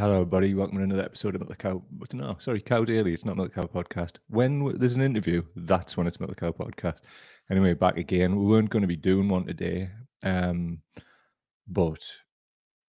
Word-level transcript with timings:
Hello, 0.00 0.14
everybody. 0.14 0.54
Welcome 0.54 0.78
to 0.78 0.84
another 0.84 1.04
episode 1.04 1.34
of 1.34 1.46
the 1.46 1.54
Cow. 1.54 1.82
No, 2.14 2.34
sorry, 2.38 2.62
Cow 2.62 2.86
Daily. 2.86 3.12
It's 3.12 3.26
not 3.26 3.36
Milk 3.36 3.52
Cow 3.52 3.64
podcast. 3.64 4.12
When 4.28 4.78
there's 4.78 4.96
an 4.96 5.02
interview, 5.02 5.42
that's 5.54 5.94
when 5.94 6.06
it's 6.06 6.18
Milk 6.18 6.30
the 6.30 6.40
Cow 6.40 6.52
podcast. 6.52 7.00
Anyway, 7.50 7.74
back 7.74 7.98
again. 7.98 8.34
We 8.34 8.46
weren't 8.46 8.70
going 8.70 8.80
to 8.80 8.88
be 8.88 8.96
doing 8.96 9.28
one 9.28 9.44
today, 9.44 9.90
um, 10.22 10.78
but 11.68 12.02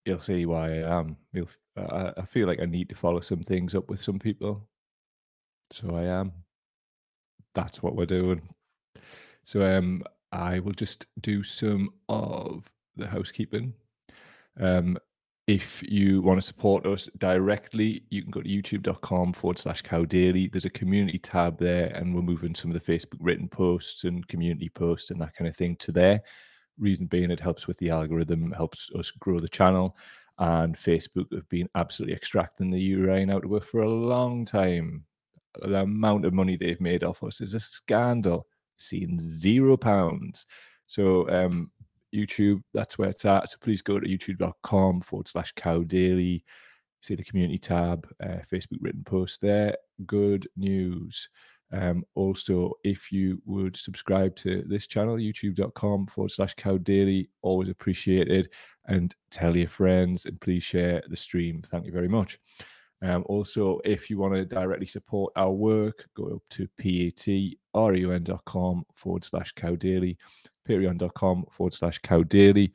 you'll 0.05 0.21
see 0.21 0.45
why 0.45 0.69
I 0.69 0.99
am. 0.99 1.17
You'll, 1.33 1.49
I, 1.75 2.13
I 2.15 2.25
feel 2.25 2.47
like 2.47 2.61
I 2.61 2.65
need 2.65 2.87
to 2.87 2.95
follow 2.95 3.19
some 3.19 3.43
things 3.43 3.75
up 3.75 3.89
with 3.89 4.01
some 4.01 4.17
people, 4.17 4.69
so 5.69 5.93
I 5.93 6.03
am. 6.03 6.31
That's 7.53 7.83
what 7.83 7.97
we're 7.97 8.05
doing. 8.05 8.41
So 9.43 9.65
um, 9.65 10.03
I 10.31 10.59
will 10.59 10.71
just 10.71 11.07
do 11.19 11.43
some 11.43 11.89
of 12.07 12.71
the 12.95 13.07
housekeeping. 13.07 13.73
Um, 14.57 14.97
if 15.51 15.83
you 15.83 16.21
want 16.21 16.39
to 16.39 16.47
support 16.47 16.85
us 16.85 17.09
directly, 17.17 18.03
you 18.09 18.21
can 18.21 18.31
go 18.31 18.41
to 18.41 18.47
youtube.com 18.47 19.33
forward 19.33 19.59
slash 19.59 19.81
cow 19.81 20.05
daily. 20.05 20.47
There's 20.47 20.63
a 20.63 20.69
community 20.69 21.19
tab 21.19 21.59
there, 21.59 21.87
and 21.87 22.15
we're 22.15 22.21
moving 22.21 22.55
some 22.55 22.71
of 22.71 22.81
the 22.81 22.91
Facebook 22.93 23.17
written 23.19 23.49
posts 23.49 24.05
and 24.05 24.25
community 24.29 24.69
posts 24.69 25.11
and 25.11 25.19
that 25.19 25.35
kind 25.35 25.49
of 25.49 25.55
thing 25.57 25.75
to 25.77 25.91
there. 25.91 26.21
Reason 26.79 27.05
being, 27.05 27.31
it 27.31 27.41
helps 27.41 27.67
with 27.67 27.77
the 27.79 27.89
algorithm, 27.89 28.53
helps 28.53 28.91
us 28.97 29.11
grow 29.11 29.41
the 29.41 29.49
channel. 29.49 29.97
And 30.39 30.77
Facebook 30.77 31.33
have 31.33 31.49
been 31.49 31.67
absolutely 31.75 32.15
extracting 32.15 32.71
the 32.71 32.79
urine 32.79 33.29
out 33.29 33.43
of 33.43 33.53
us 33.53 33.65
for 33.65 33.81
a 33.81 33.89
long 33.89 34.45
time. 34.45 35.03
The 35.61 35.81
amount 35.81 36.23
of 36.23 36.33
money 36.33 36.55
they've 36.55 36.79
made 36.79 37.03
off 37.03 37.23
us 37.23 37.41
is 37.41 37.55
a 37.55 37.59
scandal. 37.59 38.47
Seeing 38.77 39.19
zero 39.19 39.75
pounds. 39.75 40.45
So 40.87 41.29
um, 41.29 41.71
YouTube, 42.13 42.61
that's 42.73 42.97
where 42.97 43.09
it's 43.09 43.25
at. 43.25 43.49
So 43.49 43.57
please 43.61 43.81
go 43.81 43.99
to 43.99 44.07
youtube.com 44.07 45.01
forward 45.01 45.27
slash 45.27 45.53
cow 45.55 45.83
daily. 45.83 46.43
See 47.01 47.15
the 47.15 47.23
community 47.23 47.57
tab, 47.57 48.07
uh, 48.23 48.39
Facebook 48.51 48.77
written 48.79 49.03
post 49.03 49.41
there. 49.41 49.75
Good 50.05 50.47
news. 50.55 51.29
Um, 51.73 52.03
also, 52.15 52.73
if 52.83 53.11
you 53.11 53.41
would 53.45 53.77
subscribe 53.77 54.35
to 54.37 54.63
this 54.67 54.87
channel, 54.87 55.15
youtube.com 55.15 56.07
forward 56.07 56.31
slash 56.31 56.53
cow 56.55 56.77
daily, 56.77 57.29
always 57.41 57.69
appreciated. 57.69 58.49
And 58.87 59.15
tell 59.29 59.55
your 59.55 59.69
friends 59.69 60.25
and 60.25 60.39
please 60.41 60.63
share 60.63 61.01
the 61.07 61.17
stream. 61.17 61.63
Thank 61.71 61.85
you 61.85 61.91
very 61.91 62.09
much. 62.09 62.39
Um, 63.03 63.23
also, 63.27 63.79
if 63.83 64.09
you 64.09 64.19
want 64.19 64.35
to 64.35 64.45
directly 64.45 64.85
support 64.85 65.33
our 65.35 65.51
work, 65.51 66.07
go 66.15 66.35
up 66.35 66.43
to 66.51 66.67
patreon.com 66.79 68.85
forward 68.93 69.23
slash 69.23 69.51
cow 69.53 69.75
daily, 69.75 70.17
patreon.com 70.67 71.45
forward 71.51 71.73
slash 71.73 71.97
cow 71.99 72.23
daily. 72.23 72.73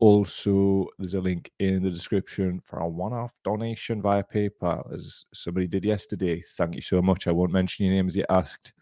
Also, 0.00 0.86
there's 0.98 1.14
a 1.14 1.20
link 1.20 1.50
in 1.58 1.82
the 1.82 1.90
description 1.90 2.60
for 2.64 2.80
a 2.80 2.88
one 2.88 3.12
off 3.12 3.32
donation 3.44 4.02
via 4.02 4.22
PayPal, 4.22 4.92
as 4.92 5.24
somebody 5.32 5.66
did 5.66 5.84
yesterday. 5.84 6.40
Thank 6.40 6.76
you 6.76 6.82
so 6.82 7.02
much. 7.02 7.26
I 7.26 7.32
won't 7.32 7.52
mention 7.52 7.86
your 7.86 7.94
name 7.94 8.06
as 8.06 8.16
you 8.16 8.24
asked, 8.30 8.72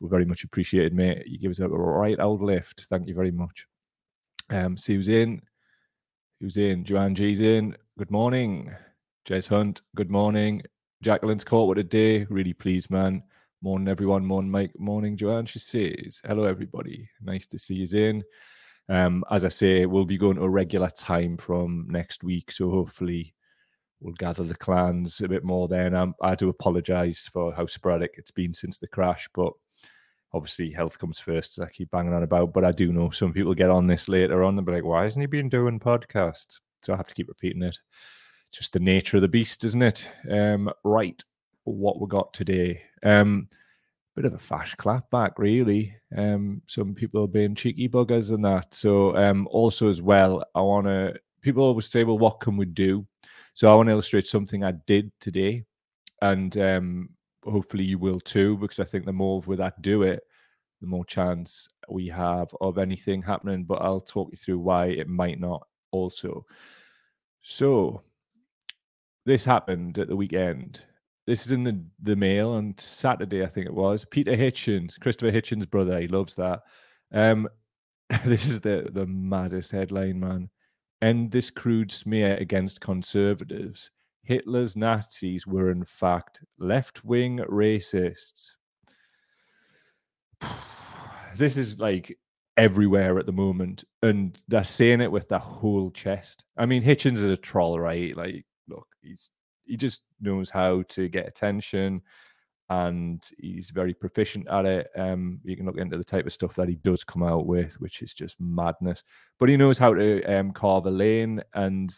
but 0.00 0.10
very 0.10 0.24
much 0.24 0.44
appreciated, 0.44 0.92
mate. 0.92 1.26
You 1.26 1.38
give 1.38 1.52
us 1.52 1.60
a 1.60 1.68
right 1.68 2.18
old 2.18 2.42
lift. 2.42 2.86
Thank 2.88 3.08
you 3.08 3.14
very 3.14 3.30
much. 3.30 3.66
Um, 4.50 4.76
see 4.76 4.94
who's 4.94 5.08
in. 5.08 5.42
Who's 6.40 6.56
in? 6.56 6.84
Joanne 6.84 7.14
G's 7.14 7.40
in. 7.40 7.76
Good 7.98 8.10
morning. 8.10 8.74
Jez 9.26 9.48
Hunt, 9.48 9.82
good 9.96 10.08
morning. 10.08 10.62
Jacqueline's 11.02 11.42
caught 11.42 11.68
with 11.68 11.78
a 11.78 11.82
day. 11.82 12.24
Really 12.30 12.52
pleased, 12.52 12.90
man. 12.92 13.24
Morning, 13.60 13.88
everyone. 13.88 14.24
Morning, 14.24 14.52
Mike. 14.52 14.78
Morning, 14.78 15.16
Joanne. 15.16 15.46
She 15.46 15.58
says, 15.58 16.22
Hello, 16.24 16.44
everybody. 16.44 17.10
Nice 17.20 17.48
to 17.48 17.58
see 17.58 17.74
you 17.74 17.98
in. 17.98 18.22
Um, 18.88 19.24
as 19.28 19.44
I 19.44 19.48
say, 19.48 19.84
we'll 19.84 20.04
be 20.04 20.16
going 20.16 20.36
to 20.36 20.44
a 20.44 20.48
regular 20.48 20.90
time 20.90 21.38
from 21.38 21.88
next 21.90 22.22
week. 22.22 22.52
So 22.52 22.70
hopefully 22.70 23.34
we'll 23.98 24.14
gather 24.14 24.44
the 24.44 24.54
clans 24.54 25.20
a 25.20 25.26
bit 25.26 25.42
more 25.42 25.66
then. 25.66 25.96
Um, 25.96 26.14
I 26.22 26.36
do 26.36 26.48
apologize 26.48 27.28
for 27.32 27.52
how 27.52 27.66
sporadic 27.66 28.14
it's 28.18 28.30
been 28.30 28.54
since 28.54 28.78
the 28.78 28.86
crash, 28.86 29.28
but 29.34 29.52
obviously 30.34 30.70
health 30.70 31.00
comes 31.00 31.18
first, 31.18 31.58
as 31.58 31.64
I 31.64 31.70
keep 31.70 31.90
banging 31.90 32.14
on 32.14 32.22
about. 32.22 32.52
But 32.52 32.64
I 32.64 32.70
do 32.70 32.92
know 32.92 33.10
some 33.10 33.32
people 33.32 33.54
get 33.54 33.70
on 33.70 33.88
this 33.88 34.08
later 34.08 34.44
on 34.44 34.56
and 34.56 34.64
be 34.64 34.72
like, 34.72 34.84
why 34.84 35.02
hasn't 35.02 35.24
he 35.24 35.26
been 35.26 35.48
doing 35.48 35.80
podcasts? 35.80 36.60
So 36.82 36.92
I 36.92 36.96
have 36.96 37.08
to 37.08 37.14
keep 37.14 37.26
repeating 37.26 37.64
it 37.64 37.76
just 38.56 38.72
the 38.72 38.80
nature 38.80 39.18
of 39.18 39.20
the 39.20 39.28
beast, 39.28 39.64
isn't 39.64 39.82
it? 39.82 40.08
Um, 40.30 40.70
right, 40.82 41.22
what 41.64 42.00
we 42.00 42.06
got 42.06 42.32
today. 42.32 42.82
Um, 43.02 43.48
bit 44.14 44.24
of 44.24 44.32
a 44.32 44.38
fash 44.38 44.74
clap 44.76 45.10
back, 45.10 45.38
really. 45.38 45.94
Um, 46.16 46.62
some 46.66 46.94
people 46.94 47.22
are 47.22 47.28
being 47.28 47.54
cheeky 47.54 47.86
buggers 47.86 48.30
and 48.30 48.42
that. 48.46 48.72
So, 48.72 49.14
um, 49.14 49.46
also 49.50 49.88
as 49.90 50.00
well, 50.00 50.42
I 50.54 50.62
want 50.62 50.86
to. 50.86 51.14
People 51.42 51.64
always 51.64 51.86
say, 51.86 52.02
"Well, 52.02 52.18
what 52.18 52.40
can 52.40 52.56
we 52.56 52.64
do?" 52.64 53.06
So, 53.52 53.68
I 53.68 53.74
want 53.74 53.88
to 53.88 53.92
illustrate 53.92 54.26
something 54.26 54.64
I 54.64 54.72
did 54.86 55.12
today, 55.20 55.64
and 56.22 56.56
um, 56.58 57.10
hopefully 57.44 57.84
you 57.84 57.98
will 57.98 58.20
too, 58.20 58.56
because 58.56 58.80
I 58.80 58.84
think 58.84 59.04
the 59.04 59.12
more 59.12 59.42
with 59.42 59.58
that 59.58 59.82
do 59.82 60.02
it, 60.02 60.22
the 60.80 60.86
more 60.86 61.04
chance 61.04 61.68
we 61.90 62.08
have 62.08 62.48
of 62.62 62.78
anything 62.78 63.20
happening. 63.20 63.64
But 63.64 63.82
I'll 63.82 64.00
talk 64.00 64.30
you 64.30 64.38
through 64.38 64.60
why 64.60 64.86
it 64.86 65.08
might 65.08 65.38
not. 65.38 65.66
Also, 65.92 66.46
so 67.42 68.02
this 69.26 69.44
happened 69.44 69.98
at 69.98 70.08
the 70.08 70.16
weekend. 70.16 70.82
This 71.26 71.44
is 71.44 71.52
in 71.52 71.64
the, 71.64 71.84
the 72.00 72.14
mail 72.14 72.50
on 72.50 72.74
Saturday, 72.78 73.42
I 73.42 73.48
think 73.48 73.66
it 73.66 73.74
was. 73.74 74.04
Peter 74.04 74.36
Hitchens, 74.36 74.98
Christopher 75.00 75.32
Hitchens' 75.32 75.68
brother, 75.68 76.00
he 76.00 76.06
loves 76.06 76.36
that. 76.36 76.62
Um, 77.12 77.48
this 78.24 78.46
is 78.46 78.60
the 78.60 78.88
the 78.92 79.06
maddest 79.06 79.72
headline, 79.72 80.20
man. 80.20 80.48
End 81.02 81.32
this 81.32 81.50
crude 81.50 81.90
smear 81.90 82.36
against 82.36 82.80
conservatives. 82.80 83.90
Hitler's 84.22 84.76
Nazis 84.76 85.46
were 85.46 85.70
in 85.70 85.84
fact 85.84 86.40
left 86.58 87.04
wing 87.04 87.38
racists. 87.48 88.52
This 91.36 91.58
is 91.58 91.78
like 91.78 92.18
everywhere 92.56 93.18
at 93.18 93.26
the 93.26 93.32
moment, 93.32 93.84
and 94.02 94.38
they're 94.48 94.64
saying 94.64 95.02
it 95.02 95.12
with 95.12 95.28
their 95.28 95.38
whole 95.38 95.90
chest. 95.90 96.44
I 96.56 96.64
mean, 96.64 96.82
Hitchens 96.82 97.18
is 97.18 97.24
a 97.24 97.36
troll, 97.36 97.78
right? 97.78 98.16
Like 98.16 98.46
look, 98.68 98.86
he's 99.02 99.30
he 99.64 99.76
just 99.76 100.02
knows 100.20 100.50
how 100.50 100.82
to 100.88 101.08
get 101.08 101.26
attention 101.26 102.02
and 102.68 103.30
he's 103.38 103.70
very 103.70 103.94
proficient 103.94 104.48
at 104.48 104.64
it. 104.64 104.88
Um, 104.96 105.40
you 105.44 105.56
can 105.56 105.66
look 105.66 105.78
into 105.78 105.96
the 105.96 106.04
type 106.04 106.26
of 106.26 106.32
stuff 106.32 106.54
that 106.56 106.68
he 106.68 106.76
does 106.76 107.04
come 107.04 107.22
out 107.22 107.46
with, 107.46 107.80
which 107.80 108.02
is 108.02 108.12
just 108.12 108.40
madness. 108.40 109.04
But 109.38 109.48
he 109.48 109.56
knows 109.56 109.78
how 109.78 109.94
to 109.94 110.24
um, 110.24 110.52
carve 110.52 110.86
a 110.86 110.90
lane, 110.90 111.42
and 111.54 111.92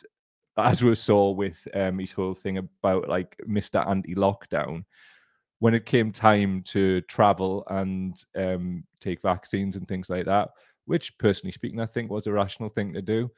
as 0.58 0.82
we 0.82 0.94
saw 0.94 1.30
with 1.30 1.66
um, 1.74 1.98
his 1.98 2.12
whole 2.12 2.34
thing 2.34 2.58
about 2.58 3.08
like 3.08 3.36
Mister 3.46 3.78
Anti-Lockdown, 3.78 4.84
when 5.60 5.74
it 5.74 5.86
came 5.86 6.12
time 6.12 6.62
to 6.62 7.00
travel 7.02 7.64
and 7.68 8.22
um, 8.36 8.84
take 9.00 9.22
vaccines 9.22 9.76
and 9.76 9.88
things 9.88 10.10
like 10.10 10.26
that, 10.26 10.50
which 10.84 11.16
personally 11.18 11.52
speaking, 11.52 11.80
I 11.80 11.86
think 11.86 12.10
was 12.10 12.26
a 12.26 12.32
rational 12.32 12.68
thing 12.68 12.92
to 12.92 13.02
do. 13.02 13.30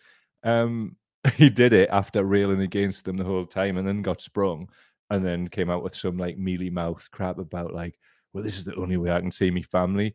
Um, 0.43 0.97
he 1.37 1.51
did 1.51 1.73
it 1.73 1.89
after 1.93 2.25
railing 2.25 2.63
against 2.63 3.05
them 3.05 3.17
the 3.17 3.25
whole 3.25 3.47
time 3.47 3.77
and 3.77 3.87
then 3.87 4.03
got 4.03 4.21
sprung 4.21 4.69
and 5.11 5.25
then 5.25 5.49
came 5.49 5.71
out 5.71 5.83
with 5.83 5.95
some 5.95 6.17
like 6.17 6.39
mealy 6.39 6.71
mouth 6.71 7.07
crap 7.11 7.39
about 7.39 7.75
like, 7.75 7.99
well, 8.33 8.45
this 8.45 8.57
is 8.57 8.65
the 8.65 8.75
only 8.77 8.97
way 8.97 9.11
I 9.11 9.21
can 9.21 9.31
see 9.31 9.51
me 9.51 9.63
family. 9.63 10.15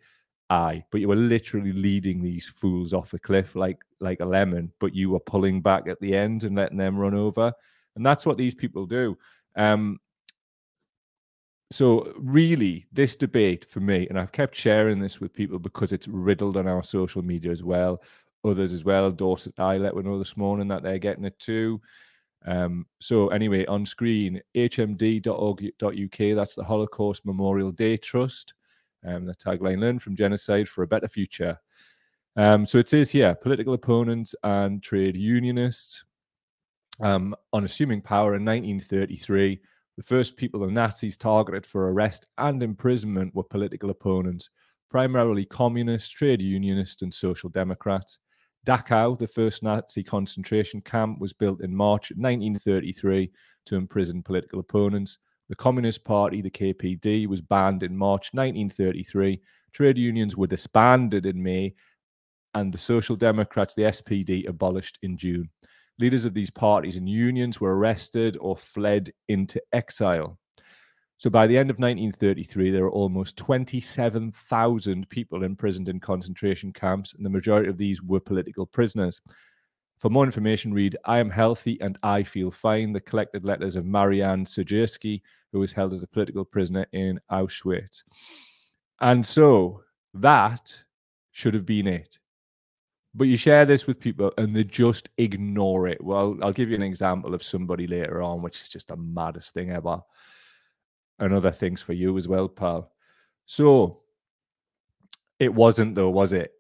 Aye, 0.50 0.84
but 0.92 1.02
you 1.02 1.08
were 1.08 1.16
literally 1.16 1.74
leading 1.74 2.22
these 2.22 2.48
fools 2.48 2.94
off 2.94 3.14
a 3.14 3.20
cliff 3.20 3.56
like 3.56 3.80
like 4.00 4.20
a 4.20 4.26
lemon, 4.26 4.72
but 4.80 4.96
you 4.96 5.10
were 5.10 5.20
pulling 5.20 5.62
back 5.62 5.88
at 5.88 6.00
the 6.00 6.16
end 6.16 6.44
and 6.44 6.56
letting 6.56 6.78
them 6.78 6.98
run 6.98 7.16
over. 7.16 7.52
And 7.96 8.06
that's 8.06 8.26
what 8.26 8.38
these 8.38 8.54
people 8.54 8.86
do. 8.86 9.18
Um, 9.56 10.00
so 11.72 12.14
really, 12.18 12.86
this 12.92 13.16
debate 13.16 13.66
for 13.70 13.80
me, 13.80 14.08
and 14.08 14.20
I've 14.20 14.32
kept 14.32 14.56
sharing 14.56 15.00
this 15.00 15.20
with 15.20 15.34
people 15.34 15.58
because 15.58 15.92
it's 15.92 16.08
riddled 16.08 16.58
on 16.58 16.68
our 16.68 16.84
social 16.84 17.24
media 17.24 17.52
as 17.52 17.64
well 17.64 18.02
others 18.46 18.72
as 18.72 18.84
well. 18.84 19.12
Dorset 19.12 19.60
I 19.60 19.78
let 19.78 19.96
we 19.96 20.04
know 20.04 20.20
this 20.20 20.38
morning 20.38 20.68
that 20.70 20.84
they're 20.84 21.00
getting 21.00 21.26
it 21.26 21.38
too. 21.40 21.82
Um, 22.46 22.86
so 23.00 23.30
anyway, 23.30 23.66
on 23.66 23.86
screen, 23.86 24.42
hmd.org.uk, 24.56 26.36
that's 26.36 26.56
the 26.56 26.64
Holocaust 26.64 27.26
Memorial 27.26 27.72
Day 27.72 27.98
Trust. 27.98 28.54
Um, 29.06 29.26
the 29.26 29.36
tagline, 29.36 29.80
learn 29.80 30.00
from 30.00 30.16
genocide 30.16 30.68
for 30.68 30.84
a 30.84 30.88
better 30.88 31.08
future. 31.08 31.60
Um, 32.36 32.66
so 32.66 32.78
it 32.78 32.90
says 32.90 33.12
here, 33.12 33.36
political 33.36 33.74
opponents 33.74 34.36
and 34.44 34.82
trade 34.82 35.16
unionists. 35.16 36.04
Um, 37.02 37.36
on 37.52 37.66
assuming 37.66 38.02
power 38.02 38.36
in 38.36 38.46
1933, 38.46 39.60
the 39.98 40.04
first 40.04 40.38
people 40.38 40.60
the 40.60 40.68
Nazis 40.68 41.18
targeted 41.18 41.66
for 41.66 41.92
arrest 41.92 42.26
and 42.38 42.62
imprisonment 42.62 43.34
were 43.36 43.44
political 43.44 43.90
opponents, 43.90 44.50
primarily 44.90 45.46
communists, 45.46 46.10
trade 46.10 46.42
unionists, 46.42 47.02
and 47.02 47.14
social 47.14 47.50
democrats. 47.50 48.18
Dachau, 48.66 49.18
the 49.18 49.28
first 49.28 49.62
Nazi 49.64 50.04
concentration 50.04 50.82
camp, 50.82 51.20
was 51.20 51.34
built 51.34 51.62
in 51.62 51.74
March 51.74 52.12
1933 52.12 53.32
to 53.68 53.76
imprison 53.76 54.24
political 54.24 54.60
opponents. 54.60 55.20
The 55.50 55.56
Communist 55.56 56.04
Party, 56.04 56.42
the 56.42 56.50
KPD, 56.50 57.28
was 57.28 57.42
banned 57.42 57.84
in 57.84 57.96
March 57.96 58.32
1933. 58.34 59.40
Trade 59.72 59.98
unions 59.98 60.36
were 60.36 60.48
disbanded 60.48 61.28
in 61.28 61.42
May, 61.42 61.76
and 62.56 62.74
the 62.74 62.80
Social 62.80 63.16
Democrats, 63.16 63.76
the 63.76 63.84
SPD, 63.84 64.48
abolished 64.48 64.98
in 65.04 65.16
June. 65.16 65.50
Leaders 66.00 66.26
of 66.26 66.34
these 66.34 66.50
parties 66.50 66.96
and 66.96 67.08
unions 67.08 67.62
were 67.62 67.78
arrested 67.78 68.36
or 68.42 68.58
fled 68.58 69.12
into 69.28 69.62
exile. 69.74 70.40
So 71.26 71.32
by 71.32 71.48
the 71.48 71.58
end 71.58 71.72
of 71.72 71.80
1933, 71.80 72.70
there 72.70 72.84
were 72.84 72.92
almost 72.92 73.36
27,000 73.38 75.10
people 75.10 75.42
imprisoned 75.42 75.90
in 75.90 76.00
concentration 76.00 76.72
camps, 76.72 77.16
and 77.16 77.26
the 77.26 77.32
majority 77.32 77.68
of 77.68 77.80
these 77.80 78.00
were 78.00 78.20
political 78.20 78.68
prisoners. 78.68 79.22
For 79.98 80.12
more 80.12 80.24
information, 80.24 80.72
read 80.72 80.96
I 81.04 81.18
Am 81.18 81.32
Healthy 81.32 81.82
and 81.82 81.98
I 82.04 82.22
Feel 82.22 82.52
Fine, 82.52 82.94
the 82.94 83.02
collected 83.02 83.44
letters 83.44 83.76
of 83.76 83.88
Marianne 83.88 84.46
Sejersky, 84.46 85.24
who 85.52 85.58
was 85.58 85.74
held 85.74 85.94
as 85.94 86.04
a 86.04 86.08
political 86.08 86.46
prisoner 86.46 86.86
in 86.92 87.20
Auschwitz. 87.32 88.04
And 89.02 89.26
so 89.26 89.82
that 90.14 90.80
should 91.32 91.56
have 91.56 91.66
been 91.66 91.88
it. 91.88 92.20
But 93.16 93.24
you 93.24 93.36
share 93.36 93.66
this 93.66 93.88
with 93.88 94.00
people 94.00 94.32
and 94.38 94.56
they 94.56 94.64
just 94.64 95.10
ignore 95.18 95.88
it. 95.88 96.04
Well, 96.04 96.38
I'll 96.44 96.54
give 96.54 96.70
you 96.70 96.76
an 96.76 96.84
example 96.84 97.34
of 97.34 97.42
somebody 97.42 97.88
later 97.88 98.22
on, 98.22 98.44
which 98.44 98.62
is 98.62 98.70
just 98.70 98.90
the 98.90 98.96
maddest 98.96 99.56
thing 99.56 99.72
ever. 99.72 100.02
And 101.20 101.34
other 101.34 101.52
things 101.52 101.82
for 101.82 101.94
you 101.94 102.18
as 102.18 102.28
well, 102.28 102.50
pal. 102.50 102.92
So 103.46 104.02
it 105.40 105.54
wasn't, 105.54 105.96
though, 105.96 106.10
was 106.10 106.34
it? 106.34 106.52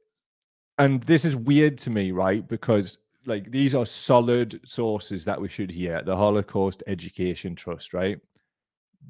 And 0.78 1.02
this 1.04 1.25
is 1.25 1.36
weird 1.36 1.78
to 1.80 1.90
me, 1.90 2.12
right? 2.12 2.48
Because 2.48 2.98
like 3.25 3.52
these 3.52 3.74
are 3.75 3.86
solid 3.86 4.60
sources 4.66 5.25
that 5.25 5.40
we 5.40 5.50
should 5.50 5.72
hear. 5.72 6.02
The 6.04 6.16
Holocaust 6.16 6.84
Education 6.88 7.56
Trust, 7.56 7.94
right? 7.94 8.19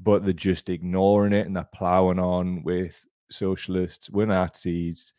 But 0.02 0.24
they're 0.24 0.34
just 0.34 0.70
ignoring 0.70 1.34
it 1.34 1.48
and 1.48 1.56
they're 1.56 1.70
plowing 1.74 2.20
on 2.20 2.64
with 2.64 3.06
socialists, 3.30 4.10
we're 4.10 4.26
Nazis, 4.26 5.14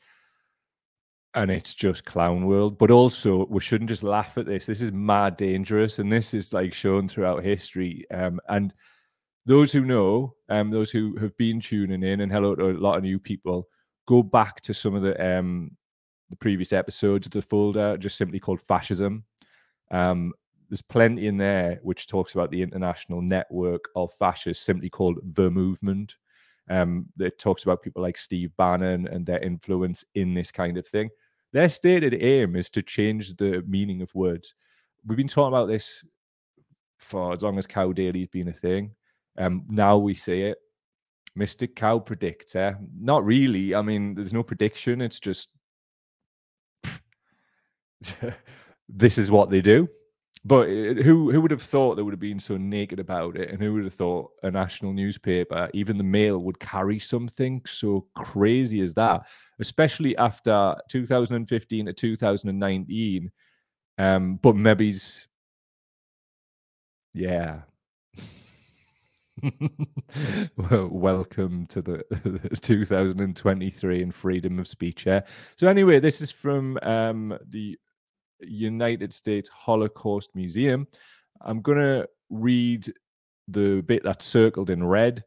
and 1.34 1.50
it's 1.50 1.74
just 1.74 2.04
clown 2.04 2.46
world. 2.46 2.78
But 2.78 2.90
also, 2.90 3.46
we 3.46 3.60
shouldn't 3.60 3.90
just 3.90 4.02
laugh 4.02 4.38
at 4.38 4.46
this. 4.46 4.66
This 4.66 4.80
is 4.80 4.92
mad 4.92 5.36
dangerous, 5.36 5.98
and 5.98 6.10
this 6.10 6.34
is 6.34 6.52
like 6.52 6.72
shown 6.72 7.08
throughout 7.08 7.44
history. 7.44 8.06
Um, 8.10 8.40
and 8.48 8.74
those 9.46 9.72
who 9.72 9.82
know, 9.82 10.34
um, 10.48 10.70
those 10.70 10.90
who 10.90 11.16
have 11.16 11.36
been 11.36 11.60
tuning 11.60 12.02
in, 12.02 12.20
and 12.20 12.30
hello 12.30 12.54
to 12.54 12.70
a 12.70 12.72
lot 12.72 12.98
of 12.98 13.04
new 13.04 13.18
people, 13.18 13.68
go 14.06 14.22
back 14.22 14.60
to 14.62 14.74
some 14.74 14.94
of 14.94 15.02
the 15.02 15.38
um 15.38 15.70
the 16.28 16.36
previous 16.36 16.72
episodes 16.72 17.26
of 17.26 17.32
the 17.32 17.42
folder, 17.42 17.96
just 17.96 18.16
simply 18.16 18.40
called 18.40 18.60
fascism. 18.60 19.24
Um, 19.92 20.32
there's 20.68 20.82
plenty 20.82 21.28
in 21.28 21.36
there 21.36 21.78
which 21.82 22.08
talks 22.08 22.34
about 22.34 22.50
the 22.50 22.62
international 22.62 23.22
network 23.22 23.84
of 23.94 24.12
fascists, 24.18 24.64
simply 24.64 24.90
called 24.90 25.18
the 25.34 25.48
movement. 25.50 26.16
Um, 26.68 27.06
it 27.20 27.38
talks 27.38 27.62
about 27.62 27.82
people 27.82 28.02
like 28.02 28.18
Steve 28.18 28.50
Bannon 28.56 29.06
and 29.06 29.24
their 29.24 29.38
influence 29.38 30.04
in 30.16 30.34
this 30.34 30.50
kind 30.50 30.76
of 30.76 30.86
thing. 30.86 31.10
Their 31.52 31.68
stated 31.68 32.14
aim 32.20 32.56
is 32.56 32.68
to 32.70 32.82
change 32.82 33.36
the 33.36 33.62
meaning 33.68 34.02
of 34.02 34.12
words. 34.14 34.54
We've 35.06 35.16
been 35.16 35.28
talking 35.28 35.54
about 35.54 35.68
this 35.68 36.04
for 36.98 37.32
as 37.32 37.42
long 37.42 37.58
as 37.58 37.68
Cow 37.68 37.92
Daily's 37.92 38.28
been 38.28 38.48
a 38.48 38.52
thing. 38.52 38.90
Um, 39.38 39.64
now 39.68 39.98
we 39.98 40.14
see 40.14 40.42
it. 40.42 40.58
Mystic 41.34 41.76
Cow 41.76 41.98
predicts, 41.98 42.56
eh? 42.56 42.72
Not 42.98 43.24
really. 43.24 43.74
I 43.74 43.82
mean, 43.82 44.14
there's 44.14 44.32
no 44.32 44.42
prediction. 44.42 45.00
It's 45.00 45.20
just 45.20 45.50
this 48.88 49.18
is 49.18 49.30
what 49.30 49.50
they 49.50 49.60
do. 49.60 49.88
But 50.44 50.68
uh, 50.68 51.02
who 51.02 51.32
who 51.32 51.40
would 51.40 51.50
have 51.50 51.62
thought 51.62 51.96
they 51.96 52.02
would 52.02 52.12
have 52.12 52.20
been 52.20 52.38
so 52.38 52.56
naked 52.56 53.00
about 53.00 53.36
it, 53.36 53.50
and 53.50 53.60
who 53.60 53.74
would 53.74 53.84
have 53.84 53.94
thought 53.94 54.30
a 54.44 54.50
national 54.50 54.92
newspaper, 54.92 55.68
even 55.74 55.98
the 55.98 56.04
Mail, 56.04 56.38
would 56.38 56.60
carry 56.60 56.98
something 57.00 57.62
so 57.66 58.06
crazy 58.14 58.80
as 58.80 58.94
that, 58.94 59.26
especially 59.58 60.16
after 60.18 60.76
2015 60.88 61.86
to 61.86 61.92
2019. 61.92 63.30
Um, 63.98 64.36
but 64.36 64.54
maybe's, 64.54 65.26
yeah. 67.12 67.62
welcome 70.56 71.66
to 71.66 71.82
the 71.82 72.48
2023 72.62 74.02
and 74.02 74.14
freedom 74.14 74.58
of 74.58 74.68
speech. 74.68 75.06
Yeah. 75.06 75.20
So 75.56 75.68
anyway, 75.68 76.00
this 76.00 76.20
is 76.20 76.30
from 76.30 76.78
um, 76.82 77.36
the 77.48 77.78
United 78.40 79.12
States 79.12 79.48
Holocaust 79.48 80.30
Museum. 80.34 80.86
I'm 81.42 81.60
going 81.60 81.78
to 81.78 82.08
read 82.30 82.90
the 83.48 83.82
bit 83.82 84.02
that's 84.04 84.24
circled 84.24 84.70
in 84.70 84.84
red. 84.84 85.22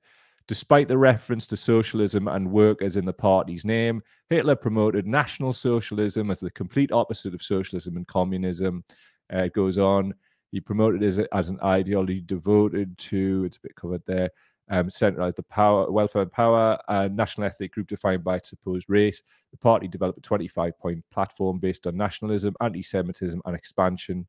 Despite 0.47 0.87
the 0.87 0.97
reference 0.97 1.45
to 1.47 1.57
socialism 1.57 2.27
and 2.27 2.51
workers 2.51 2.95
in 2.95 3.05
the 3.05 3.13
party's 3.13 3.65
name, 3.65 4.01
Hitler 4.31 4.55
promoted 4.55 5.05
National 5.05 5.53
Socialism 5.53 6.31
as 6.31 6.39
the 6.39 6.49
complete 6.49 6.91
opposite 6.91 7.35
of 7.35 7.43
socialism 7.43 7.97
and 7.97 8.07
communism. 8.07 8.83
Uh, 9.31 9.43
it 9.43 9.53
goes 9.53 9.77
on. 9.77 10.15
He 10.51 10.59
promoted 10.59 11.03
it 11.03 11.27
as, 11.31 11.49
an 11.49 11.59
ideology 11.63 12.21
devoted 12.21 12.97
to, 12.97 13.43
it's 13.45 13.57
a 13.57 13.61
bit 13.61 13.75
covered 13.75 14.01
there, 14.07 14.29
um, 14.69 14.89
centralized 14.89 15.37
the 15.37 15.43
power, 15.43 15.91
welfare 15.91 16.23
and 16.23 16.31
power, 16.31 16.77
a 16.87 17.09
national 17.09 17.47
ethnic 17.47 17.73
group 17.73 17.87
defined 17.87 18.23
by 18.23 18.37
its 18.37 18.49
supposed 18.49 18.85
race. 18.89 19.21
The 19.51 19.57
party 19.57 19.87
developed 19.87 20.19
a 20.19 20.21
25 20.21 20.77
point 20.79 21.03
platform 21.11 21.59
based 21.59 21.87
on 21.87 21.97
nationalism, 21.97 22.55
anti 22.61 22.83
Semitism, 22.83 23.41
and 23.45 23.55
expansion. 23.55 24.27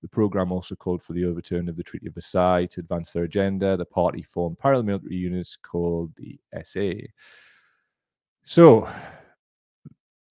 The 0.00 0.08
program 0.08 0.50
also 0.50 0.74
called 0.74 1.02
for 1.02 1.12
the 1.12 1.24
overturn 1.24 1.68
of 1.68 1.76
the 1.76 1.82
Treaty 1.82 2.08
of 2.08 2.14
Versailles 2.14 2.66
to 2.66 2.80
advance 2.80 3.12
their 3.12 3.24
agenda. 3.24 3.76
The 3.76 3.84
party 3.84 4.22
formed 4.22 4.58
paramilitary 4.58 5.12
units 5.12 5.56
called 5.56 6.12
the 6.16 6.40
SA. 6.64 7.06
So, 8.44 8.88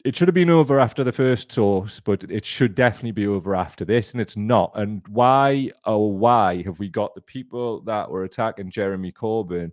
it 0.03 0.15
should 0.15 0.27
have 0.27 0.35
been 0.35 0.49
over 0.49 0.79
after 0.79 1.03
the 1.03 1.11
first 1.11 1.51
source, 1.51 1.99
but 1.99 2.23
it 2.23 2.45
should 2.45 2.75
definitely 2.75 3.11
be 3.11 3.27
over 3.27 3.55
after 3.55 3.85
this, 3.85 4.13
and 4.13 4.21
it's 4.21 4.37
not. 4.37 4.71
And 4.75 5.01
why, 5.07 5.71
oh, 5.85 6.07
why 6.07 6.63
have 6.63 6.79
we 6.79 6.89
got 6.89 7.13
the 7.13 7.21
people 7.21 7.81
that 7.81 8.09
were 8.09 8.23
attacking 8.23 8.71
Jeremy 8.71 9.11
Corbyn? 9.11 9.71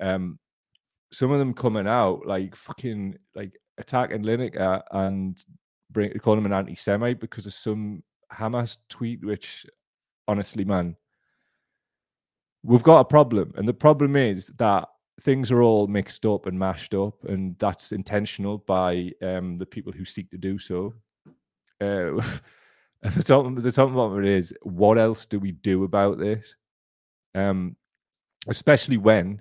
Um, 0.00 0.38
some 1.12 1.30
of 1.30 1.38
them 1.38 1.54
coming 1.54 1.86
out 1.86 2.26
like 2.26 2.54
fucking 2.54 3.16
like 3.34 3.52
attacking 3.78 4.22
Lineker 4.22 4.82
and 4.90 5.42
bring 5.90 6.12
calling 6.18 6.40
him 6.40 6.46
an 6.46 6.52
anti-Semite 6.52 7.20
because 7.20 7.46
of 7.46 7.54
some 7.54 8.02
Hamas 8.32 8.76
tweet, 8.88 9.24
which 9.24 9.66
honestly, 10.28 10.64
man, 10.64 10.96
we've 12.62 12.82
got 12.82 13.00
a 13.00 13.04
problem, 13.04 13.52
and 13.56 13.66
the 13.66 13.74
problem 13.74 14.14
is 14.14 14.48
that 14.58 14.88
things 15.20 15.50
are 15.50 15.62
all 15.62 15.86
mixed 15.86 16.26
up 16.26 16.46
and 16.46 16.58
mashed 16.58 16.94
up, 16.94 17.24
and 17.24 17.56
that's 17.58 17.92
intentional 17.92 18.58
by 18.58 19.12
um, 19.22 19.58
the 19.58 19.66
people 19.66 19.92
who 19.92 20.04
seek 20.04 20.30
to 20.30 20.38
do 20.38 20.58
so. 20.58 20.94
Uh, 21.80 22.20
the 23.02 23.22
top, 23.22 23.54
the 23.54 23.72
top 23.72 23.94
of 23.94 24.18
it 24.18 24.24
is, 24.24 24.52
what 24.62 24.98
else 24.98 25.26
do 25.26 25.38
we 25.38 25.52
do 25.52 25.84
about 25.84 26.18
this? 26.18 26.54
Um, 27.34 27.76
especially 28.48 28.96
when 28.96 29.40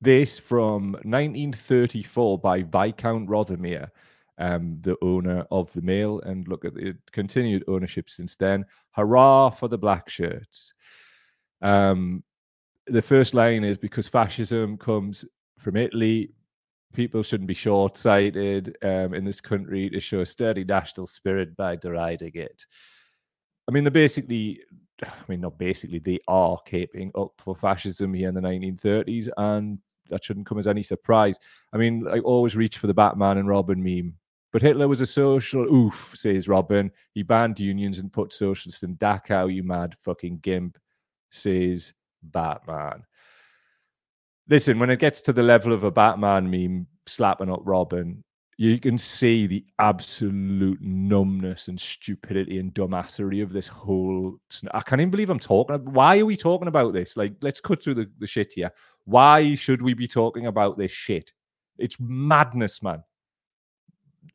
this 0.00 0.38
from 0.38 0.92
1934 0.92 2.38
by 2.38 2.62
Viscount 2.62 3.28
Rothermere, 3.28 3.90
um, 4.38 4.78
the 4.82 4.96
owner 5.02 5.44
of 5.50 5.72
the 5.72 5.82
Mail, 5.82 6.20
and 6.20 6.46
look 6.46 6.64
at 6.64 6.74
the 6.74 6.96
continued 7.10 7.64
ownership 7.66 8.08
since 8.08 8.36
then. 8.36 8.64
Hurrah 8.92 9.50
for 9.50 9.68
the 9.68 9.78
black 9.78 10.08
shirts! 10.08 10.74
Um, 11.60 12.22
the 12.88 13.02
first 13.02 13.34
line 13.34 13.64
is 13.64 13.76
because 13.76 14.08
fascism 14.08 14.76
comes 14.76 15.24
from 15.58 15.76
Italy. 15.76 16.30
People 16.92 17.22
shouldn't 17.22 17.48
be 17.48 17.54
short 17.54 17.96
sighted 17.96 18.76
um, 18.82 19.14
in 19.14 19.24
this 19.24 19.40
country 19.40 19.90
to 19.90 20.00
show 20.00 20.20
a 20.20 20.26
sturdy 20.26 20.64
national 20.64 21.06
spirit 21.06 21.56
by 21.56 21.76
deriding 21.76 22.32
it. 22.34 22.64
I 23.68 23.72
mean, 23.72 23.84
they're 23.84 23.90
basically, 23.90 24.60
I 25.02 25.08
mean, 25.28 25.42
not 25.42 25.58
basically, 25.58 25.98
they 25.98 26.18
are 26.26 26.58
caping 26.66 27.10
up 27.14 27.32
for 27.38 27.54
fascism 27.54 28.14
here 28.14 28.28
in 28.28 28.34
the 28.34 28.40
1930s, 28.40 29.28
and 29.36 29.78
that 30.08 30.24
shouldn't 30.24 30.46
come 30.46 30.58
as 30.58 30.66
any 30.66 30.82
surprise. 30.82 31.38
I 31.72 31.76
mean, 31.76 32.06
I 32.10 32.20
always 32.20 32.56
reach 32.56 32.78
for 32.78 32.86
the 32.86 32.94
Batman 32.94 33.38
and 33.38 33.48
Robin 33.48 33.82
meme. 33.82 34.14
But 34.50 34.62
Hitler 34.62 34.88
was 34.88 35.02
a 35.02 35.06
social 35.06 35.62
oof, 35.62 36.12
says 36.14 36.48
Robin. 36.48 36.90
He 37.12 37.22
banned 37.22 37.60
unions 37.60 37.98
and 37.98 38.10
put 38.10 38.32
socialists 38.32 38.82
in 38.82 38.96
Dachau, 38.96 39.52
you 39.52 39.62
mad 39.62 39.94
fucking 40.00 40.38
gimp, 40.38 40.78
says 41.30 41.92
Batman. 42.22 43.04
Listen, 44.48 44.78
when 44.78 44.90
it 44.90 44.98
gets 44.98 45.20
to 45.22 45.32
the 45.32 45.42
level 45.42 45.72
of 45.72 45.84
a 45.84 45.90
Batman 45.90 46.50
meme 46.50 46.86
slapping 47.06 47.50
up 47.50 47.60
Robin, 47.64 48.24
you 48.56 48.80
can 48.80 48.98
see 48.98 49.46
the 49.46 49.64
absolute 49.78 50.80
numbness 50.80 51.68
and 51.68 51.80
stupidity 51.80 52.58
and 52.58 52.74
dumbassery 52.74 53.40
of 53.40 53.52
this 53.52 53.68
whole. 53.68 54.36
I 54.72 54.80
can't 54.80 55.00
even 55.00 55.10
believe 55.10 55.30
I'm 55.30 55.38
talking. 55.38 55.76
Why 55.92 56.18
are 56.18 56.26
we 56.26 56.36
talking 56.36 56.66
about 56.66 56.92
this? 56.92 57.16
Like, 57.16 57.34
let's 57.40 57.60
cut 57.60 57.82
through 57.82 57.94
the, 57.94 58.10
the 58.18 58.26
shit 58.26 58.54
here. 58.54 58.72
Why 59.04 59.54
should 59.54 59.80
we 59.80 59.94
be 59.94 60.08
talking 60.08 60.46
about 60.46 60.76
this 60.76 60.90
shit? 60.90 61.32
It's 61.78 61.96
madness, 62.00 62.82
man. 62.82 63.04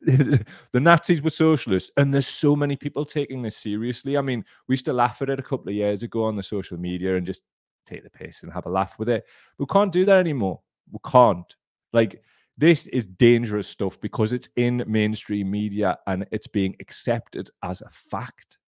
the 0.06 0.80
Nazis 0.80 1.22
were 1.22 1.30
socialists, 1.30 1.90
and 1.98 2.12
there's 2.12 2.26
so 2.26 2.56
many 2.56 2.76
people 2.76 3.04
taking 3.04 3.42
this 3.42 3.56
seriously. 3.56 4.16
I 4.16 4.22
mean, 4.22 4.42
we 4.68 4.72
used 4.72 4.84
to 4.86 4.92
laugh 4.92 5.20
at 5.20 5.30
it 5.30 5.38
a 5.38 5.42
couple 5.42 5.68
of 5.68 5.74
years 5.74 6.02
ago 6.02 6.24
on 6.24 6.36
the 6.36 6.42
social 6.42 6.78
media 6.78 7.16
and 7.16 7.26
just 7.26 7.42
take 7.84 8.04
the 8.04 8.10
piss 8.10 8.42
and 8.42 8.52
have 8.52 8.66
a 8.66 8.70
laugh 8.70 8.98
with 8.98 9.08
it. 9.08 9.24
We 9.58 9.66
can't 9.66 9.92
do 9.92 10.04
that 10.06 10.18
anymore. 10.18 10.60
We 10.90 10.98
can't. 11.04 11.54
Like, 11.92 12.22
this 12.56 12.86
is 12.88 13.06
dangerous 13.06 13.68
stuff 13.68 14.00
because 14.00 14.32
it's 14.32 14.48
in 14.56 14.84
mainstream 14.86 15.50
media 15.50 15.98
and 16.06 16.26
it's 16.30 16.46
being 16.46 16.76
accepted 16.80 17.50
as 17.62 17.80
a 17.80 17.90
fact. 17.90 18.58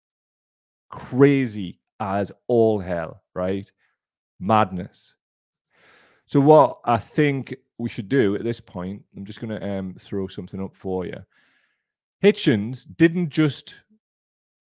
crazy 0.89 1.81
as 2.01 2.33
all 2.47 2.79
hell, 2.79 3.23
right? 3.35 3.71
Madness. 4.41 5.15
So 6.27 6.41
what 6.41 6.79
I 6.85 6.99
think 6.99 7.55
we 7.79 7.89
should 7.89 8.09
do 8.09 8.35
at 8.35 8.45
this 8.45 8.61
point, 8.61 9.03
I'm 9.17 9.25
just 9.25 9.41
going 9.41 9.59
to 9.59 9.69
um, 9.69 9.95
throw 9.99 10.27
something 10.27 10.63
up 10.63 10.75
for 10.75 11.07
you. 11.07 11.19
Hitchens 12.23 12.87
didn't 12.97 13.31
just 13.31 13.77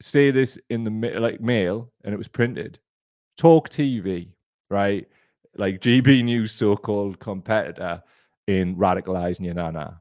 say 0.01 0.31
this 0.31 0.59
in 0.71 0.85
the 0.85 1.21
like 1.21 1.41
mail 1.41 1.93
and 2.05 2.15
it 2.15 2.19
was 2.19 2.29
printed. 2.29 2.79
Talk 3.37 3.69
TV, 3.69 4.29
right? 4.71 5.07
Like 5.57 5.81
GB 5.81 6.25
News 6.25 6.53
so-called 6.53 7.19
competitor 7.19 8.03
in 8.47 8.77
radicalizing 8.77 9.45
your 9.45 9.55
nana. 9.55 10.01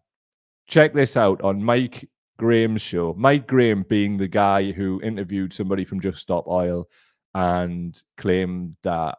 Check 0.67 0.93
this 0.93 1.17
out 1.17 1.41
on 1.41 1.63
Mike 1.63 2.07
Graham's 2.37 2.81
show. 2.81 3.13
Mike 3.17 3.47
Graham 3.47 3.83
being 3.89 4.17
the 4.17 4.27
guy 4.27 4.71
who 4.71 5.01
interviewed 5.01 5.51
somebody 5.51 5.83
from 5.83 5.99
Just 5.99 6.19
Stop 6.19 6.47
Oil 6.47 6.87
and 7.33 8.01
claimed 8.17 8.75
that 8.83 9.17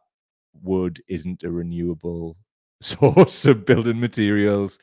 wood 0.62 1.02
isn't 1.08 1.42
a 1.42 1.50
renewable 1.50 2.36
source 2.80 3.44
of 3.44 3.66
building 3.66 4.00
materials. 4.00 4.78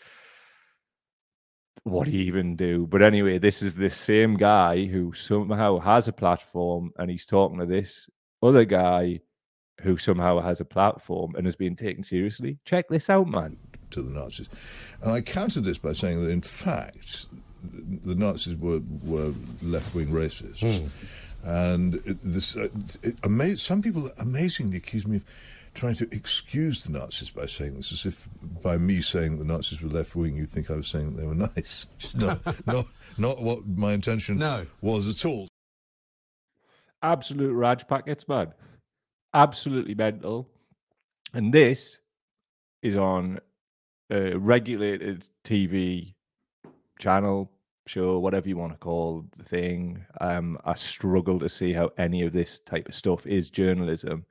What 1.83 2.05
do 2.05 2.11
you 2.11 2.19
even 2.23 2.57
do? 2.57 2.85
But 2.85 3.01
anyway, 3.01 3.37
this 3.37 3.61
is 3.61 3.73
the 3.73 3.89
same 3.89 4.35
guy 4.35 4.85
who 4.85 5.13
somehow 5.13 5.79
has 5.79 6.09
a 6.09 6.13
platform 6.13 6.91
and 6.97 7.09
he's 7.09 7.25
talking 7.25 7.59
to 7.59 7.65
this 7.65 8.09
other 8.43 8.65
guy 8.65 9.21
who 9.81 9.97
somehow 9.97 10.39
has 10.39 10.59
a 10.59 10.65
platform 10.65 11.35
and 11.35 11.47
is 11.47 11.55
being 11.55 11.75
taken 11.75 12.03
seriously. 12.03 12.57
Check 12.65 12.89
this 12.89 13.09
out, 13.09 13.27
man. 13.27 13.57
To 13.91 14.01
the 14.01 14.11
Nazis. 14.11 14.49
And 15.01 15.11
I 15.11 15.21
countered 15.21 15.63
this 15.63 15.77
by 15.77 15.93
saying 15.93 16.21
that, 16.23 16.29
in 16.29 16.41
fact, 16.41 17.27
the 17.63 18.15
Nazis 18.15 18.57
were, 18.57 18.81
were 19.03 19.33
left 19.61 19.95
wing 19.95 20.07
racists. 20.07 20.59
Mm. 20.59 20.89
And 21.43 21.95
it, 22.05 22.17
this, 22.21 22.55
uh, 22.55 22.67
it, 23.03 23.15
it, 23.23 23.59
some 23.59 23.81
people 23.81 24.11
amazingly 24.17 24.77
accuse 24.77 25.07
me 25.07 25.17
of 25.17 25.25
trying 25.73 25.95
to 25.95 26.07
excuse 26.11 26.83
the 26.83 26.91
Nazis 26.91 27.29
by 27.29 27.45
saying 27.45 27.75
this, 27.75 27.91
as 27.91 28.05
if 28.05 28.27
by 28.41 28.77
me 28.77 28.99
saying 28.99 29.37
the 29.37 29.45
Nazis 29.45 29.81
were 29.81 29.89
left 29.89 30.15
wing, 30.15 30.35
you'd 30.35 30.49
think 30.49 30.71
I 30.71 30.75
was 30.75 30.87
saying 30.87 31.15
that 31.15 31.21
they 31.21 31.27
were 31.27 31.35
nice. 31.55 31.85
not, 32.15 32.39
not, 32.67 32.85
not 33.17 33.41
what 33.41 33.65
my 33.67 33.93
intention 33.93 34.39
no. 34.39 34.65
was 34.81 35.07
at 35.07 35.29
all. 35.29 35.47
Absolute 37.03 37.53
Raj 37.53 37.87
packets, 37.87 38.27
man. 38.27 38.53
Absolutely 39.33 39.95
mental. 39.95 40.49
And 41.33 41.53
this 41.53 41.99
is 42.81 42.95
on 42.95 43.39
a 44.09 44.37
regulated 44.37 45.27
TV 45.43 46.13
channel, 46.99 47.51
show, 47.85 48.19
whatever 48.19 48.47
you 48.47 48.57
want 48.57 48.73
to 48.73 48.77
call 48.77 49.25
the 49.37 49.43
thing. 49.43 50.05
Um, 50.21 50.57
I 50.65 50.75
struggle 50.75 51.39
to 51.39 51.49
see 51.49 51.73
how 51.73 51.91
any 51.97 52.23
of 52.23 52.33
this 52.33 52.59
type 52.59 52.87
of 52.87 52.95
stuff 52.95 53.25
is 53.25 53.49
journalism. 53.49 54.25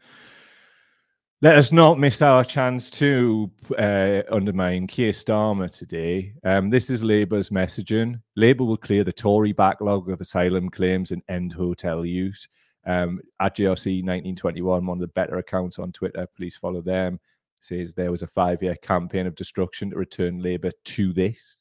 Let 1.42 1.58
us 1.58 1.70
not 1.70 1.98
miss 1.98 2.22
our 2.22 2.42
chance 2.44 2.90
to 2.92 3.50
uh, 3.78 4.22
undermine 4.32 4.86
Keir 4.86 5.12
Starmer 5.12 5.70
today. 5.76 6.32
Um, 6.44 6.70
this 6.70 6.88
is 6.88 7.02
Labour's 7.02 7.50
messaging. 7.50 8.22
Labour 8.36 8.64
will 8.64 8.78
clear 8.78 9.04
the 9.04 9.12
Tory 9.12 9.52
backlog 9.52 10.08
of 10.08 10.22
asylum 10.22 10.70
claims 10.70 11.10
and 11.10 11.22
end 11.28 11.52
hotel 11.52 12.06
use. 12.06 12.48
Um, 12.86 13.20
at 13.40 13.56
GRC 13.56 14.04
1921, 14.04 14.86
one 14.86 14.96
of 14.96 15.00
the 15.00 15.08
better 15.08 15.38
accounts 15.38 15.78
on 15.78 15.90
Twitter, 15.90 16.26
please 16.36 16.56
follow 16.56 16.80
them, 16.80 17.18
says 17.60 17.92
there 17.92 18.12
was 18.12 18.22
a 18.22 18.28
five 18.28 18.62
year 18.62 18.76
campaign 18.76 19.26
of 19.26 19.34
destruction 19.34 19.90
to 19.90 19.96
return 19.96 20.40
Labour 20.40 20.70
to 20.84 21.12
this. 21.12 21.56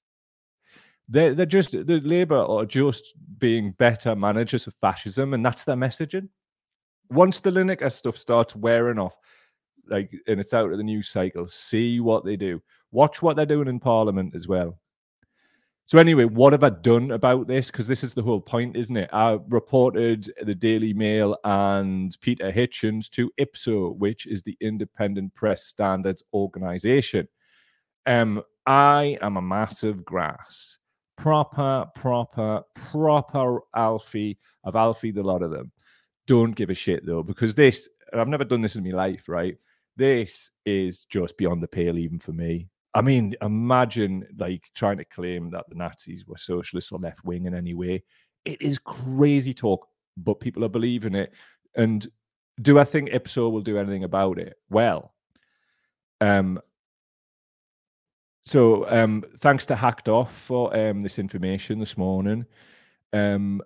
They're, 1.09 1.33
they're 1.33 1.45
just, 1.45 1.71
the 1.71 2.01
Labour 2.03 2.37
are 2.37 2.65
just 2.65 3.13
being 3.39 3.71
better 3.71 4.15
managers 4.15 4.67
of 4.67 4.75
fascism, 4.81 5.33
and 5.33 5.45
that's 5.45 5.63
their 5.63 5.75
messaging. 5.75 6.29
Once 7.09 7.39
the 7.39 7.51
Lineker 7.51 7.91
stuff 7.91 8.17
starts 8.17 8.55
wearing 8.55 8.99
off, 8.99 9.15
like 9.87 10.11
and 10.27 10.39
it's 10.39 10.53
out 10.53 10.71
of 10.71 10.77
the 10.77 10.83
news 10.83 11.09
cycle. 11.09 11.45
See 11.45 11.99
what 11.99 12.25
they 12.25 12.35
do. 12.35 12.61
Watch 12.91 13.21
what 13.21 13.35
they're 13.35 13.45
doing 13.45 13.67
in 13.67 13.79
Parliament 13.79 14.33
as 14.35 14.47
well. 14.47 14.79
So 15.87 15.99
anyway, 15.99 16.25
what 16.25 16.53
have 16.53 16.63
I 16.63 16.69
done 16.69 17.11
about 17.11 17.47
this? 17.47 17.69
Because 17.69 17.85
this 17.85 18.03
is 18.03 18.15
the 18.15 18.23
whole 18.23 18.41
point, 18.41 18.75
isn't 18.75 18.97
it? 18.97 19.09
I 19.13 19.37
reported 19.49 20.31
the 20.41 20.55
Daily 20.55 20.93
Mail 20.93 21.37
and 21.43 22.15
Peter 22.21 22.51
Hitchens 22.51 23.07
to 23.11 23.31
IPSO, 23.39 23.95
which 23.95 24.25
is 24.25 24.41
the 24.41 24.57
Independent 24.61 25.35
Press 25.35 25.65
Standards 25.65 26.23
Organization. 26.33 27.27
Um, 28.07 28.41
I 28.65 29.19
am 29.21 29.37
a 29.37 29.41
massive 29.43 30.03
grass, 30.03 30.79
proper, 31.17 31.85
proper, 31.93 32.63
proper 32.73 33.59
Alfie. 33.75 34.39
I've 34.63 34.75
Alfie 34.75 35.13
a 35.15 35.21
lot 35.21 35.43
of 35.43 35.51
them. 35.51 35.71
Don't 36.25 36.55
give 36.55 36.71
a 36.71 36.75
shit 36.75 37.05
though, 37.05 37.21
because 37.21 37.53
this 37.53 37.87
I've 38.11 38.27
never 38.27 38.43
done 38.43 38.61
this 38.61 38.75
in 38.75 38.83
my 38.83 38.89
life, 38.89 39.29
right? 39.29 39.55
This 39.97 40.49
is 40.65 41.05
just 41.05 41.37
beyond 41.37 41.61
the 41.61 41.67
pale, 41.67 41.97
even 41.99 42.17
for 42.17 42.33
me. 42.33 42.69
I 42.95 43.01
mean, 43.01 43.35
imagine 43.41 44.25
like 44.37 44.63
trying 44.73 44.97
to 44.97 45.05
claim 45.05 45.51
that 45.51 45.65
the 45.69 45.75
Nazis 45.75 46.25
were 46.25 46.37
socialists 46.37 46.91
or 46.91 46.99
left 46.99 47.23
wing 47.25 47.45
in 47.45 47.53
any 47.53 47.73
way. 47.73 48.03
It 48.45 48.61
is 48.61 48.79
crazy 48.79 49.53
talk, 49.53 49.85
but 50.17 50.39
people 50.39 50.63
are 50.63 50.69
believing 50.69 51.13
it. 51.13 51.33
And 51.75 52.07
do 52.61 52.79
I 52.79 52.85
think 52.85 53.09
Ipso 53.09 53.49
will 53.49 53.61
do 53.61 53.77
anything 53.77 54.05
about 54.05 54.39
it? 54.39 54.55
Well, 54.69 55.13
um, 56.21 56.61
so 58.43 58.89
um, 58.89 59.25
thanks 59.39 59.65
to 59.67 59.75
Hacked 59.75 60.07
Off 60.07 60.35
for 60.39 60.75
um, 60.75 61.01
this 61.01 61.19
information 61.19 61.79
this 61.79 61.97
morning. 61.97 62.45
Um, 63.11 63.61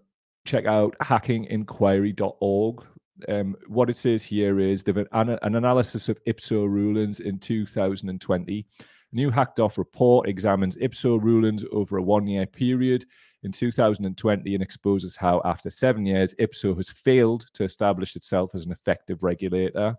check 0.45 0.65
out 0.65 0.97
hackinginquiry.org 0.99 2.83
um, 3.27 3.55
what 3.67 3.89
it 3.89 3.97
says 3.97 4.23
here 4.23 4.59
is 4.59 4.83
they've 4.83 4.97
an, 4.97 5.07
an 5.11 5.55
analysis 5.55 6.09
of 6.09 6.23
IPSO 6.25 6.67
rulings 6.67 7.19
in 7.19 7.39
2020. 7.39 8.65
New 9.11 9.31
hacked 9.31 9.59
off 9.59 9.77
report 9.77 10.29
examines 10.29 10.77
IPSO 10.77 11.21
rulings 11.21 11.65
over 11.71 11.97
a 11.97 12.01
one 12.01 12.27
year 12.27 12.45
period 12.45 13.05
in 13.43 13.51
2020 13.51 14.53
and 14.53 14.63
exposes 14.63 15.15
how, 15.15 15.41
after 15.45 15.69
seven 15.69 16.05
years, 16.05 16.35
IPSO 16.39 16.77
has 16.77 16.89
failed 16.89 17.47
to 17.53 17.63
establish 17.63 18.15
itself 18.15 18.51
as 18.53 18.65
an 18.65 18.71
effective 18.71 19.23
regulator. 19.23 19.95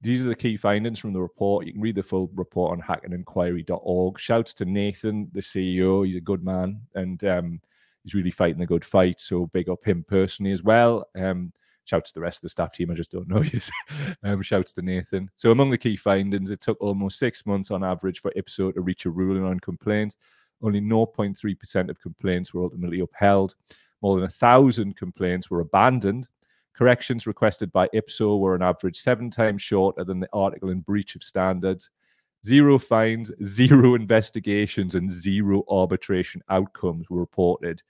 These 0.00 0.24
are 0.24 0.28
the 0.28 0.34
key 0.34 0.56
findings 0.56 0.98
from 0.98 1.12
the 1.12 1.20
report. 1.20 1.66
You 1.66 1.72
can 1.72 1.82
read 1.82 1.96
the 1.96 2.02
full 2.02 2.30
report 2.34 2.72
on 2.72 2.80
hackinginquiry.org. 2.80 4.18
Shouts 4.18 4.54
to 4.54 4.64
Nathan, 4.64 5.28
the 5.32 5.40
CEO. 5.40 6.06
He's 6.06 6.16
a 6.16 6.22
good 6.22 6.42
man 6.42 6.80
and 6.94 7.22
um, 7.24 7.60
he's 8.02 8.14
really 8.14 8.30
fighting 8.30 8.62
a 8.62 8.66
good 8.66 8.84
fight. 8.84 9.20
So 9.20 9.46
big 9.48 9.68
up 9.68 9.84
him 9.84 10.06
personally 10.08 10.52
as 10.52 10.62
well. 10.62 11.06
Um, 11.14 11.52
Shouts 11.90 12.12
to 12.12 12.14
the 12.14 12.20
rest 12.20 12.38
of 12.38 12.42
the 12.42 12.48
staff 12.50 12.70
team. 12.70 12.88
I 12.88 12.94
just 12.94 13.10
don't 13.10 13.26
know 13.26 13.42
you. 13.42 13.60
um, 14.22 14.42
shouts 14.42 14.72
to 14.74 14.82
Nathan. 14.82 15.28
So 15.34 15.50
among 15.50 15.70
the 15.70 15.78
key 15.78 15.96
findings, 15.96 16.50
it 16.50 16.60
took 16.60 16.80
almost 16.80 17.18
six 17.18 17.44
months 17.44 17.72
on 17.72 17.82
average 17.82 18.20
for 18.20 18.30
IPSO 18.36 18.74
to 18.74 18.80
reach 18.80 19.06
a 19.06 19.10
ruling 19.10 19.42
on 19.42 19.58
complaints. 19.58 20.16
Only 20.62 20.80
0.3% 20.80 21.90
of 21.90 22.00
complaints 22.00 22.54
were 22.54 22.62
ultimately 22.62 23.00
upheld. 23.00 23.56
More 24.02 24.14
than 24.14 24.24
a 24.24 24.30
thousand 24.30 24.96
complaints 24.96 25.50
were 25.50 25.62
abandoned. 25.62 26.28
Corrections 26.76 27.26
requested 27.26 27.72
by 27.72 27.88
IPSO 27.88 28.38
were 28.38 28.54
on 28.54 28.62
average 28.62 28.96
seven 28.96 29.28
times 29.28 29.60
shorter 29.60 30.04
than 30.04 30.20
the 30.20 30.28
article 30.32 30.70
in 30.70 30.82
breach 30.82 31.16
of 31.16 31.24
standards. 31.24 31.90
Zero 32.46 32.78
fines, 32.78 33.32
zero 33.44 33.96
investigations, 33.96 34.94
and 34.94 35.10
zero 35.10 35.64
arbitration 35.68 36.40
outcomes 36.48 37.10
were 37.10 37.18
reported 37.18 37.82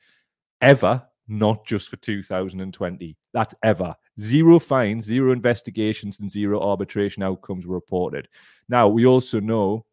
ever 0.62 1.02
not 1.28 1.64
just 1.64 1.88
for 1.88 1.96
2020. 1.96 3.16
That's 3.32 3.54
ever. 3.62 3.94
Zero 4.18 4.58
fines, 4.58 5.04
zero 5.04 5.32
investigations, 5.32 6.20
and 6.20 6.30
zero 6.30 6.60
arbitration 6.60 7.22
outcomes 7.22 7.66
were 7.66 7.76
reported. 7.76 8.28
Now, 8.68 8.88
we 8.88 9.06
also 9.06 9.40
know 9.40 9.86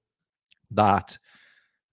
that 0.72 1.17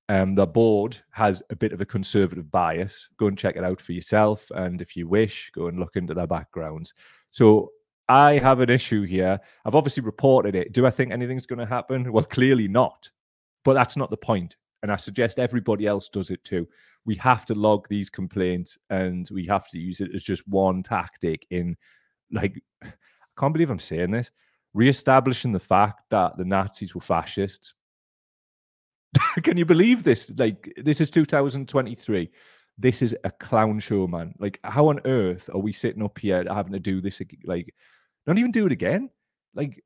um, 0.08 0.34
the 0.34 0.46
board 0.46 0.98
has 1.10 1.42
a 1.50 1.56
bit 1.56 1.72
of 1.72 1.80
a 1.80 1.86
conservative 1.86 2.50
bias. 2.50 3.08
Go 3.18 3.26
and 3.26 3.38
check 3.38 3.56
it 3.56 3.64
out 3.64 3.80
for 3.80 3.92
yourself. 3.92 4.50
And 4.54 4.82
if 4.82 4.96
you 4.96 5.08
wish, 5.08 5.50
go 5.50 5.68
and 5.68 5.78
look 5.78 5.96
into 5.96 6.14
their 6.14 6.26
backgrounds. 6.26 6.94
So 7.30 7.70
I 8.08 8.38
have 8.38 8.60
an 8.60 8.70
issue 8.70 9.02
here. 9.02 9.40
I've 9.64 9.74
obviously 9.74 10.02
reported 10.02 10.54
it. 10.54 10.72
Do 10.72 10.86
I 10.86 10.90
think 10.90 11.10
anything's 11.10 11.46
going 11.46 11.58
to 11.58 11.66
happen? 11.66 12.12
Well, 12.12 12.24
clearly 12.24 12.68
not. 12.68 13.10
But 13.64 13.74
that's 13.74 13.96
not 13.96 14.10
the 14.10 14.16
point. 14.16 14.56
And 14.84 14.92
I 14.92 14.96
suggest 14.96 15.40
everybody 15.40 15.86
else 15.86 16.08
does 16.08 16.30
it 16.30 16.44
too 16.44 16.68
we 17.06 17.14
have 17.16 17.44
to 17.46 17.54
log 17.54 17.86
these 17.88 18.10
complaints 18.10 18.78
and 18.90 19.28
we 19.30 19.46
have 19.46 19.68
to 19.68 19.78
use 19.78 20.00
it 20.00 20.10
as 20.14 20.22
just 20.22 20.46
one 20.48 20.82
tactic 20.82 21.46
in 21.50 21.76
like 22.32 22.60
I 22.82 22.92
can't 23.38 23.52
believe 23.52 23.70
I'm 23.70 23.78
saying 23.78 24.12
this, 24.12 24.30
re-establishing 24.72 25.52
the 25.52 25.60
fact 25.60 26.02
that 26.10 26.36
the 26.36 26.44
Nazis 26.44 26.94
were 26.94 27.00
fascists. 27.00 27.74
Can 29.42 29.56
you 29.56 29.64
believe 29.64 30.02
this? 30.02 30.32
Like 30.36 30.72
this 30.76 31.00
is 31.00 31.10
2023. 31.10 32.30
This 32.78 33.02
is 33.02 33.16
a 33.24 33.30
clown 33.30 33.78
show, 33.78 34.06
man. 34.06 34.34
Like 34.38 34.58
how 34.64 34.88
on 34.88 35.00
earth 35.04 35.50
are 35.52 35.60
we 35.60 35.72
sitting 35.72 36.02
up 36.02 36.18
here 36.18 36.44
having 36.48 36.72
to 36.72 36.80
do 36.80 37.00
this 37.00 37.20
like 37.44 37.74
not 38.26 38.38
even 38.38 38.50
do 38.50 38.66
it 38.66 38.72
again? 38.72 39.10
Like 39.54 39.84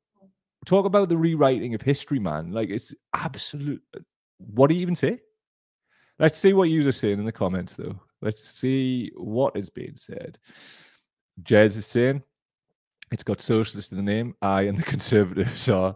talk 0.65 0.85
about 0.85 1.09
the 1.09 1.17
rewriting 1.17 1.75
of 1.75 1.81
history, 1.81 2.19
man. 2.19 2.51
Like 2.51 2.69
it's 2.69 2.93
absolute 3.13 3.83
what 4.39 4.67
do 4.67 4.75
you 4.75 4.81
even 4.81 4.95
say? 4.95 5.19
Let's 6.17 6.37
see 6.37 6.53
what 6.53 6.69
users 6.69 6.97
saying 6.97 7.19
in 7.19 7.25
the 7.25 7.31
comments, 7.31 7.75
though. 7.75 7.99
Let's 8.21 8.43
see 8.43 9.11
what 9.15 9.55
is 9.55 9.69
being 9.69 9.95
said. 9.95 10.37
Jez 11.43 11.77
is 11.77 11.85
saying 11.85 12.23
it's 13.11 13.23
got 13.23 13.41
socialist 13.41 13.91
in 13.91 13.97
the 13.97 14.03
name. 14.03 14.35
I 14.41 14.63
and 14.63 14.77
the 14.77 14.83
conservatives 14.95 15.69
are. 15.69 15.95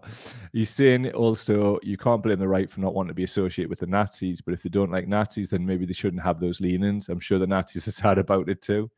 He's 0.52 0.70
saying 0.70 1.12
also 1.12 1.80
you 1.84 1.98
can't 1.98 2.24
blame 2.24 2.40
the 2.40 2.48
right 2.48 2.70
for 2.70 2.80
not 2.80 2.94
wanting 2.94 3.10
to 3.10 3.14
be 3.14 3.24
associated 3.24 3.70
with 3.70 3.80
the 3.80 3.88
Nazis, 3.88 4.42
but 4.42 4.54
if 4.54 4.64
they 4.64 4.70
don't 4.70 4.92
like 4.92 5.08
Nazis, 5.08 5.50
then 5.50 5.66
maybe 5.66 5.86
they 5.86 5.94
shouldn't 5.94 6.24
have 6.24 6.40
those 6.40 6.62
leanings. 6.62 7.10
I'm 7.10 7.20
sure 7.20 7.40
the 7.40 7.48
Nazis 7.48 7.88
are 7.90 7.92
sad 7.92 8.18
about 8.18 8.50
it 8.50 8.62
too. 8.62 8.90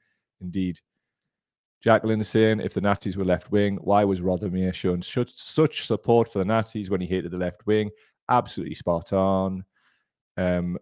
Indeed. 0.41 0.79
Jacqueline 1.83 2.21
is 2.21 2.29
saying 2.29 2.61
if 2.61 2.73
the 2.73 2.81
Nazis 2.81 3.15
were 3.15 3.25
left 3.25 3.51
wing, 3.51 3.77
why 3.81 4.03
was 4.03 4.21
Rothermere 4.21 5.03
such, 5.03 5.33
such 5.33 5.85
support 5.85 6.31
for 6.31 6.39
the 6.39 6.45
Nazis 6.45 6.89
when 6.89 7.01
he 7.01 7.05
hated 7.05 7.31
the 7.31 7.37
left 7.37 7.67
wing? 7.67 7.91
Absolutely 8.29 8.75
spot 8.75 9.13
on. 9.13 9.63
Um, 10.37 10.77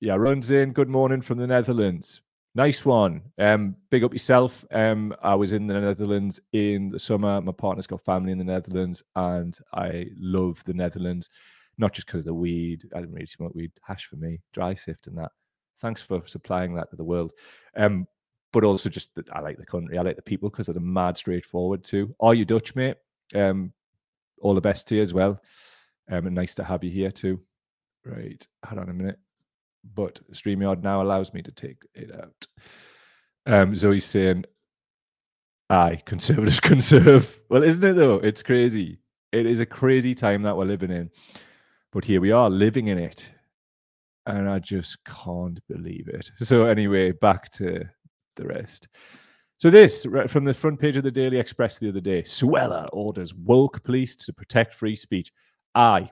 yeah, 0.00 0.14
runs 0.14 0.50
in. 0.50 0.72
Good 0.72 0.88
morning 0.88 1.20
from 1.20 1.38
the 1.38 1.46
Netherlands. 1.46 2.22
Nice 2.54 2.84
one. 2.84 3.22
Um, 3.38 3.76
big 3.90 4.04
up 4.04 4.12
yourself. 4.12 4.64
Um, 4.70 5.14
I 5.22 5.34
was 5.34 5.52
in 5.52 5.66
the 5.66 5.80
Netherlands 5.80 6.40
in 6.52 6.90
the 6.90 6.98
summer. 6.98 7.40
My 7.40 7.52
partner's 7.52 7.86
got 7.86 8.04
family 8.04 8.32
in 8.32 8.38
the 8.38 8.44
Netherlands, 8.44 9.02
and 9.16 9.58
I 9.72 10.06
love 10.16 10.62
the 10.64 10.74
Netherlands. 10.74 11.30
Not 11.78 11.92
just 11.92 12.06
because 12.06 12.20
of 12.20 12.26
the 12.26 12.34
weed. 12.34 12.84
I 12.94 13.00
didn't 13.00 13.14
really 13.14 13.26
smoke 13.26 13.54
weed. 13.54 13.72
Hash 13.82 14.06
for 14.06 14.16
me, 14.16 14.40
dry 14.52 14.74
sift 14.74 15.06
and 15.06 15.18
that. 15.18 15.32
Thanks 15.80 16.02
for 16.02 16.22
supplying 16.26 16.74
that 16.74 16.90
to 16.90 16.96
the 16.96 17.04
world. 17.04 17.32
Um, 17.76 18.06
but 18.52 18.64
also 18.64 18.88
just 18.88 19.14
that 19.14 19.30
I 19.30 19.40
like 19.40 19.58
the 19.58 19.66
country. 19.66 19.98
I 19.98 20.02
like 20.02 20.16
the 20.16 20.22
people 20.22 20.48
because 20.48 20.66
they're 20.66 20.80
mad 20.80 21.16
straightforward 21.16 21.84
too. 21.84 22.14
Are 22.18 22.34
you 22.34 22.44
Dutch, 22.44 22.74
mate? 22.74 22.96
Um, 23.34 23.72
all 24.40 24.54
the 24.54 24.60
best 24.60 24.88
to 24.88 24.96
you 24.96 25.02
as 25.02 25.12
well. 25.12 25.40
Um, 26.10 26.26
and 26.26 26.34
nice 26.34 26.54
to 26.56 26.64
have 26.64 26.82
you 26.82 26.90
here 26.90 27.10
too. 27.10 27.40
Right, 28.04 28.46
hold 28.64 28.80
on 28.80 28.88
a 28.88 28.94
minute 28.94 29.18
but 29.94 30.20
StreamYard 30.32 30.82
now 30.82 31.02
allows 31.02 31.32
me 31.32 31.42
to 31.42 31.52
take 31.52 31.82
it 31.94 32.10
out. 32.14 32.46
Um, 33.46 33.74
Zoe's 33.74 34.04
saying, 34.04 34.44
aye, 35.70 36.02
conservatives 36.04 36.60
conserve. 36.60 37.40
Well, 37.48 37.62
isn't 37.62 37.88
it 37.88 37.96
though? 37.96 38.16
It's 38.16 38.42
crazy. 38.42 38.98
It 39.32 39.46
is 39.46 39.60
a 39.60 39.66
crazy 39.66 40.14
time 40.14 40.42
that 40.42 40.56
we're 40.56 40.64
living 40.64 40.90
in. 40.90 41.10
But 41.92 42.04
here 42.04 42.20
we 42.20 42.32
are 42.32 42.50
living 42.50 42.88
in 42.88 42.98
it. 42.98 43.32
And 44.26 44.48
I 44.48 44.58
just 44.58 45.02
can't 45.04 45.58
believe 45.68 46.08
it. 46.08 46.30
So, 46.36 46.66
anyway, 46.66 47.12
back 47.12 47.50
to 47.52 47.84
the 48.36 48.46
rest. 48.46 48.88
So, 49.56 49.70
this 49.70 50.06
from 50.26 50.44
the 50.44 50.52
front 50.52 50.78
page 50.78 50.98
of 50.98 51.04
the 51.04 51.10
Daily 51.10 51.38
Express 51.38 51.78
the 51.78 51.88
other 51.88 52.00
day 52.00 52.22
Suella 52.22 52.88
orders 52.92 53.34
woke 53.34 53.82
police 53.84 54.16
to 54.16 54.32
protect 54.34 54.74
free 54.74 54.96
speech. 54.96 55.32
Aye, 55.74 56.10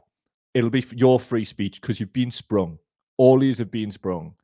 it'll 0.54 0.70
be 0.70 0.84
your 0.92 1.18
free 1.18 1.44
speech 1.44 1.80
because 1.80 2.00
you've 2.00 2.12
been 2.12 2.30
sprung 2.30 2.78
all 3.16 3.38
these 3.38 3.58
have 3.58 3.70
been 3.70 3.90
sprung. 3.90 4.34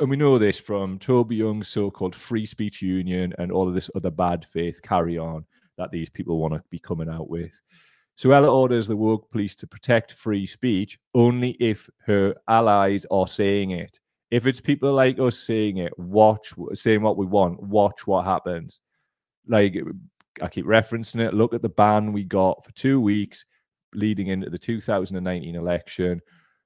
And 0.00 0.10
we 0.10 0.16
know 0.16 0.38
this 0.38 0.58
from 0.58 0.98
Toby 0.98 1.36
Young's 1.36 1.68
so 1.68 1.90
called 1.90 2.16
free 2.16 2.46
speech 2.46 2.82
union 2.82 3.32
and 3.38 3.52
all 3.52 3.68
of 3.68 3.74
this 3.74 3.90
other 3.94 4.10
bad 4.10 4.44
faith 4.52 4.82
carry 4.82 5.18
on 5.18 5.44
that 5.78 5.92
these 5.92 6.10
people 6.10 6.38
want 6.38 6.54
to 6.54 6.62
be 6.70 6.80
coming 6.80 7.08
out 7.08 7.30
with. 7.30 7.60
Suella 8.18 8.52
orders 8.52 8.86
the 8.86 8.96
woke 8.96 9.30
police 9.30 9.54
to 9.56 9.66
protect 9.66 10.12
free 10.12 10.46
speech 10.46 10.98
only 11.14 11.50
if 11.60 11.88
her 12.06 12.34
allies 12.48 13.06
are 13.10 13.26
saying 13.26 13.72
it. 13.72 13.98
If 14.30 14.46
it's 14.46 14.60
people 14.60 14.92
like 14.92 15.18
us 15.20 15.38
saying 15.38 15.78
it, 15.78 15.96
watch 15.98 16.52
saying 16.72 17.02
what 17.02 17.16
we 17.16 17.26
want, 17.26 17.62
watch 17.62 18.06
what 18.06 18.24
happens. 18.24 18.80
Like 19.46 19.76
I 20.42 20.48
keep 20.48 20.66
referencing 20.66 21.20
it. 21.20 21.34
Look 21.34 21.54
at 21.54 21.62
the 21.62 21.68
ban 21.68 22.12
we 22.12 22.24
got 22.24 22.64
for 22.64 22.72
two 22.72 23.00
weeks 23.00 23.44
leading 23.94 24.28
into 24.28 24.50
the 24.50 24.58
2019 24.58 25.54
election 25.54 26.20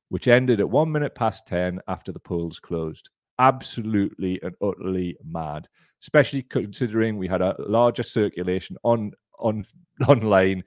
which 0.08 0.28
ended 0.28 0.60
at 0.60 0.68
one 0.68 0.90
minute 0.90 1.14
past 1.14 1.46
10 1.46 1.80
after 1.88 2.12
the 2.12 2.20
polls 2.20 2.58
closed. 2.58 3.10
Absolutely 3.38 4.40
and 4.42 4.54
utterly 4.62 5.16
mad, 5.24 5.68
especially 6.02 6.42
considering 6.42 7.16
we 7.16 7.28
had 7.28 7.42
a 7.42 7.54
larger 7.58 8.02
circulation 8.02 8.76
on, 8.82 9.12
on 9.38 9.64
online 10.08 10.64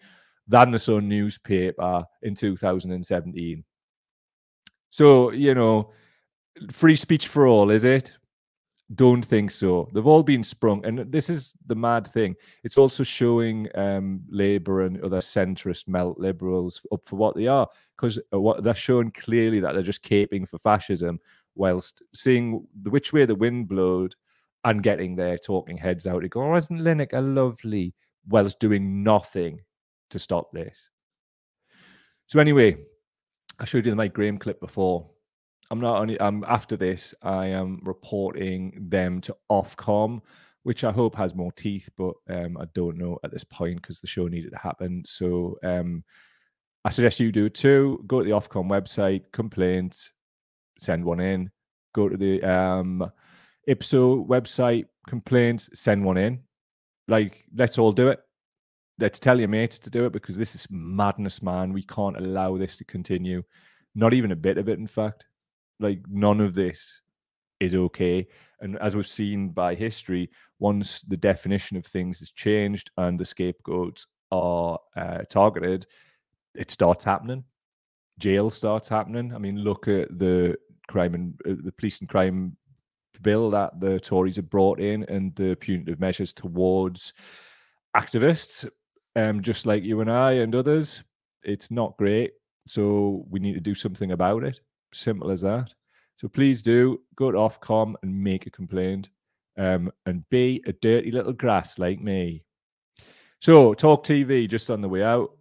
than 0.48 0.72
the 0.72 0.80
Sun 0.80 1.08
newspaper 1.08 2.04
in 2.22 2.36
2017. 2.36 3.64
So, 4.90 5.32
you 5.32 5.56
know, 5.56 5.92
free 6.72 6.96
speech 6.96 7.28
for 7.28 7.48
all, 7.48 7.72
is 7.72 7.84
it? 7.84 8.14
Don't 8.96 9.22
think 9.22 9.52
so. 9.52 9.88
They've 9.94 10.06
all 10.06 10.24
been 10.24 10.44
sprung, 10.44 10.86
and 10.86 11.00
this 11.12 11.30
is 11.30 11.56
the 11.68 11.76
mad 11.76 12.08
thing. 12.08 12.36
It's 12.64 12.78
also 12.78 13.04
showing 13.04 13.70
um, 13.76 14.22
Labour 14.30 14.82
and 14.82 15.02
other 15.02 15.20
centrist 15.20 15.88
melt 15.88 16.20
liberals 16.20 16.82
up 16.92 17.06
for 17.06 17.16
what 17.16 17.36
they 17.36 17.48
are, 17.48 17.70
because 17.96 18.20
uh, 18.34 18.40
what 18.40 18.64
they're 18.64 18.74
showing 18.74 19.12
clearly 19.12 19.62
that 19.62 19.74
they're 19.74 19.82
just 19.82 20.04
caping 20.04 20.48
for 20.48 20.60
fascism, 20.60 21.20
whilst 21.56 22.02
seeing 22.14 22.68
which 22.90 23.14
way 23.14 23.26
the 23.26 23.36
wind 23.36 23.70
blowed 23.70 24.14
and 24.66 24.84
getting 24.84 25.16
their 25.16 25.38
talking 25.38 25.78
heads 25.78 26.06
out 26.06 26.22
to 26.22 26.28
go, 26.28 26.42
oh, 26.44 26.56
isn't 26.56 26.80
Lineker 26.80 27.36
lovely? 27.36 27.94
Whilst 28.28 28.60
doing 28.60 29.04
nothing 29.04 29.62
to 30.10 30.20
stop 30.20 30.52
this. 30.52 30.90
So 32.28 32.40
anyway, 32.40 32.78
I 33.60 33.66
showed 33.66 33.86
you 33.86 33.92
the 33.92 33.96
Mike 33.96 34.14
Graham 34.14 34.38
clip 34.38 34.60
before. 34.60 35.10
I'm 35.72 35.80
not 35.80 36.02
only 36.02 36.20
um 36.20 36.44
after 36.48 36.76
this, 36.76 37.16
I 37.24 37.48
am 37.48 37.80
reporting 37.84 38.88
them 38.90 39.22
to 39.22 39.36
Ofcom, 39.50 40.20
which 40.64 40.84
I 40.84 40.92
hope 40.92 41.16
has 41.16 41.34
more 41.34 41.54
teeth, 41.54 41.90
but 41.98 42.14
um, 42.30 42.58
I 42.58 42.66
don't 42.76 42.98
know 42.98 43.18
at 43.24 43.32
this 43.32 43.46
point 43.46 43.82
because 43.82 44.02
the 44.02 44.08
show 44.08 44.28
needed 44.28 44.52
to 44.52 44.58
happen. 44.58 45.04
So 45.06 45.58
um, 45.64 46.04
I 46.84 46.90
suggest 46.90 47.22
you 47.22 47.32
do 47.32 47.46
it 47.46 47.56
too. 47.56 48.04
Go 48.06 48.20
to 48.20 48.26
the 48.26 48.36
Ofcom 48.36 48.68
website, 48.70 49.24
complaints, 49.32 50.12
send 50.78 51.06
one 51.06 51.22
in. 51.22 51.50
Go 51.96 52.10
to 52.10 52.18
the 52.18 52.44
um, 52.44 53.10
IPSO 53.70 54.28
website, 54.28 54.86
complaints, 55.08 55.70
send 55.74 56.04
one 56.04 56.18
in. 56.18 56.40
Like, 57.08 57.46
let's 57.56 57.78
all 57.78 57.94
do 57.94 58.10
it. 58.10 58.20
Let's 59.00 59.20
tell 59.20 59.40
your 59.40 59.48
mates 59.48 59.80
to 59.80 59.90
do 59.90 60.06
it 60.06 60.12
because 60.12 60.36
this 60.36 60.54
is 60.54 60.68
madness, 60.70 61.42
man. 61.42 61.72
We 61.72 61.84
can't 61.84 62.18
allow 62.18 62.58
this 62.58 62.78
to 62.78 62.86
continue. 62.86 63.42
Not 63.96 64.14
even 64.14 64.32
a 64.32 64.36
bit 64.36 64.58
of 64.58 64.68
it, 64.68 64.78
in 64.78 64.88
fact. 64.88 65.26
Like 65.82 66.00
none 66.10 66.40
of 66.40 66.54
this 66.54 67.02
is 67.60 67.76
okay. 67.76 68.28
And 68.62 68.78
as 68.80 68.96
we've 68.96 69.08
seen 69.08 69.50
by 69.50 69.76
history, 69.76 70.30
once 70.60 71.02
the 71.02 71.18
definition 71.18 71.78
of 71.78 71.86
things 71.86 72.22
is 72.22 72.32
changed 72.32 72.92
and 72.98 73.20
the 73.20 73.26
scapegoats 73.26 74.08
are 74.32 74.80
uh, 74.96 75.20
targeted, 75.30 75.86
it 76.56 76.72
starts 76.72 77.04
happening. 77.04 77.44
Jail 78.20 78.50
starts 78.50 78.88
happening. 78.88 79.34
I 79.34 79.38
mean, 79.38 79.58
look 79.58 79.88
at 79.88 80.18
the 80.18 80.56
crime 80.88 81.14
and 81.16 81.34
uh, 81.48 81.62
the 81.64 81.72
police 81.72 82.00
and 82.00 82.10
crime 82.10 82.56
bill 83.22 83.52
that 83.52 83.80
the 83.80 84.00
Tories 84.00 84.38
have 84.38 84.50
brought 84.50 84.80
in 84.80 85.04
and 85.04 85.36
the 85.36 85.56
punitive 85.56 86.00
measures 86.00 86.34
towards 86.34 87.14
activists, 87.96 88.68
um, 89.16 89.42
just 89.42 89.66
like 89.66 89.84
you 89.84 90.02
and 90.02 90.12
I 90.12 90.34
and 90.34 90.56
others. 90.56 91.04
It's 91.44 91.72
not 91.72 91.98
great. 91.98 92.32
So 92.66 93.26
we 93.30 93.40
need 93.40 93.54
to 93.54 93.60
do 93.60 93.76
something 93.76 94.12
about 94.12 94.44
it. 94.44 94.60
Simple 94.94 95.32
as 95.32 95.42
that. 95.42 95.74
So 96.18 96.28
please 96.28 96.62
do 96.62 97.02
go 97.16 97.32
to 97.32 97.38
Ofcom 97.38 97.96
and 98.04 98.24
make 98.24 98.46
a 98.46 98.52
complaint 98.52 99.10
um, 99.58 99.92
and 100.06 100.28
be 100.30 100.64
a 100.68 100.74
dirty 100.74 101.12
little 101.12 101.34
grass 101.34 101.80
like 101.80 102.00
me. 102.00 102.44
So, 103.42 103.74
Talk 103.74 104.04
TV 104.06 104.48
just 104.48 104.70
on 104.70 104.82
the 104.82 104.90
way 104.90 105.04
out. 105.04 105.32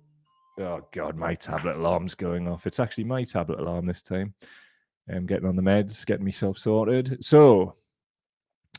Oh, 0.58 0.80
God, 0.92 1.16
my 1.16 1.34
tablet 1.34 1.76
alarm's 1.76 2.14
going 2.14 2.48
off. 2.48 2.66
It's 2.66 2.80
actually 2.80 3.04
my 3.04 3.24
tablet 3.24 3.60
alarm 3.60 3.84
this 3.86 4.02
time. 4.02 4.34
I'm 5.08 5.26
getting 5.26 5.46
on 5.46 5.56
the 5.56 5.62
meds, 5.62 6.06
getting 6.06 6.24
myself 6.24 6.56
sorted. 6.56 7.22
So, 7.22 7.76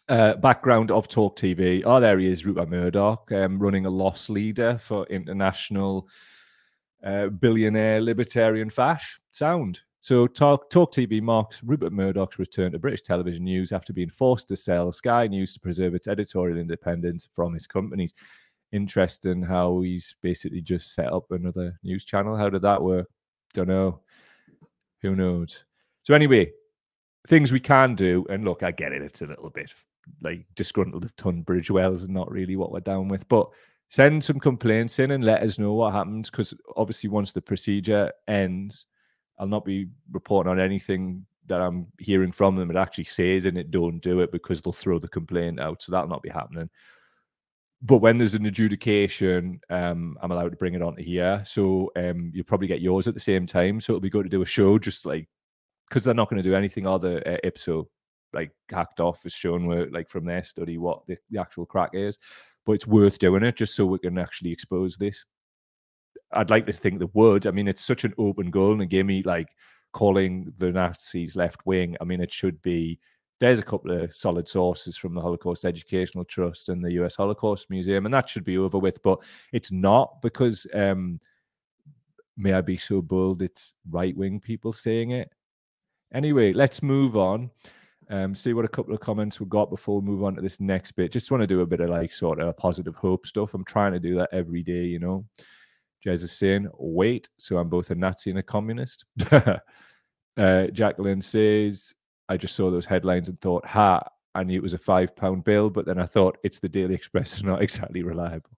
uh, 0.09 0.35
background 0.35 0.89
of 0.89 1.07
Talk 1.07 1.35
TV. 1.35 1.83
Oh, 1.85 1.99
there 1.99 2.17
he 2.17 2.27
is, 2.27 2.45
Rupert 2.45 2.69
Murdoch, 2.69 3.31
um, 3.31 3.59
running 3.59 3.85
a 3.85 3.89
loss 3.89 4.27
leader 4.27 4.79
for 4.81 5.05
international 5.05 6.07
uh, 7.03 7.27
billionaire 7.27 8.01
libertarian 8.01 8.69
fash. 8.69 9.19
Sound. 9.31 9.81
So 10.03 10.25
Talk, 10.25 10.71
Talk 10.71 10.91
TV 10.91 11.21
marks 11.21 11.63
Rupert 11.63 11.93
Murdoch's 11.93 12.39
return 12.39 12.71
to 12.71 12.79
British 12.79 13.01
television 13.01 13.43
news 13.43 13.71
after 13.71 13.93
being 13.93 14.09
forced 14.09 14.47
to 14.47 14.57
sell 14.57 14.91
Sky 14.91 15.27
News 15.27 15.53
to 15.53 15.59
preserve 15.59 15.93
its 15.93 16.07
editorial 16.07 16.57
independence 16.57 17.29
from 17.35 17.53
his 17.53 17.67
companies. 17.67 18.15
Interesting 18.71 19.43
how 19.43 19.81
he's 19.81 20.15
basically 20.23 20.61
just 20.61 20.95
set 20.95 21.13
up 21.13 21.25
another 21.29 21.79
news 21.83 22.03
channel. 22.03 22.35
How 22.35 22.49
did 22.49 22.63
that 22.63 22.81
work? 22.81 23.09
Don't 23.53 23.67
know. 23.67 23.99
Who 25.03 25.15
knows? 25.15 25.65
So 26.01 26.15
anyway, 26.15 26.51
things 27.27 27.51
we 27.51 27.59
can 27.59 27.93
do, 27.93 28.25
and 28.27 28.43
look, 28.43 28.63
I 28.63 28.71
get 28.71 28.93
it. 28.93 29.03
It's 29.03 29.21
a 29.21 29.27
little 29.27 29.51
bit 29.51 29.71
like 30.23 30.47
disgruntled 30.55 31.11
Tunbridge 31.15 31.69
Wells 31.69 32.01
is 32.01 32.09
not 32.09 32.31
really 32.31 32.55
what 32.55 32.71
we're 32.71 32.79
down 32.79 33.07
with, 33.07 33.29
but 33.29 33.49
send 33.89 34.23
some 34.23 34.39
complaints 34.39 34.97
in 34.97 35.11
and 35.11 35.23
let 35.23 35.43
us 35.43 35.59
know 35.59 35.73
what 35.73 35.93
happens 35.93 36.31
because 36.31 36.55
obviously 36.75 37.07
once 37.07 37.31
the 37.31 37.41
procedure 37.41 38.11
ends 38.27 38.87
I'll 39.41 39.47
not 39.47 39.65
be 39.65 39.87
reporting 40.11 40.51
on 40.51 40.59
anything 40.59 41.25
that 41.47 41.61
I'm 41.61 41.87
hearing 41.99 42.31
from 42.31 42.55
them. 42.55 42.69
It 42.69 42.77
actually 42.77 43.05
says 43.05 43.47
in 43.47 43.57
it, 43.57 43.71
don't 43.71 43.99
do 43.99 44.19
it 44.19 44.31
because 44.31 44.61
they'll 44.61 44.71
throw 44.71 44.99
the 44.99 45.07
complaint 45.07 45.59
out. 45.59 45.81
So 45.81 45.91
that'll 45.91 46.07
not 46.07 46.21
be 46.21 46.29
happening. 46.29 46.69
But 47.81 47.97
when 47.97 48.19
there's 48.19 48.35
an 48.35 48.45
adjudication, 48.45 49.59
um, 49.71 50.15
I'm 50.21 50.31
allowed 50.31 50.51
to 50.51 50.57
bring 50.57 50.75
it 50.75 50.83
onto 50.83 51.01
here. 51.01 51.41
So 51.43 51.91
um, 51.95 52.31
you'll 52.35 52.45
probably 52.45 52.67
get 52.67 52.81
yours 52.81 53.07
at 53.07 53.15
the 53.15 53.19
same 53.19 53.47
time. 53.47 53.81
So 53.81 53.93
it'll 53.93 53.99
be 53.99 54.11
good 54.11 54.23
to 54.23 54.29
do 54.29 54.43
a 54.43 54.45
show 54.45 54.77
just 54.77 55.07
like 55.07 55.27
because 55.89 56.03
they're 56.03 56.13
not 56.13 56.29
going 56.29 56.41
to 56.41 56.47
do 56.47 56.55
anything 56.55 56.85
other 56.85 57.23
uh, 57.25 57.37
IPSO. 57.43 57.87
like 58.33 58.51
hacked 58.69 58.99
off 58.99 59.25
is 59.25 59.33
shown 59.33 59.65
where 59.65 59.89
like 59.89 60.07
from 60.07 60.25
their 60.25 60.43
study 60.43 60.77
what 60.77 61.05
the, 61.07 61.17
the 61.31 61.41
actual 61.41 61.65
crack 61.65 61.89
is. 61.93 62.19
But 62.63 62.73
it's 62.73 62.85
worth 62.85 63.17
doing 63.17 63.41
it 63.41 63.55
just 63.55 63.75
so 63.75 63.87
we 63.87 63.97
can 63.97 64.19
actually 64.19 64.51
expose 64.51 64.97
this. 64.97 65.25
I'd 66.33 66.49
like 66.49 66.65
to 66.67 66.73
think 66.73 66.99
the 66.99 67.09
would. 67.13 67.47
I 67.47 67.51
mean, 67.51 67.67
it's 67.67 67.83
such 67.83 68.03
an 68.03 68.13
open 68.17 68.51
goal, 68.51 68.79
and 68.79 68.89
give 68.89 69.05
me 69.05 69.23
like 69.23 69.49
calling 69.91 70.53
the 70.57 70.71
Nazis 70.71 71.35
left 71.35 71.65
wing. 71.65 71.95
I 72.01 72.03
mean, 72.03 72.21
it 72.21 72.31
should 72.31 72.61
be. 72.61 72.99
There's 73.39 73.59
a 73.59 73.63
couple 73.63 73.91
of 73.91 74.15
solid 74.15 74.47
sources 74.47 74.97
from 74.97 75.15
the 75.15 75.21
Holocaust 75.21 75.65
Educational 75.65 76.23
Trust 76.25 76.69
and 76.69 76.83
the 76.83 76.91
U.S. 76.93 77.15
Holocaust 77.15 77.71
Museum, 77.71 78.05
and 78.05 78.13
that 78.13 78.29
should 78.29 78.43
be 78.43 78.59
over 78.59 78.77
with. 78.77 79.01
But 79.01 79.19
it's 79.51 79.71
not 79.71 80.21
because, 80.21 80.67
um, 80.75 81.19
may 82.37 82.53
I 82.53 82.61
be 82.61 82.77
so 82.77 83.01
bold, 83.01 83.41
it's 83.41 83.73
right 83.89 84.15
wing 84.15 84.39
people 84.39 84.71
saying 84.73 85.11
it. 85.11 85.31
Anyway, 86.13 86.53
let's 86.53 86.83
move 86.83 87.17
on. 87.17 87.49
Um, 88.11 88.35
see 88.35 88.53
what 88.53 88.65
a 88.65 88.67
couple 88.69 88.93
of 88.93 88.99
comments 88.99 89.39
we 89.39 89.45
got 89.45 89.69
before 89.69 90.01
we 90.01 90.07
move 90.07 90.23
on 90.23 90.35
to 90.35 90.41
this 90.41 90.59
next 90.59 90.91
bit. 90.91 91.13
Just 91.13 91.31
want 91.31 91.41
to 91.41 91.47
do 91.47 91.61
a 91.61 91.65
bit 91.65 91.79
of 91.79 91.89
like 91.89 92.13
sort 92.13 92.41
of 92.41 92.57
positive 92.57 92.95
hope 92.95 93.25
stuff. 93.25 93.53
I'm 93.53 93.63
trying 93.63 93.93
to 93.93 93.99
do 93.99 94.15
that 94.15 94.29
every 94.33 94.61
day, 94.61 94.83
you 94.83 94.99
know. 94.99 95.25
Jez 96.05 96.23
is 96.23 96.31
saying, 96.31 96.67
wait, 96.77 97.29
so 97.37 97.57
I'm 97.57 97.69
both 97.69 97.91
a 97.91 97.95
Nazi 97.95 98.31
and 98.31 98.39
a 98.39 98.43
communist. 98.43 99.05
uh, 99.31 100.67
Jacqueline 100.73 101.21
says, 101.21 101.93
I 102.29 102.37
just 102.37 102.55
saw 102.55 102.71
those 102.71 102.85
headlines 102.85 103.29
and 103.29 103.39
thought, 103.39 103.65
ha, 103.65 104.03
I 104.33 104.43
knew 104.43 104.57
it 104.57 104.63
was 104.63 104.73
a 104.73 104.79
five 104.79 105.15
pound 105.15 105.43
bill, 105.43 105.69
but 105.69 105.85
then 105.85 105.99
I 105.99 106.05
thought 106.05 106.37
it's 106.43 106.59
the 106.59 106.69
Daily 106.69 106.95
Express, 106.95 107.37
and 107.37 107.47
not 107.47 107.61
exactly 107.61 108.03
reliable. 108.03 108.51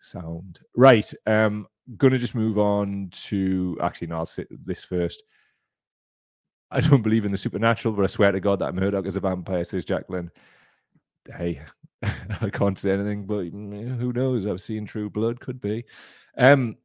Sound 0.00 0.60
right. 0.76 1.10
Um, 1.26 1.66
gonna 1.96 2.18
just 2.18 2.34
move 2.34 2.58
on 2.58 3.08
to 3.10 3.78
actually, 3.82 4.08
no, 4.08 4.18
I'll 4.18 4.30
this 4.64 4.84
first. 4.84 5.22
I 6.70 6.80
don't 6.80 7.02
believe 7.02 7.24
in 7.24 7.30
the 7.30 7.38
supernatural, 7.38 7.94
but 7.94 8.02
I 8.02 8.06
swear 8.06 8.32
to 8.32 8.40
God 8.40 8.58
that 8.58 8.74
Murdoch 8.74 9.06
is 9.06 9.16
a 9.16 9.20
vampire, 9.20 9.64
says 9.64 9.84
Jacqueline. 9.84 10.30
Hey, 11.36 11.60
I 12.02 12.50
can't 12.50 12.78
say 12.78 12.90
anything, 12.90 13.26
but 13.26 13.46
mm, 13.52 13.98
who 13.98 14.12
knows? 14.12 14.46
I've 14.46 14.60
seen 14.60 14.86
True 14.86 15.10
Blood, 15.10 15.40
could 15.40 15.60
be. 15.60 15.84
Um, 16.36 16.76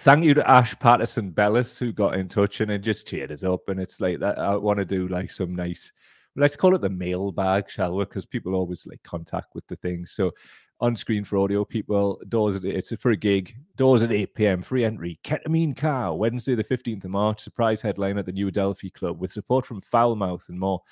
thank 0.00 0.24
you 0.24 0.34
to 0.34 0.48
Ash 0.48 0.78
Patterson 0.78 1.30
Bellis 1.30 1.78
who 1.78 1.92
got 1.92 2.14
in 2.14 2.28
touch 2.28 2.60
and 2.60 2.70
it 2.70 2.78
just 2.78 3.08
cheered 3.08 3.32
us 3.32 3.44
up. 3.44 3.68
And 3.68 3.80
it's 3.80 4.00
like 4.00 4.20
that. 4.20 4.38
I 4.38 4.56
want 4.56 4.78
to 4.78 4.84
do 4.84 5.08
like 5.08 5.30
some 5.30 5.54
nice, 5.54 5.92
let's 6.36 6.56
call 6.56 6.74
it 6.74 6.80
the 6.80 6.90
mailbag, 6.90 7.70
shall 7.70 7.96
we? 7.96 8.04
Because 8.04 8.26
people 8.26 8.54
always 8.54 8.86
like 8.86 9.02
contact 9.02 9.54
with 9.54 9.66
the 9.66 9.76
things. 9.76 10.12
So 10.12 10.32
on 10.80 10.94
screen 10.94 11.24
for 11.24 11.38
audio 11.38 11.64
people, 11.64 12.20
doors 12.28 12.56
at 12.56 12.64
it's 12.64 12.94
for 12.96 13.10
a 13.10 13.16
gig, 13.16 13.54
doors 13.76 14.02
at 14.02 14.12
8 14.12 14.34
p.m. 14.34 14.62
Free 14.62 14.84
entry, 14.84 15.18
ketamine 15.24 15.76
car, 15.76 16.14
Wednesday 16.14 16.54
the 16.54 16.64
15th 16.64 17.04
of 17.04 17.10
March, 17.10 17.40
surprise 17.40 17.80
headline 17.80 18.18
at 18.18 18.26
the 18.26 18.32
New 18.32 18.48
Adelphi 18.48 18.90
Club 18.90 19.18
with 19.18 19.32
support 19.32 19.64
from 19.64 19.80
Foulmouth 19.80 20.48
and 20.48 20.60
more. 20.60 20.82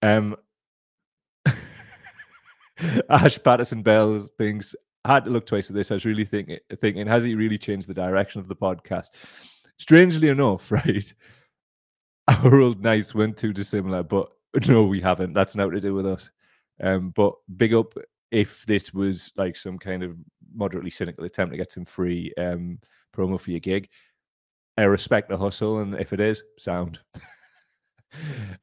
Um, 0.00 0.36
Ash 3.10 3.42
Patterson 3.42 3.82
Bell 3.82 4.18
thinks 4.38 4.74
I 5.04 5.14
had 5.14 5.24
to 5.24 5.30
look 5.30 5.46
twice 5.46 5.68
at 5.68 5.76
this. 5.76 5.90
I 5.90 5.94
was 5.94 6.04
really 6.04 6.24
thinking, 6.24 6.58
thinking, 6.80 7.06
has 7.06 7.24
he 7.24 7.34
really 7.34 7.58
changed 7.58 7.88
the 7.88 7.94
direction 7.94 8.40
of 8.40 8.48
the 8.48 8.56
podcast? 8.56 9.10
Strangely 9.78 10.28
enough, 10.28 10.70
right? 10.70 11.12
Our 12.28 12.60
old 12.60 12.82
nights 12.82 13.14
weren't 13.14 13.36
too 13.36 13.52
dissimilar, 13.52 14.02
but 14.02 14.30
no, 14.68 14.84
we 14.84 15.00
haven't. 15.00 15.34
That's 15.34 15.56
nothing 15.56 15.74
to 15.74 15.80
do 15.80 15.94
with 15.94 16.06
us. 16.06 16.30
Um, 16.80 17.10
but 17.10 17.34
big 17.56 17.74
up 17.74 17.94
if 18.30 18.64
this 18.66 18.92
was 18.92 19.30
like 19.36 19.56
some 19.56 19.78
kind 19.78 20.02
of 20.02 20.16
moderately 20.54 20.90
cynical 20.90 21.24
attempt 21.24 21.52
to 21.52 21.56
get 21.58 21.70
some 21.70 21.84
free 21.84 22.32
um, 22.38 22.78
promo 23.14 23.38
for 23.38 23.50
your 23.50 23.60
gig. 23.60 23.88
I 24.76 24.84
respect 24.84 25.28
the 25.28 25.38
hustle, 25.38 25.78
and 25.78 25.94
if 25.94 26.12
it 26.12 26.18
is, 26.18 26.42
sound. 26.58 26.98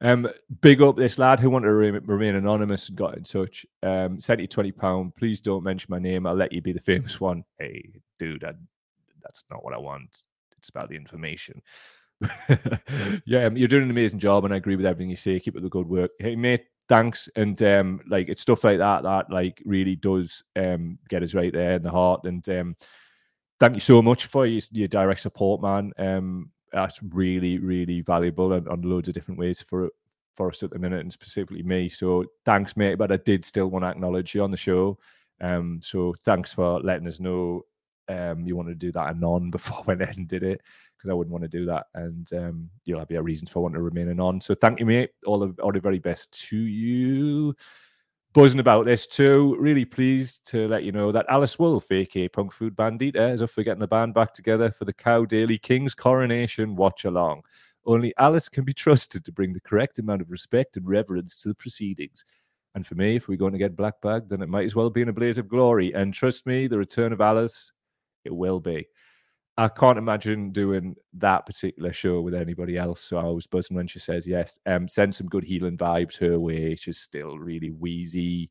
Um, 0.00 0.28
big 0.60 0.82
up 0.82 0.96
this 0.96 1.18
lad 1.18 1.40
who 1.40 1.50
wanted 1.50 1.68
to 1.68 1.74
re- 1.74 1.90
remain 1.90 2.34
anonymous 2.34 2.88
and 2.88 2.98
got 2.98 3.16
in 3.16 3.24
touch. 3.24 3.64
Um, 3.82 4.20
sent 4.20 4.40
you 4.40 4.46
twenty 4.46 4.72
pound. 4.72 5.14
Please 5.16 5.40
don't 5.40 5.64
mention 5.64 5.88
my 5.90 5.98
name. 5.98 6.26
I'll 6.26 6.34
let 6.34 6.52
you 6.52 6.60
be 6.60 6.72
the 6.72 6.80
famous 6.80 7.20
one. 7.20 7.44
Hey, 7.58 7.92
dude, 8.18 8.44
I, 8.44 8.52
that's 9.22 9.44
not 9.50 9.64
what 9.64 9.74
I 9.74 9.78
want. 9.78 10.26
It's 10.58 10.68
about 10.68 10.88
the 10.88 10.96
information. 10.96 11.62
yeah, 13.26 13.46
um, 13.46 13.56
you're 13.56 13.68
doing 13.68 13.84
an 13.84 13.90
amazing 13.90 14.18
job, 14.18 14.44
and 14.44 14.54
I 14.54 14.58
agree 14.58 14.76
with 14.76 14.86
everything 14.86 15.10
you 15.10 15.16
say. 15.16 15.40
Keep 15.40 15.56
up 15.56 15.62
the 15.62 15.68
good 15.68 15.88
work. 15.88 16.12
Hey, 16.18 16.36
mate, 16.36 16.64
thanks. 16.88 17.28
And 17.36 17.60
um, 17.62 18.00
like 18.08 18.28
it's 18.28 18.42
stuff 18.42 18.64
like 18.64 18.78
that 18.78 19.02
that 19.02 19.30
like 19.30 19.62
really 19.64 19.96
does 19.96 20.42
um 20.56 20.98
get 21.08 21.22
us 21.22 21.34
right 21.34 21.52
there 21.52 21.74
in 21.74 21.82
the 21.82 21.90
heart. 21.90 22.24
And 22.24 22.46
um, 22.48 22.76
thank 23.58 23.74
you 23.74 23.80
so 23.80 24.02
much 24.02 24.26
for 24.26 24.46
your, 24.46 24.60
your 24.72 24.88
direct 24.88 25.20
support, 25.20 25.62
man. 25.62 25.92
Um, 25.98 26.50
that's 26.72 27.00
really 27.02 27.58
really 27.58 28.00
valuable 28.00 28.52
and 28.54 28.68
on 28.68 28.82
loads 28.82 29.08
of 29.08 29.14
different 29.14 29.38
ways 29.38 29.60
for 29.60 29.90
for 30.34 30.48
us 30.48 30.62
at 30.62 30.70
the 30.70 30.78
minute 30.78 31.00
and 31.00 31.12
specifically 31.12 31.62
me. 31.62 31.88
So 31.88 32.24
thanks 32.44 32.76
mate 32.76 32.96
but 32.96 33.12
i 33.12 33.16
did 33.18 33.44
still 33.44 33.68
want 33.68 33.84
to 33.84 33.90
acknowledge 33.90 34.34
you 34.34 34.42
on 34.42 34.50
the 34.50 34.56
show. 34.56 34.98
Um 35.40 35.80
so 35.82 36.14
thanks 36.24 36.52
for 36.52 36.80
letting 36.80 37.06
us 37.06 37.20
know 37.20 37.62
um 38.08 38.46
you 38.46 38.56
want 38.56 38.68
to 38.68 38.74
do 38.74 38.90
that 38.92 39.08
anon 39.08 39.50
before 39.56 39.84
Ed 39.90 40.26
did 40.26 40.42
it 40.42 40.60
because 40.96 41.10
I 41.10 41.14
wouldn't 41.14 41.32
want 41.32 41.42
to 41.42 41.48
do 41.48 41.66
that 41.66 41.86
and 41.94 42.32
um 42.32 42.70
you'll 42.84 42.98
have 42.98 43.10
your 43.10 43.22
reasons 43.22 43.50
for 43.50 43.60
wanting 43.60 43.76
to 43.76 43.82
remain 43.82 44.08
anon. 44.08 44.40
So 44.40 44.54
thank 44.54 44.80
you 44.80 44.86
mate. 44.86 45.10
All 45.26 45.38
the 45.38 45.54
all 45.62 45.72
the 45.72 45.80
very 45.80 45.98
best 45.98 46.32
to 46.48 46.56
you 46.56 47.54
buzzing 48.32 48.60
about 48.60 48.86
this 48.86 49.06
too. 49.06 49.56
Really 49.58 49.84
pleased 49.84 50.46
to 50.50 50.68
let 50.68 50.84
you 50.84 50.92
know 50.92 51.12
that 51.12 51.26
Alice 51.28 51.58
Wolf, 51.58 51.90
aka 51.90 52.28
Punk 52.28 52.52
Food 52.52 52.74
Bandita, 52.74 53.16
eh, 53.16 53.32
is 53.32 53.42
up 53.42 53.50
for 53.50 53.62
getting 53.62 53.80
the 53.80 53.86
band 53.86 54.14
back 54.14 54.32
together 54.32 54.70
for 54.70 54.84
the 54.84 54.92
Cow 54.92 55.24
Daily 55.24 55.58
King's 55.58 55.94
Coronation 55.94 56.74
Watch 56.74 57.04
Along. 57.04 57.42
Only 57.84 58.14
Alice 58.18 58.48
can 58.48 58.64
be 58.64 58.72
trusted 58.72 59.24
to 59.24 59.32
bring 59.32 59.52
the 59.52 59.60
correct 59.60 59.98
amount 59.98 60.22
of 60.22 60.30
respect 60.30 60.76
and 60.76 60.86
reverence 60.86 61.42
to 61.42 61.48
the 61.48 61.54
proceedings. 61.54 62.24
And 62.74 62.86
for 62.86 62.94
me, 62.94 63.16
if 63.16 63.28
we're 63.28 63.36
going 63.36 63.52
to 63.52 63.58
get 63.58 63.76
black 63.76 64.00
bagged, 64.00 64.30
then 64.30 64.40
it 64.40 64.48
might 64.48 64.64
as 64.64 64.74
well 64.74 64.88
be 64.88 65.02
in 65.02 65.08
a 65.08 65.12
blaze 65.12 65.36
of 65.36 65.48
glory. 65.48 65.92
And 65.92 66.14
trust 66.14 66.46
me, 66.46 66.68
the 66.68 66.78
return 66.78 67.12
of 67.12 67.20
Alice, 67.20 67.72
it 68.24 68.34
will 68.34 68.60
be. 68.60 68.86
I 69.58 69.68
can't 69.68 69.98
imagine 69.98 70.50
doing 70.50 70.96
that 71.14 71.44
particular 71.44 71.92
show 71.92 72.22
with 72.22 72.34
anybody 72.34 72.78
else. 72.78 73.02
So 73.02 73.18
I 73.18 73.24
was 73.24 73.46
buzzing 73.46 73.76
when 73.76 73.86
she 73.86 73.98
says 73.98 74.26
yes. 74.26 74.58
Um, 74.64 74.88
send 74.88 75.14
some 75.14 75.28
good 75.28 75.44
healing 75.44 75.76
vibes 75.76 76.16
her 76.18 76.38
way. 76.38 76.74
She's 76.74 76.98
still 76.98 77.38
really 77.38 77.70
wheezy, 77.70 78.50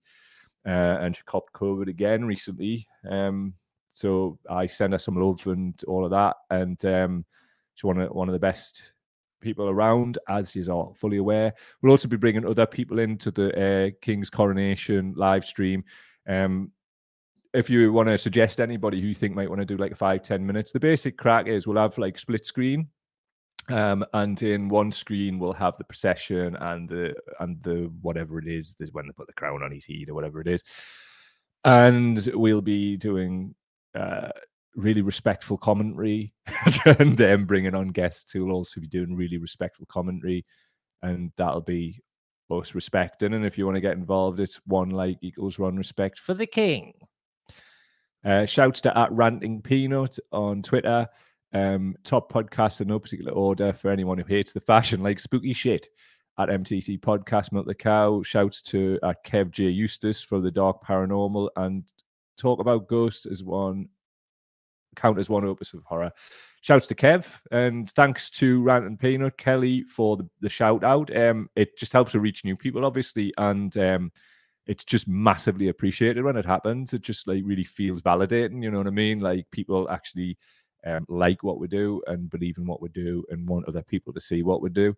uh, 0.65 0.97
and 1.01 1.15
she 1.15 1.23
copped 1.25 1.53
COVID 1.53 1.87
again 1.87 2.25
recently. 2.25 2.87
Um, 3.09 3.55
so 3.91 4.37
I 4.49 4.67
send 4.67 4.93
her 4.93 4.99
some 4.99 5.15
love 5.15 5.45
and 5.47 5.79
all 5.87 6.05
of 6.05 6.11
that. 6.11 6.35
And 6.49 6.83
um, 6.85 7.25
she's 7.73 7.83
one 7.83 7.99
of 7.99 8.11
one 8.11 8.29
of 8.29 8.33
the 8.33 8.39
best 8.39 8.93
people 9.41 9.69
around, 9.69 10.19
as 10.29 10.51
she's 10.51 10.69
all 10.69 10.95
fully 10.99 11.17
aware. 11.17 11.53
We'll 11.81 11.91
also 11.91 12.07
be 12.07 12.17
bringing 12.17 12.45
other 12.45 12.67
people 12.67 12.99
into 12.99 13.31
the 13.31 13.49
uh, 13.59 13.89
King's 14.01 14.29
coronation 14.29 15.13
live 15.17 15.45
stream. 15.45 15.83
Um, 16.27 16.71
if 17.53 17.69
you 17.69 17.91
want 17.91 18.09
to 18.09 18.17
suggest 18.17 18.61
anybody 18.61 19.01
who 19.01 19.07
you 19.07 19.15
think 19.15 19.35
might 19.35 19.49
want 19.49 19.59
to 19.61 19.65
do 19.65 19.77
like 19.77 19.95
five 19.95 20.21
ten 20.21 20.45
minutes, 20.45 20.71
the 20.71 20.79
basic 20.79 21.17
crack 21.17 21.47
is 21.47 21.67
we'll 21.67 21.77
have 21.77 21.97
like 21.97 22.17
split 22.17 22.45
screen. 22.45 22.87
Um, 23.69 24.03
and 24.13 24.41
in 24.41 24.69
one 24.69 24.91
screen 24.91 25.37
we'll 25.37 25.53
have 25.53 25.77
the 25.77 25.83
procession 25.83 26.55
and 26.57 26.89
the 26.89 27.13
and 27.39 27.61
the 27.61 27.91
whatever 28.01 28.39
it 28.39 28.47
is, 28.47 28.73
there's 28.73 28.91
when 28.91 29.07
they 29.07 29.13
put 29.13 29.27
the 29.27 29.33
crown 29.33 29.63
on 29.63 29.71
his 29.71 29.85
head 29.85 30.09
or 30.09 30.13
whatever 30.13 30.41
it 30.41 30.47
is. 30.47 30.63
And 31.63 32.27
we'll 32.33 32.61
be 32.61 32.97
doing 32.97 33.53
uh, 33.93 34.29
really 34.75 35.01
respectful 35.01 35.57
commentary 35.57 36.33
and 36.85 37.17
then 37.17 37.45
bringing 37.45 37.75
on 37.75 37.89
guests 37.89 38.31
who 38.31 38.45
will 38.45 38.55
also 38.55 38.81
be 38.81 38.87
doing 38.87 39.15
really 39.15 39.37
respectful 39.37 39.85
commentary. 39.87 40.45
And 41.03 41.31
that'll 41.37 41.61
be 41.61 42.01
us 42.49 42.75
respecting. 42.75 43.33
And 43.33 43.45
if 43.45 43.57
you 43.57 43.65
want 43.65 43.75
to 43.75 43.81
get 43.81 43.93
involved, 43.93 44.39
it's 44.39 44.59
one 44.65 44.89
like 44.89 45.17
equals 45.21 45.59
one 45.59 45.77
respect 45.77 46.19
for 46.19 46.33
the 46.33 46.45
king. 46.45 46.93
Uh, 48.23 48.45
shouts 48.45 48.81
to 48.81 48.97
at 48.97 49.11
Ranting 49.11 49.61
Peanut 49.61 50.17
on 50.31 50.61
Twitter. 50.61 51.07
Um, 51.53 51.95
top 52.03 52.31
podcast 52.31 52.81
in 52.81 52.87
no 52.87 52.99
particular 52.99 53.33
order 53.33 53.73
for 53.73 53.89
anyone 53.89 54.17
who 54.17 54.23
hates 54.25 54.53
the 54.53 54.61
fashion 54.61 55.03
like 55.03 55.19
spooky 55.19 55.53
shit 55.53 55.87
at 56.37 56.49
MTC 56.49 56.99
Podcast 56.99 57.51
Milk 57.51 57.65
the 57.65 57.75
Cow. 57.75 58.21
Shouts 58.21 58.61
to 58.63 58.99
at 59.03 59.23
Kev 59.25 59.51
J 59.51 59.65
Eustace 59.65 60.21
for 60.21 60.39
the 60.39 60.51
dark 60.51 60.83
paranormal 60.83 61.49
and 61.55 61.91
talk 62.37 62.59
about 62.59 62.87
ghosts 62.87 63.25
as 63.25 63.43
one 63.43 63.89
count 64.95 65.17
as 65.19 65.29
one 65.29 65.45
opus 65.45 65.73
of 65.73 65.83
horror. 65.83 66.11
Shouts 66.61 66.87
to 66.87 66.95
Kev 66.95 67.25
and 67.51 67.89
thanks 67.91 68.29
to 68.31 68.61
Ranting 68.61 68.97
Peanut 68.97 69.37
Kelly 69.37 69.83
for 69.83 70.17
the, 70.17 70.29
the 70.41 70.49
shout 70.49 70.83
out. 70.83 71.15
Um, 71.15 71.49
it 71.55 71.77
just 71.77 71.93
helps 71.93 72.11
to 72.13 72.19
reach 72.19 72.45
new 72.45 72.55
people, 72.55 72.85
obviously, 72.85 73.33
and 73.37 73.75
um, 73.77 74.11
it's 74.67 74.85
just 74.85 75.07
massively 75.07 75.69
appreciated 75.69 76.23
when 76.23 76.37
it 76.37 76.45
happens. 76.45 76.93
It 76.93 77.01
just 77.01 77.27
like 77.27 77.41
really 77.45 77.63
feels 77.63 78.01
validating. 78.01 78.63
You 78.63 78.71
know 78.71 78.77
what 78.77 78.87
I 78.87 78.91
mean? 78.91 79.19
Like 79.19 79.45
people 79.51 79.89
actually 79.89 80.37
um, 80.85 81.05
like 81.09 81.43
what 81.43 81.59
we 81.59 81.67
do 81.67 82.01
and 82.07 82.29
believe 82.29 82.57
in 82.57 82.65
what 82.65 82.81
we 82.81 82.89
do 82.89 83.23
and 83.29 83.47
want 83.47 83.67
other 83.67 83.81
people 83.81 84.13
to 84.13 84.19
see 84.19 84.43
what 84.43 84.61
we 84.61 84.69
do. 84.69 84.95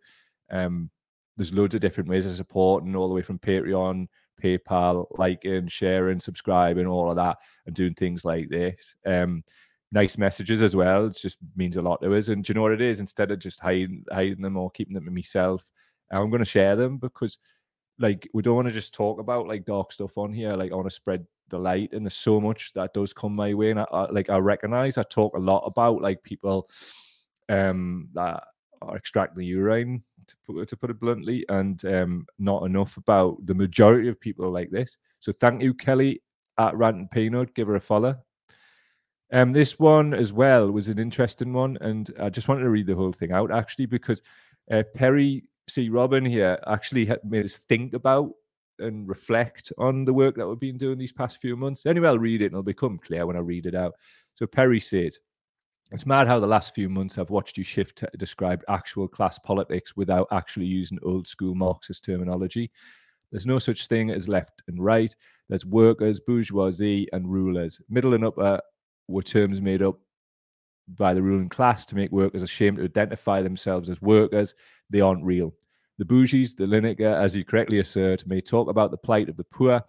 Um, 0.51 0.89
there's 1.37 1.53
loads 1.53 1.75
of 1.75 1.81
different 1.81 2.09
ways 2.09 2.25
of 2.25 2.35
supporting, 2.35 2.95
all 2.95 3.07
the 3.07 3.13
way 3.13 3.21
from 3.21 3.39
Patreon, 3.39 4.07
PayPal, 4.41 5.07
liking, 5.17 5.67
sharing, 5.67 6.19
subscribing, 6.19 6.85
all 6.85 7.09
of 7.09 7.15
that, 7.15 7.37
and 7.65 7.75
doing 7.75 7.95
things 7.95 8.23
like 8.23 8.49
this. 8.49 8.95
Um, 9.05 9.43
nice 9.91 10.17
messages 10.17 10.61
as 10.61 10.75
well. 10.75 11.07
It 11.07 11.15
just 11.15 11.37
means 11.55 11.77
a 11.77 11.81
lot 11.81 12.01
to 12.01 12.15
us. 12.15 12.27
And 12.27 12.43
do 12.43 12.51
you 12.51 12.55
know 12.55 12.61
what 12.61 12.71
it 12.71 12.81
is? 12.81 12.99
Instead 12.99 13.31
of 13.31 13.39
just 13.39 13.59
hiding, 13.59 14.03
hiding 14.11 14.41
them 14.41 14.57
or 14.57 14.69
keeping 14.71 14.93
them 14.93 15.05
to 15.05 15.11
myself, 15.11 15.63
I'm 16.11 16.29
going 16.29 16.39
to 16.39 16.45
share 16.45 16.75
them 16.75 16.97
because 16.97 17.39
like 18.03 18.29
we 18.33 18.43
don't 18.43 18.57
want 18.57 18.67
to 18.67 18.73
just 18.73 18.93
talk 18.93 19.19
about 19.19 19.47
like 19.47 19.63
dark 19.63 19.93
stuff 19.93 20.17
on 20.17 20.33
here. 20.33 20.53
Like 20.55 20.71
I 20.71 20.75
want 20.75 20.89
to 20.89 20.95
spread 20.95 21.25
the 21.47 21.57
light, 21.57 21.93
and 21.93 22.05
there's 22.05 22.13
so 22.13 22.39
much 22.39 22.73
that 22.73 22.93
does 22.93 23.13
come 23.13 23.33
my 23.33 23.53
way. 23.53 23.71
And 23.71 23.79
I, 23.79 23.85
I 23.91 24.11
like 24.11 24.29
I 24.29 24.37
recognize 24.37 24.97
I 24.97 25.03
talk 25.03 25.35
a 25.35 25.39
lot 25.39 25.63
about 25.65 26.01
like 26.01 26.21
people 26.21 26.69
um 27.49 28.09
that 28.13 28.43
are 28.81 28.97
extracting 28.97 29.39
the 29.39 29.45
urine 29.45 30.03
to 30.27 30.35
put, 30.45 30.67
to 30.67 30.77
put 30.77 30.89
it 30.89 30.99
bluntly, 30.99 31.45
and 31.47 31.83
um, 31.85 32.27
not 32.37 32.63
enough 32.63 32.97
about 32.97 33.37
the 33.45 33.55
majority 33.55 34.09
of 34.09 34.19
people 34.19 34.51
like 34.51 34.69
this. 34.69 34.97
So 35.19 35.31
thank 35.31 35.61
you, 35.61 35.73
Kelly 35.73 36.21
at 36.59 36.75
Ranting 36.75 37.07
Peanut. 37.07 37.55
Give 37.55 37.67
her 37.69 37.75
a 37.75 37.81
follow. 37.81 38.17
Um, 39.31 39.51
this 39.53 39.79
one 39.79 40.13
as 40.13 40.31
well 40.33 40.69
was 40.69 40.89
an 40.89 40.99
interesting 40.99 41.53
one, 41.53 41.77
and 41.79 42.13
I 42.19 42.29
just 42.29 42.49
wanted 42.49 42.63
to 42.63 42.69
read 42.69 42.87
the 42.87 42.95
whole 42.95 43.13
thing 43.13 43.31
out 43.31 43.49
actually 43.49 43.85
because 43.85 44.21
uh, 44.69 44.83
Perry 44.93 45.43
C. 45.67 45.89
Robin 45.89 46.25
here 46.25 46.59
actually 46.67 47.05
had 47.05 47.19
made 47.23 47.45
us 47.45 47.55
think 47.55 47.93
about 47.93 48.31
and 48.79 49.07
reflect 49.07 49.71
on 49.77 50.03
the 50.03 50.13
work 50.13 50.35
that 50.35 50.47
we've 50.47 50.59
been 50.59 50.77
doing 50.77 50.97
these 50.97 51.11
past 51.11 51.39
few 51.39 51.55
months. 51.55 51.85
Anyway, 51.85 52.07
I'll 52.07 52.19
read 52.19 52.41
it 52.41 52.45
and 52.45 52.53
it'll 52.53 52.63
become 52.63 52.97
clear 52.97 53.25
when 53.25 53.37
I 53.37 53.39
read 53.39 53.65
it 53.65 53.75
out. 53.75 53.93
So 54.35 54.47
Perry 54.47 54.79
says, 54.79 55.19
it's 55.91 56.05
mad 56.05 56.27
how 56.27 56.39
the 56.39 56.47
last 56.47 56.73
few 56.73 56.89
months 56.89 57.17
I've 57.17 57.29
watched 57.29 57.57
you 57.57 57.63
shift 57.63 57.97
to 57.97 58.09
describe 58.17 58.63
actual 58.67 59.07
class 59.07 59.37
politics 59.37 59.95
without 59.95 60.27
actually 60.31 60.65
using 60.65 60.97
old 61.03 61.27
school 61.27 61.53
Marxist 61.53 62.03
terminology. 62.03 62.71
There's 63.31 63.45
no 63.45 63.59
such 63.59 63.87
thing 63.87 64.09
as 64.09 64.27
left 64.27 64.63
and 64.67 64.83
right. 64.83 65.15
There's 65.49 65.65
workers, 65.65 66.19
bourgeoisie, 66.19 67.07
and 67.13 67.31
rulers. 67.31 67.81
Middle 67.89 68.15
and 68.15 68.25
upper 68.25 68.59
were 69.07 69.23
terms 69.23 69.61
made 69.61 69.83
up 69.83 69.99
by 70.87 71.13
the 71.13 71.21
ruling 71.21 71.49
class 71.49 71.85
to 71.87 71.95
make 71.95 72.11
workers 72.11 72.43
ashamed 72.43 72.77
to 72.77 72.83
identify 72.83 73.41
themselves 73.41 73.89
as 73.89 74.01
workers. 74.01 74.55
They 74.89 75.01
aren't 75.01 75.23
real. 75.23 75.53
The 75.97 76.05
bougies, 76.05 76.55
the 76.55 76.65
Lineker, 76.65 77.13
as 77.21 77.35
you 77.35 77.45
correctly 77.45 77.79
assert, 77.79 78.25
may 78.25 78.41
talk 78.41 78.69
about 78.69 78.91
the 78.91 78.97
plight 78.97 79.29
of 79.29 79.37
the 79.37 79.43
poor, 79.43 79.81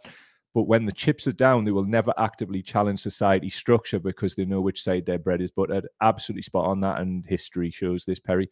but 0.54 0.68
when 0.68 0.86
the 0.86 0.92
chips 0.92 1.26
are 1.26 1.32
down, 1.32 1.64
they 1.64 1.72
will 1.72 1.84
never 1.84 2.12
actively 2.18 2.62
challenge 2.62 3.00
society 3.00 3.50
structure 3.50 3.98
because 3.98 4.34
they 4.34 4.44
know 4.44 4.60
which 4.60 4.82
side 4.82 5.04
their 5.06 5.18
bread 5.18 5.40
is 5.40 5.50
buttered. 5.50 5.88
Absolutely 6.00 6.42
spot 6.42 6.66
on 6.66 6.80
that, 6.80 7.00
and 7.00 7.24
history 7.26 7.70
shows 7.70 8.04
this, 8.04 8.20
Perry. 8.20 8.48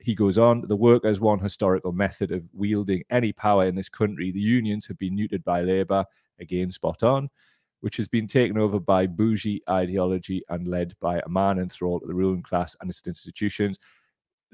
He 0.00 0.14
goes 0.14 0.36
on, 0.38 0.64
the 0.66 0.76
workers' 0.76 1.20
one 1.20 1.38
historical 1.38 1.92
method 1.92 2.32
of 2.32 2.42
wielding 2.52 3.04
any 3.10 3.32
power 3.32 3.66
in 3.66 3.74
this 3.74 3.88
country. 3.88 4.32
The 4.32 4.40
unions 4.40 4.86
have 4.86 4.98
been 4.98 5.16
neutered 5.16 5.44
by 5.44 5.62
Labour, 5.62 6.04
again, 6.40 6.70
spot 6.72 7.02
on, 7.02 7.30
which 7.84 7.98
has 7.98 8.08
been 8.08 8.26
taken 8.26 8.56
over 8.56 8.80
by 8.80 9.06
bougie 9.06 9.60
ideology 9.68 10.42
and 10.48 10.66
led 10.66 10.94
by 11.00 11.18
a 11.18 11.28
man 11.28 11.58
enthralled 11.58 12.00
to 12.00 12.06
the 12.06 12.14
ruling 12.14 12.42
class 12.42 12.74
and 12.80 12.88
its 12.88 13.06
institutions 13.06 13.78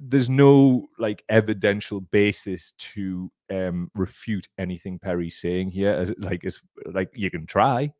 there's 0.00 0.30
no 0.30 0.88
like 0.98 1.22
evidential 1.28 2.00
basis 2.00 2.72
to 2.78 3.30
um, 3.52 3.90
refute 3.94 4.48
anything 4.58 4.98
Perry's 4.98 5.38
saying 5.38 5.70
here. 5.70 5.92
As 5.92 6.12
like 6.18 6.42
it's 6.42 6.60
like 6.86 7.10
you 7.14 7.30
can 7.30 7.46
try, 7.46 7.92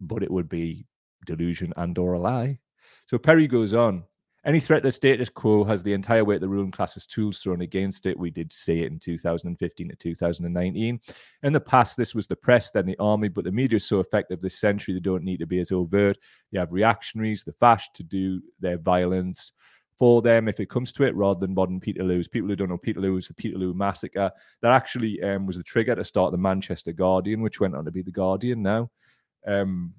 but 0.00 0.22
it 0.22 0.30
would 0.30 0.48
be 0.48 0.86
delusion 1.26 1.72
and 1.76 1.96
or 1.98 2.14
a 2.14 2.18
lie. 2.18 2.58
So 3.06 3.18
Perry 3.18 3.46
goes 3.46 3.74
on. 3.74 4.04
Any 4.46 4.60
threat 4.60 4.84
to 4.84 4.90
status 4.90 5.28
quo 5.28 5.64
has 5.64 5.82
the 5.82 5.92
entire 5.92 6.24
weight 6.24 6.36
of 6.36 6.42
the 6.42 6.48
ruling 6.48 6.70
class's 6.70 7.06
tools 7.06 7.38
thrown 7.38 7.60
against 7.60 8.06
it. 8.06 8.18
We 8.18 8.30
did 8.30 8.52
say 8.52 8.78
it 8.78 8.92
in 8.92 8.98
2015 8.98 9.88
to 9.88 9.96
2019. 9.96 11.00
In 11.42 11.52
the 11.52 11.60
past, 11.60 11.96
this 11.96 12.14
was 12.14 12.28
the 12.28 12.36
press, 12.36 12.70
then 12.70 12.86
the 12.86 12.96
army, 12.98 13.28
but 13.28 13.44
the 13.44 13.50
media 13.50 13.76
is 13.76 13.84
so 13.84 13.98
effective 13.98 14.40
this 14.40 14.58
century 14.58 14.94
they 14.94 15.00
don't 15.00 15.24
need 15.24 15.40
to 15.40 15.46
be 15.46 15.58
as 15.58 15.72
overt. 15.72 16.18
You 16.52 16.60
have 16.60 16.72
reactionaries, 16.72 17.42
the 17.42 17.52
fash 17.52 17.90
to 17.94 18.04
do 18.04 18.40
their 18.60 18.78
violence 18.78 19.52
for 19.98 20.22
them 20.22 20.46
if 20.46 20.60
it 20.60 20.70
comes 20.70 20.92
to 20.92 21.02
it, 21.02 21.16
rather 21.16 21.40
than 21.40 21.54
modern 21.54 21.80
Peterloo's. 21.80 22.28
People 22.28 22.48
who 22.48 22.56
don't 22.56 22.68
know 22.68 22.78
Peterloo's, 22.78 23.26
the 23.26 23.34
Peterloo 23.34 23.74
massacre, 23.74 24.30
that 24.62 24.72
actually 24.72 25.20
um, 25.22 25.46
was 25.46 25.56
the 25.56 25.64
trigger 25.64 25.96
to 25.96 26.04
start 26.04 26.30
the 26.30 26.38
Manchester 26.38 26.92
Guardian, 26.92 27.42
which 27.42 27.58
went 27.58 27.74
on 27.74 27.84
to 27.84 27.90
be 27.90 28.02
the 28.02 28.12
Guardian 28.12 28.62
now. 28.62 28.88
Um, 29.44 29.94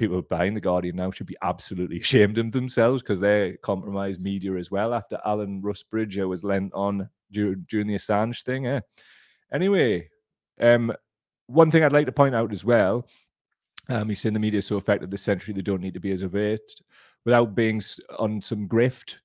people 0.00 0.20
buying 0.22 0.54
the 0.54 0.60
Guardian 0.60 0.96
now 0.96 1.10
should 1.10 1.26
be 1.26 1.36
absolutely 1.42 2.00
ashamed 2.00 2.38
of 2.38 2.50
themselves 2.50 3.02
because 3.02 3.20
they're 3.20 3.56
compromised 3.58 4.20
media 4.20 4.54
as 4.54 4.70
well 4.70 4.92
after 4.92 5.20
Alan 5.24 5.62
Rusbridger 5.62 6.28
was 6.28 6.42
lent 6.42 6.72
on 6.74 7.08
during, 7.30 7.66
during 7.68 7.86
the 7.86 7.94
Assange 7.94 8.42
thing. 8.42 8.66
Eh? 8.66 8.80
Anyway, 9.52 10.08
um, 10.60 10.92
one 11.46 11.70
thing 11.70 11.84
I'd 11.84 11.92
like 11.92 12.06
to 12.06 12.12
point 12.12 12.34
out 12.34 12.50
as 12.50 12.64
well 12.64 13.06
um, 13.90 14.08
he's 14.08 14.20
saying 14.20 14.34
the 14.34 14.40
media 14.40 14.58
is 14.58 14.66
so 14.66 14.76
affected 14.76 15.10
this 15.10 15.22
century 15.22 15.52
they 15.52 15.62
don't 15.62 15.80
need 15.80 15.94
to 15.94 16.00
be 16.00 16.12
as 16.12 16.22
overt 16.22 16.60
without 17.24 17.54
being 17.54 17.82
on 18.18 18.40
some 18.40 18.68
grift. 18.68 19.18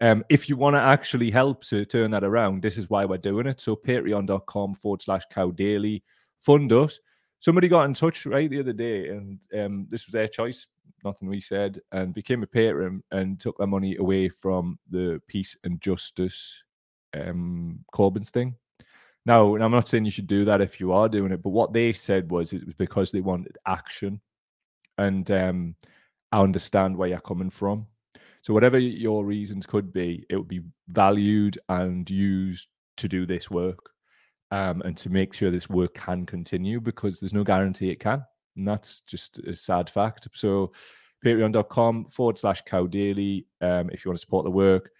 Um, 0.00 0.24
if 0.28 0.48
you 0.48 0.56
want 0.56 0.76
to 0.76 0.80
actually 0.80 1.30
help 1.30 1.64
to 1.64 1.84
turn 1.84 2.10
that 2.12 2.24
around, 2.24 2.62
this 2.62 2.78
is 2.78 2.88
why 2.88 3.04
we're 3.04 3.18
doing 3.18 3.46
it. 3.46 3.60
So 3.60 3.76
patreon.com 3.76 4.74
forward 4.76 5.02
slash 5.02 5.22
cow 5.32 5.50
daily. 5.50 6.02
Fund 6.40 6.72
us. 6.72 7.00
Somebody 7.40 7.68
got 7.68 7.84
in 7.84 7.94
touch 7.94 8.26
right 8.26 8.50
the 8.50 8.60
other 8.60 8.74
day, 8.74 9.08
and 9.08 9.40
um, 9.58 9.86
this 9.90 10.06
was 10.06 10.12
their 10.12 10.28
choice, 10.28 10.66
nothing 11.04 11.26
we 11.26 11.40
said, 11.40 11.80
and 11.90 12.12
became 12.12 12.42
a 12.42 12.46
patron 12.46 13.02
and 13.12 13.40
took 13.40 13.56
their 13.56 13.66
money 13.66 13.96
away 13.96 14.28
from 14.28 14.78
the 14.88 15.20
peace 15.26 15.56
and 15.64 15.80
justice 15.80 16.62
um, 17.18 17.82
Corbyn's 17.94 18.28
thing. 18.28 18.54
Now, 19.24 19.56
I'm 19.56 19.72
not 19.72 19.88
saying 19.88 20.04
you 20.04 20.10
should 20.10 20.26
do 20.26 20.44
that 20.44 20.60
if 20.60 20.80
you 20.80 20.92
are 20.92 21.08
doing 21.08 21.32
it, 21.32 21.42
but 21.42 21.50
what 21.50 21.72
they 21.72 21.94
said 21.94 22.30
was 22.30 22.52
it 22.52 22.64
was 22.64 22.74
because 22.74 23.10
they 23.10 23.22
wanted 23.22 23.56
action. 23.66 24.20
And 24.98 25.30
um, 25.30 25.74
I 26.32 26.40
understand 26.40 26.96
where 26.96 27.08
you're 27.08 27.20
coming 27.20 27.50
from. 27.50 27.86
So 28.42 28.52
whatever 28.52 28.78
your 28.78 29.24
reasons 29.24 29.64
could 29.66 29.92
be, 29.92 30.26
it 30.28 30.36
would 30.36 30.48
be 30.48 30.62
valued 30.88 31.58
and 31.70 32.08
used 32.08 32.68
to 32.98 33.08
do 33.08 33.24
this 33.24 33.50
work 33.50 33.90
um, 34.50 34.82
and 34.82 34.96
to 34.96 35.10
make 35.10 35.32
sure 35.32 35.50
this 35.50 35.68
work 35.68 35.94
can 35.94 36.26
continue 36.26 36.80
because 36.80 37.18
there's 37.18 37.34
no 37.34 37.44
guarantee 37.44 37.90
it 37.90 38.00
can. 38.00 38.24
And 38.56 38.66
that's 38.66 39.00
just 39.00 39.38
a 39.38 39.54
sad 39.54 39.88
fact. 39.88 40.28
So 40.32 40.72
patreon.com 41.24 42.06
forward 42.06 42.38
slash 42.38 42.62
cow 42.62 42.86
daily 42.86 43.46
um, 43.60 43.90
if 43.90 44.04
you 44.04 44.10
want 44.10 44.18
to 44.18 44.20
support 44.20 44.44
the 44.44 44.50
work. 44.50 44.90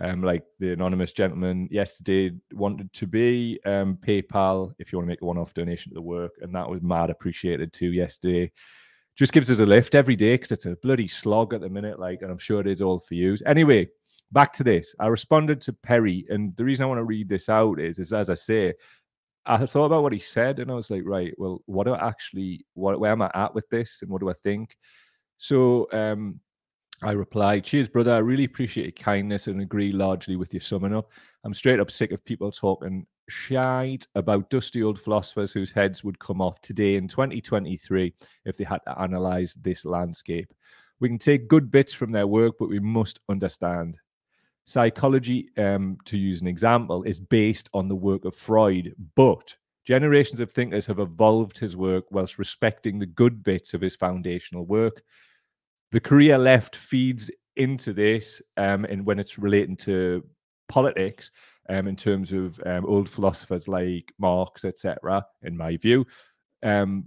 Um, 0.00 0.24
like 0.24 0.42
the 0.58 0.72
anonymous 0.72 1.12
gentleman 1.12 1.68
yesterday 1.70 2.32
wanted 2.52 2.92
to 2.94 3.06
be 3.06 3.60
um, 3.64 3.96
PayPal 4.04 4.74
if 4.80 4.92
you 4.92 4.98
want 4.98 5.06
to 5.06 5.08
make 5.08 5.22
a 5.22 5.24
one-off 5.24 5.54
donation 5.54 5.90
to 5.90 5.94
the 5.94 6.02
work, 6.02 6.32
and 6.40 6.52
that 6.52 6.68
was 6.68 6.82
mad 6.82 7.10
appreciated 7.10 7.72
too 7.72 7.92
yesterday 7.92 8.50
just 9.16 9.32
gives 9.32 9.50
us 9.50 9.60
a 9.60 9.66
lift 9.66 9.94
every 9.94 10.16
day 10.16 10.34
because 10.34 10.52
it's 10.52 10.66
a 10.66 10.76
bloody 10.82 11.06
slog 11.06 11.54
at 11.54 11.60
the 11.60 11.68
minute. 11.68 11.98
Like, 11.98 12.22
and 12.22 12.30
I'm 12.30 12.38
sure 12.38 12.60
it 12.60 12.66
is 12.66 12.82
all 12.82 12.98
for 12.98 13.14
you. 13.14 13.36
Anyway, 13.46 13.88
back 14.32 14.52
to 14.54 14.64
this. 14.64 14.94
I 14.98 15.06
responded 15.06 15.60
to 15.62 15.72
Perry, 15.72 16.26
and 16.28 16.54
the 16.56 16.64
reason 16.64 16.84
I 16.84 16.88
want 16.88 16.98
to 16.98 17.04
read 17.04 17.28
this 17.28 17.48
out 17.48 17.80
is, 17.80 17.98
is 17.98 18.12
as 18.12 18.30
I 18.30 18.34
say, 18.34 18.74
I 19.46 19.66
thought 19.66 19.86
about 19.86 20.02
what 20.02 20.12
he 20.12 20.18
said, 20.18 20.58
and 20.58 20.70
I 20.70 20.74
was 20.74 20.90
like, 20.90 21.02
right, 21.04 21.34
well, 21.36 21.62
what 21.66 21.84
do 21.84 21.92
I 21.92 22.08
actually, 22.08 22.64
what, 22.74 22.98
where 22.98 23.12
am 23.12 23.22
I 23.22 23.30
at 23.34 23.54
with 23.54 23.68
this, 23.68 24.00
and 24.02 24.10
what 24.10 24.20
do 24.20 24.30
I 24.30 24.34
think? 24.34 24.76
So, 25.38 25.88
um, 25.92 26.40
I 27.02 27.12
replied, 27.12 27.64
Cheers, 27.64 27.88
brother. 27.88 28.14
I 28.14 28.18
really 28.18 28.44
appreciate 28.44 28.84
your 28.84 28.92
kindness 28.92 29.46
and 29.46 29.60
agree 29.60 29.92
largely 29.92 30.36
with 30.36 30.54
your 30.54 30.60
summing 30.60 30.94
up. 30.94 31.10
I'm 31.44 31.52
straight 31.52 31.80
up 31.80 31.90
sick 31.90 32.12
of 32.12 32.24
people 32.24 32.50
talking 32.50 33.06
shite 33.28 34.06
about 34.14 34.50
dusty 34.50 34.82
old 34.82 35.00
philosophers 35.00 35.52
whose 35.52 35.70
heads 35.70 36.04
would 36.04 36.18
come 36.18 36.40
off 36.40 36.60
today 36.60 36.96
in 36.96 37.08
2023 37.08 38.12
if 38.44 38.56
they 38.56 38.64
had 38.64 38.80
to 38.86 38.98
analyze 39.00 39.54
this 39.54 39.84
landscape. 39.84 40.52
We 41.00 41.08
can 41.08 41.18
take 41.18 41.48
good 41.48 41.70
bits 41.70 41.92
from 41.92 42.12
their 42.12 42.26
work, 42.26 42.54
but 42.58 42.68
we 42.68 42.80
must 42.80 43.20
understand. 43.28 43.98
Psychology, 44.66 45.50
um, 45.58 45.98
to 46.06 46.16
use 46.16 46.40
an 46.40 46.46
example, 46.46 47.02
is 47.02 47.20
based 47.20 47.68
on 47.74 47.88
the 47.88 47.94
work 47.94 48.24
of 48.24 48.34
Freud, 48.34 48.94
but 49.14 49.54
generations 49.84 50.40
of 50.40 50.50
thinkers 50.50 50.86
have 50.86 50.98
evolved 50.98 51.58
his 51.58 51.76
work 51.76 52.04
whilst 52.10 52.38
respecting 52.38 52.98
the 52.98 53.06
good 53.06 53.42
bits 53.42 53.74
of 53.74 53.80
his 53.80 53.94
foundational 53.94 54.64
work. 54.64 55.02
The 55.92 56.00
career 56.00 56.38
left 56.38 56.76
feeds 56.76 57.30
into 57.56 57.92
this, 57.92 58.40
um, 58.56 58.84
and 58.86 59.04
when 59.04 59.18
it's 59.18 59.38
relating 59.38 59.76
to 59.78 60.24
politics, 60.68 61.30
um, 61.68 61.86
in 61.86 61.96
terms 61.96 62.32
of 62.32 62.58
um, 62.66 62.84
old 62.86 63.08
philosophers 63.08 63.68
like 63.68 64.12
Marx, 64.18 64.64
etc. 64.64 65.24
In 65.42 65.56
my 65.56 65.76
view, 65.76 66.06
um, 66.62 67.04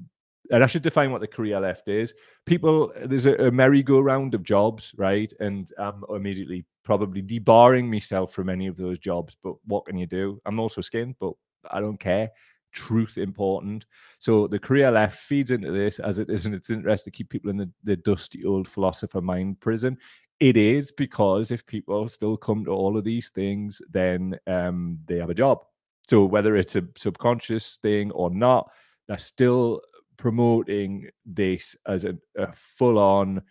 and 0.51 0.63
I 0.63 0.67
should 0.67 0.81
define 0.81 1.11
what 1.11 1.21
the 1.21 1.27
career 1.27 1.59
left 1.59 1.87
is. 1.87 2.13
People, 2.45 2.91
there's 3.05 3.25
a, 3.25 3.35
a 3.35 3.51
merry-go-round 3.51 4.33
of 4.33 4.43
jobs, 4.43 4.93
right? 4.97 5.31
And 5.39 5.69
I'm 5.77 6.03
immediately 6.09 6.65
probably 6.83 7.21
debarring 7.21 7.89
myself 7.89 8.33
from 8.33 8.49
any 8.49 8.67
of 8.67 8.77
those 8.77 8.99
jobs. 8.99 9.35
But 9.43 9.55
what 9.65 9.85
can 9.85 9.97
you 9.97 10.07
do? 10.07 10.41
I'm 10.45 10.59
also 10.59 10.81
skinned, 10.81 11.15
but 11.19 11.33
I 11.69 11.79
don't 11.79 11.99
care. 11.99 12.29
Truth 12.71 13.17
important. 13.17 13.85
So 14.19 14.47
the 14.47 14.59
career 14.59 14.91
left 14.91 15.19
feeds 15.19 15.51
into 15.51 15.71
this 15.71 15.99
as 15.99 16.19
it 16.19 16.29
is 16.29 16.45
in 16.45 16.53
its 16.53 16.69
interest 16.69 17.05
to 17.05 17.11
keep 17.11 17.29
people 17.29 17.49
in 17.49 17.57
the, 17.57 17.69
the 17.83 17.97
dusty 17.97 18.45
old 18.45 18.67
philosopher 18.67 19.21
mind 19.21 19.59
prison 19.59 19.97
it 20.39 20.55
is 20.55 20.91
because 20.91 21.51
if 21.51 21.65
people 21.65 22.07
still 22.09 22.37
come 22.37 22.63
to 22.65 22.71
all 22.71 22.97
of 22.97 23.03
these 23.03 23.29
things, 23.29 23.81
then 23.89 24.37
um, 24.45 24.99
they 25.07 25.17
have 25.17 25.29
a 25.29 25.35
job. 25.35 25.59
So 26.07 26.25
whether 26.25 26.55
it's 26.55 26.75
a 26.75 26.83
subconscious 26.95 27.77
thing 27.77 28.11
or 28.11 28.29
not, 28.29 28.71
they're 29.07 29.17
still 29.17 29.81
promoting 30.17 31.09
this 31.25 31.75
as 31.85 32.03
a, 32.05 32.15
a 32.37 32.51
full-on 32.53 33.41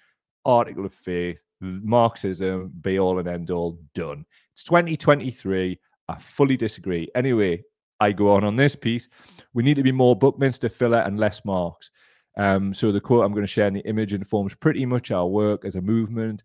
article 0.44 0.84
of 0.84 0.94
faith, 0.94 1.40
Marxism, 1.60 2.72
be 2.80 2.98
all 2.98 3.18
and 3.18 3.28
end 3.28 3.50
all, 3.50 3.78
done. 3.94 4.24
It's 4.52 4.64
2023. 4.64 5.78
I 6.08 6.18
fully 6.18 6.56
disagree. 6.56 7.08
Anyway, 7.14 7.62
I 8.00 8.12
go 8.12 8.30
on 8.30 8.44
on 8.44 8.56
this 8.56 8.76
piece. 8.76 9.08
We 9.54 9.62
need 9.62 9.74
to 9.74 9.82
be 9.82 9.92
more 9.92 10.16
Buckminster 10.16 10.68
Fuller 10.68 10.98
and 11.00 11.18
less 11.18 11.44
Marx. 11.44 11.90
Um, 12.36 12.74
so 12.74 12.92
the 12.92 13.00
quote 13.00 13.24
I'm 13.24 13.32
going 13.32 13.44
to 13.44 13.50
share 13.50 13.66
in 13.66 13.74
the 13.74 13.88
image 13.88 14.12
informs 14.12 14.54
pretty 14.54 14.84
much 14.84 15.10
our 15.10 15.26
work 15.26 15.64
as 15.64 15.76
a 15.76 15.80
movement. 15.80 16.42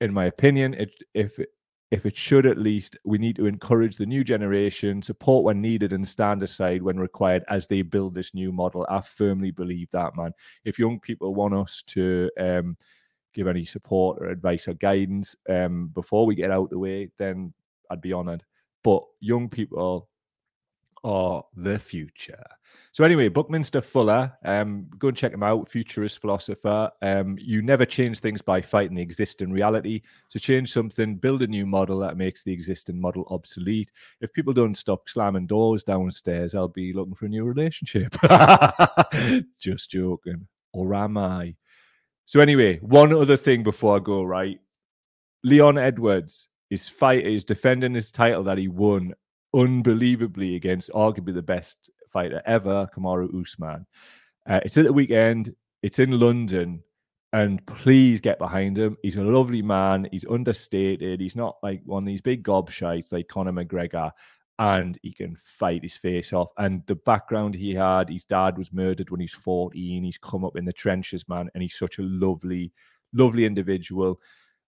In 0.00 0.12
my 0.12 0.24
opinion, 0.24 0.74
it, 0.74 0.90
if 1.14 1.38
if 1.90 2.06
it 2.06 2.16
should 2.16 2.46
at 2.46 2.58
least, 2.58 2.96
we 3.04 3.18
need 3.18 3.36
to 3.36 3.46
encourage 3.46 3.96
the 3.96 4.06
new 4.06 4.22
generation, 4.22 5.02
support 5.02 5.44
when 5.44 5.60
needed, 5.60 5.92
and 5.92 6.06
stand 6.06 6.42
aside 6.42 6.82
when 6.82 7.00
required 7.00 7.44
as 7.48 7.66
they 7.66 7.82
build 7.82 8.14
this 8.14 8.32
new 8.32 8.52
model. 8.52 8.86
I 8.88 9.00
firmly 9.00 9.50
believe 9.50 9.90
that, 9.90 10.16
man. 10.16 10.32
If 10.64 10.78
young 10.78 11.00
people 11.00 11.34
want 11.34 11.54
us 11.54 11.82
to 11.88 12.30
um, 12.38 12.76
give 13.34 13.48
any 13.48 13.64
support 13.64 14.18
or 14.20 14.28
advice 14.28 14.68
or 14.68 14.74
guidance 14.74 15.34
um, 15.48 15.88
before 15.88 16.26
we 16.26 16.36
get 16.36 16.52
out 16.52 16.70
the 16.70 16.78
way, 16.78 17.10
then 17.18 17.52
I'd 17.90 18.00
be 18.00 18.12
honored. 18.12 18.44
But 18.84 19.02
young 19.18 19.48
people 19.48 20.08
are 21.04 21.44
the 21.56 21.78
future. 21.78 22.44
So 22.92 23.04
anyway, 23.04 23.28
Buckminster 23.28 23.80
Fuller, 23.80 24.32
um, 24.44 24.86
go 24.98 25.08
and 25.08 25.16
check 25.16 25.32
him 25.32 25.42
out. 25.42 25.68
Futurist 25.68 26.20
philosopher. 26.20 26.90
Um, 27.02 27.36
you 27.38 27.62
never 27.62 27.84
change 27.84 28.18
things 28.18 28.42
by 28.42 28.60
fighting 28.60 28.96
the 28.96 29.02
existing 29.02 29.52
reality. 29.52 30.02
To 30.30 30.40
change 30.40 30.72
something, 30.72 31.16
build 31.16 31.42
a 31.42 31.46
new 31.46 31.66
model 31.66 31.98
that 32.00 32.16
makes 32.16 32.42
the 32.42 32.52
existing 32.52 33.00
model 33.00 33.26
obsolete. 33.30 33.92
If 34.20 34.32
people 34.32 34.52
don't 34.52 34.76
stop 34.76 35.08
slamming 35.08 35.46
doors 35.46 35.82
downstairs, 35.82 36.54
I'll 36.54 36.68
be 36.68 36.92
looking 36.92 37.14
for 37.14 37.26
a 37.26 37.28
new 37.28 37.44
relationship. 37.44 38.14
Just 39.60 39.90
joking. 39.90 40.46
Or 40.72 40.94
am 40.94 41.16
I? 41.16 41.54
So 42.26 42.40
anyway, 42.40 42.78
one 42.78 43.12
other 43.12 43.36
thing 43.36 43.62
before 43.62 43.96
I 43.96 44.00
go, 44.00 44.22
right? 44.22 44.58
Leon 45.42 45.78
Edwards 45.78 46.48
is 46.70 46.88
fight 46.88 47.26
is 47.26 47.44
defending 47.44 47.94
his 47.94 48.12
title 48.12 48.44
that 48.44 48.58
he 48.58 48.68
won 48.68 49.12
unbelievably 49.54 50.56
against 50.56 50.90
arguably 50.90 51.34
the 51.34 51.42
best 51.42 51.90
fighter 52.10 52.42
ever, 52.46 52.88
Kamaru 52.94 53.40
Usman. 53.40 53.86
Uh, 54.48 54.60
it's 54.64 54.78
at 54.78 54.84
the 54.84 54.92
weekend. 54.92 55.54
It's 55.82 55.98
in 55.98 56.18
London, 56.18 56.82
and 57.32 57.64
please 57.66 58.20
get 58.20 58.38
behind 58.38 58.76
him. 58.76 58.96
He's 59.02 59.16
a 59.16 59.22
lovely 59.22 59.62
man. 59.62 60.08
He's 60.10 60.26
understated. 60.26 61.20
He's 61.20 61.36
not 61.36 61.56
like 61.62 61.82
one 61.84 62.02
of 62.02 62.06
these 62.06 62.20
big 62.20 62.44
gobshites 62.44 63.12
like 63.12 63.28
Conor 63.28 63.52
McGregor, 63.52 64.10
and 64.58 64.98
he 65.02 65.12
can 65.12 65.36
fight 65.42 65.82
his 65.82 65.96
face 65.96 66.32
off. 66.32 66.50
And 66.58 66.82
the 66.86 66.96
background 66.96 67.54
he 67.54 67.74
had, 67.74 68.10
his 68.10 68.24
dad 68.24 68.58
was 68.58 68.72
murdered 68.72 69.10
when 69.10 69.20
he 69.20 69.24
was 69.24 69.32
14. 69.32 70.04
He's 70.04 70.18
come 70.18 70.44
up 70.44 70.56
in 70.56 70.64
the 70.64 70.72
trenches, 70.72 71.28
man, 71.28 71.48
and 71.54 71.62
he's 71.62 71.78
such 71.78 71.98
a 71.98 72.02
lovely, 72.02 72.72
lovely 73.14 73.46
individual. 73.46 74.20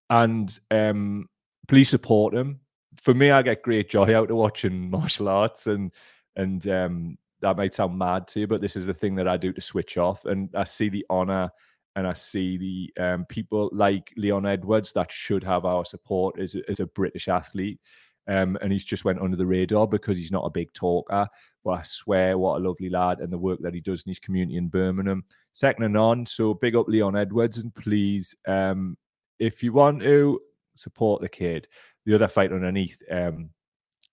And 0.09 0.59
um, 0.71 1.29
please 1.69 1.89
support 1.91 2.35
him 2.35 2.61
for 3.01 3.15
me, 3.15 3.31
I 3.31 3.43
get 3.43 3.63
great 3.63 3.89
joy 3.89 4.17
out 4.17 4.31
of 4.31 4.37
watching 4.37 4.91
martial 4.91 5.29
arts, 5.29 5.67
and 5.67 5.93
and 6.37 6.67
um, 6.69 7.19
that 7.41 7.57
might 7.57 7.75
sound 7.75 7.99
mad 7.99 8.27
to 8.29 8.41
you, 8.41 8.47
but 8.47 8.61
this 8.61 8.77
is 8.77 8.87
the 8.87 8.95
thing 8.95 9.15
that 9.17 9.29
I 9.29 9.37
do 9.37 9.53
to 9.53 9.61
switch 9.61 9.99
off, 9.99 10.25
and 10.25 10.49
I 10.55 10.65
see 10.65 10.89
the 10.89 11.05
honor 11.11 11.51
and 11.97 12.07
I 12.07 12.15
see 12.15 12.57
the 12.57 13.03
um, 13.03 13.25
people 13.27 13.69
like 13.73 14.13
Leon 14.17 14.47
Edwards 14.47 14.93
that 14.95 15.13
should 15.13 15.45
have 15.45 15.65
our 15.65 15.85
support 15.85 16.39
as 16.39 16.57
as 16.69 16.81
a 16.81 16.87
British 16.87 17.29
athlete. 17.29 17.81
Um, 18.29 18.57
and 18.63 18.73
he's 18.73 18.85
just 18.85 19.05
went 19.05 19.21
under 19.21 19.37
the 19.37 19.45
radar 19.45 19.89
because 19.89 20.17
he's 20.17 20.31
not 20.31 20.45
a 20.45 20.51
big 20.51 20.73
talker. 20.73 21.27
But 21.65 21.71
I 21.71 21.83
swear, 21.83 22.39
what 22.39 22.61
a 22.61 22.65
lovely 22.65 22.89
lad, 22.89 23.19
and 23.19 23.33
the 23.33 23.39
work 23.39 23.59
that 23.63 23.75
he 23.75 23.81
does 23.81 24.03
in 24.03 24.11
his 24.11 24.21
community 24.21 24.57
in 24.57 24.69
Birmingham, 24.69 25.25
second 25.53 25.85
and 25.85 25.97
on. 25.97 26.25
So 26.27 26.55
big 26.55 26.77
up 26.77 26.89
Leon 26.89 27.17
Edwards, 27.17 27.59
and 27.59 27.75
please, 27.75 28.35
um, 28.47 28.97
if 29.41 29.63
you 29.63 29.73
want 29.73 30.03
to 30.03 30.41
support 30.77 31.21
the 31.21 31.29
kid, 31.29 31.67
the 32.05 32.15
other 32.15 32.29
fight 32.29 32.53
underneath, 32.53 33.01
um, 33.11 33.51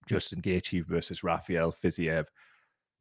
Justin 0.07 0.41
Gaethje 0.41 0.85
versus 0.85 1.23
Rafael 1.23 1.75
Fiziev, 1.83 2.25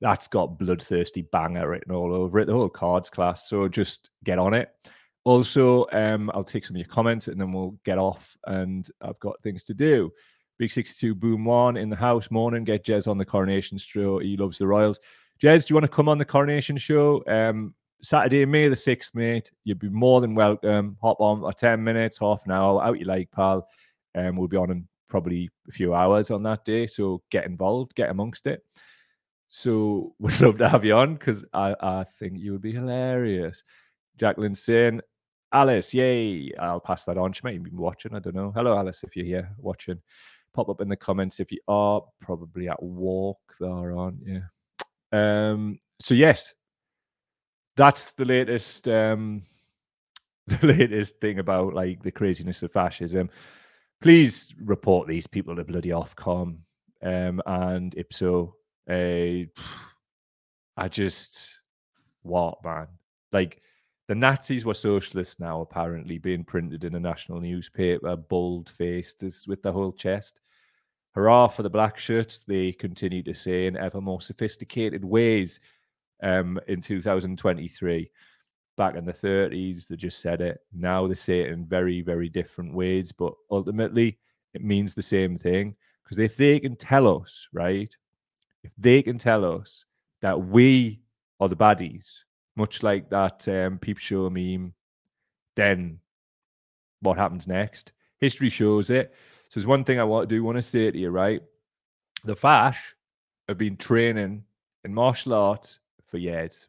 that's 0.01 0.29
got 0.29 0.59
bloodthirsty 0.59 1.23
banger 1.23 1.69
written 1.69 1.93
all 1.93 2.15
over 2.15 2.39
it. 2.39 2.47
The 2.47 2.53
whole 2.53 2.69
cards 2.69 3.11
class. 3.11 3.49
So 3.49 3.69
just 3.69 4.11
get 4.25 4.39
on 4.39 4.55
it. 4.55 4.71
Also, 5.25 5.87
um, 5.93 6.31
I'll 6.33 6.45
take 6.45 6.65
some 6.65 6.77
of 6.77 6.81
your 6.81 6.89
comments 6.89 7.29
and 7.29 7.41
then 7.41 7.53
we'll 7.53 7.77
get 7.85 7.99
off. 7.99 8.37
And 8.47 8.89
I've 9.03 9.19
got 9.21 9.43
things 9.43 9.65
to 9.65 9.75
do. 9.75 10.11
Big 10.59 10.71
62 10.71 11.15
Boom 11.15 11.45
One 11.45 11.77
in 11.77 11.91
the 11.91 11.97
house. 11.97 12.31
Morning. 12.31 12.65
Get 12.65 12.85
Jez 12.85 13.09
on 13.09 13.19
the 13.19 13.25
coronation 13.25 13.79
show. 13.79 14.19
He 14.19 14.37
loves 14.37 14.59
the 14.59 14.67
Royals. 14.67 15.01
Jez, 15.43 15.67
do 15.67 15.73
you 15.73 15.77
want 15.77 15.85
to 15.85 15.89
come 15.89 16.09
on 16.09 16.19
the 16.19 16.25
coronation 16.25 16.77
show? 16.77 17.23
Um, 17.27 17.75
Saturday, 18.03 18.45
May 18.45 18.69
the 18.69 18.75
6th, 18.75 19.15
mate. 19.15 19.51
You'd 19.65 19.79
be 19.79 19.89
more 19.89 20.21
than 20.21 20.35
welcome. 20.35 20.97
Hop 21.03 21.21
on 21.21 21.41
for 21.41 21.53
10 21.53 21.83
minutes, 21.83 22.19
half 22.19 22.45
an 22.45 22.53
hour, 22.53 22.83
out 22.83 22.99
you 22.99 23.05
like, 23.05 23.31
pal. 23.33 23.69
Um, 24.15 24.37
we'll 24.37 24.49
be 24.49 24.57
on 24.57 24.71
in 24.71 24.89
probably 25.09 25.49
a 25.69 25.73
few 25.73 25.95
hours 25.95 26.31
on 26.31 26.43
that 26.45 26.65
day. 26.65 26.87
So 26.87 27.23
get 27.31 27.47
involved, 27.47 27.95
get 27.95 28.11
amongst 28.11 28.47
it. 28.47 28.65
So 29.49 30.15
we'd 30.19 30.41
love 30.41 30.59
to 30.59 30.69
have 30.69 30.85
you 30.85 30.95
on 30.95 31.15
because 31.15 31.45
I, 31.53 31.75
I 31.81 32.05
think 32.05 32.39
you 32.39 32.53
would 32.53 32.63
be 32.63 32.73
hilarious. 32.73 33.63
Jacqueline 34.17 34.55
saying, 34.55 35.01
Alice, 35.53 35.95
yay. 35.95 36.53
I'll 36.59 36.81
pass 36.81 37.05
that 37.05 37.17
on. 37.17 37.33
She 37.33 37.41
might 37.45 37.63
be 37.63 37.71
watching. 37.71 38.15
I 38.15 38.19
don't 38.19 38.37
know. 38.37 38.53
Hello, 38.55 38.77
Alice, 38.77 39.03
if 39.03 39.17
you're 39.17 39.25
here 39.25 39.51
watching. 39.59 40.01
Pop 40.53 40.69
up 40.69 40.81
in 40.81 40.89
the 40.89 40.97
comments 40.97 41.41
if 41.41 41.53
you 41.53 41.61
are 41.69 42.03
probably 42.21 42.69
at 42.69 42.83
walk 42.83 43.39
there, 43.61 43.97
aren't 43.97 44.27
you? 44.27 44.43
Um, 45.17 45.79
so 46.01 46.15
yes, 46.15 46.55
that's 47.79 48.13
the 48.15 48.25
latest 48.25 48.89
um 48.89 49.41
the 50.49 50.67
latest 50.67 51.21
thing 51.21 51.39
about 51.39 51.75
like 51.75 52.03
the 52.03 52.11
craziness 52.11 52.63
of 52.65 52.73
fascism 52.73 53.31
please 54.01 54.55
report 54.63 55.09
these 55.09 55.27
people 55.27 55.57
to 55.57 55.65
bloody 55.65 55.91
Ofcom 55.91 56.59
um, 57.03 57.43
and 57.47 57.97
Ipso. 57.97 58.55
Uh, 58.89 59.47
I 60.77 60.89
just 60.89 61.61
what 62.23 62.59
man 62.65 62.89
like 63.33 63.63
the 64.07 64.15
Nazis 64.15 64.65
were 64.65 64.75
socialists 64.75 65.39
now 65.39 65.61
apparently 65.61 66.17
being 66.19 66.45
printed 66.45 66.85
in 66.85 66.95
a 66.95 67.01
national 67.01 67.41
newspaper, 67.41 68.17
bold 68.17 68.71
faced 68.71 69.23
with 69.47 69.63
the 69.63 69.73
whole 69.73 69.93
chest. 69.93 70.41
Hurrah 71.15 71.49
for 71.49 71.63
the 71.63 71.71
black 71.71 71.99
shirts! 71.99 72.39
They 72.39 72.73
continue 72.73 73.23
to 73.25 73.35
say 73.35 73.67
in 73.67 73.77
ever 73.77 74.01
more 74.01 74.23
sophisticated 74.23 75.05
ways 75.05 75.61
um, 76.23 76.59
in 76.69 76.81
2023 76.81 78.11
back 78.79 78.95
in 78.95 79.05
the 79.05 79.13
30s, 79.13 79.87
they 79.87 79.97
just 79.97 80.21
said 80.21 80.41
it. 80.41 80.61
Now 80.73 81.07
they 81.07 81.15
say 81.15 81.41
it 81.41 81.51
in 81.51 81.67
very, 81.67 82.01
very 82.01 82.31
different 82.31 82.73
ways, 82.73 83.13
but 83.13 83.35
ultimately 83.51 84.19
it 84.55 84.65
means 84.65 84.95
the 84.95 85.03
same 85.03 85.37
thing. 85.37 85.75
Because 86.03 86.19
if 86.19 86.37
they 86.37 86.59
can 86.59 86.77
tell 86.77 87.21
us, 87.21 87.49
right, 87.53 87.95
if 88.65 88.73
they 88.79 89.03
can 89.03 89.19
tell 89.19 89.45
us 89.45 89.85
that 90.23 90.41
we 90.41 91.03
are 91.41 91.49
the 91.49 91.57
baddies, 91.57 92.07
much 92.57 92.83
like 92.83 93.11
that 93.11 93.47
um, 93.49 93.79
peep 93.79 93.99
show 93.99 94.31
meme, 94.31 94.73
then 95.55 95.99
what 97.01 97.19
happens 97.19 97.47
next? 97.47 97.93
History 98.19 98.49
shows 98.49 98.89
it. 98.91 99.13
So 99.51 99.61
there's 99.61 99.67
one 99.67 99.85
thing 99.85 100.01
I 100.01 100.05
want 100.05 100.29
to 100.29 100.35
do, 100.35 100.43
want 100.43 100.57
to 100.57 100.63
say 100.63 100.91
to 100.91 100.99
you, 100.99 101.11
right? 101.11 101.43
The 102.25 102.35
Fash 102.35 102.95
have 103.49 103.59
been 103.59 103.77
training 103.77 104.45
in 104.85 104.95
martial 104.95 105.35
arts 105.35 105.79
for 106.07 106.19
years. 106.19 106.69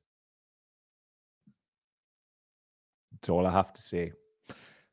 That's 3.20 3.30
all 3.30 3.46
I 3.46 3.52
have 3.52 3.74
to 3.74 3.82
say. 3.82 4.12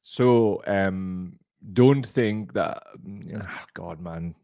So 0.02 0.62
um, 0.66 1.38
don't 1.72 2.04
think 2.06 2.52
that 2.54 2.82
oh 2.98 3.64
God, 3.74 4.00
man, 4.00 4.34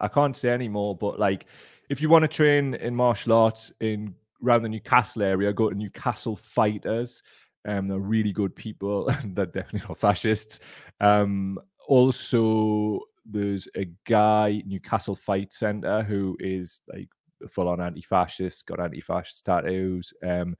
I 0.00 0.08
can't 0.08 0.36
say 0.36 0.50
anymore. 0.50 0.96
But 0.96 1.18
like, 1.18 1.46
if 1.88 2.00
you 2.00 2.08
want 2.08 2.22
to 2.22 2.28
train 2.28 2.74
in 2.74 2.94
martial 2.94 3.32
arts 3.32 3.72
in 3.80 4.14
around 4.44 4.62
the 4.62 4.68
Newcastle 4.68 5.22
area, 5.22 5.52
go 5.52 5.70
to 5.70 5.76
Newcastle 5.76 6.36
Fighters. 6.36 7.22
Um, 7.66 7.88
they're 7.88 7.98
really 7.98 8.32
good 8.32 8.54
people. 8.54 9.10
they're 9.24 9.46
definitely 9.46 9.88
not 9.88 9.98
fascists. 9.98 10.60
Um, 11.00 11.58
also, 11.88 13.00
there's 13.24 13.68
a 13.76 13.88
guy 14.06 14.62
Newcastle 14.66 15.16
Fight 15.16 15.52
Center 15.52 16.02
who 16.02 16.36
is 16.38 16.80
like 16.92 17.08
full 17.50 17.68
on 17.68 17.80
anti-fascist, 17.80 18.66
got 18.66 18.80
anti-fascist 18.80 19.44
tattoos. 19.44 20.12
Um, 20.22 20.56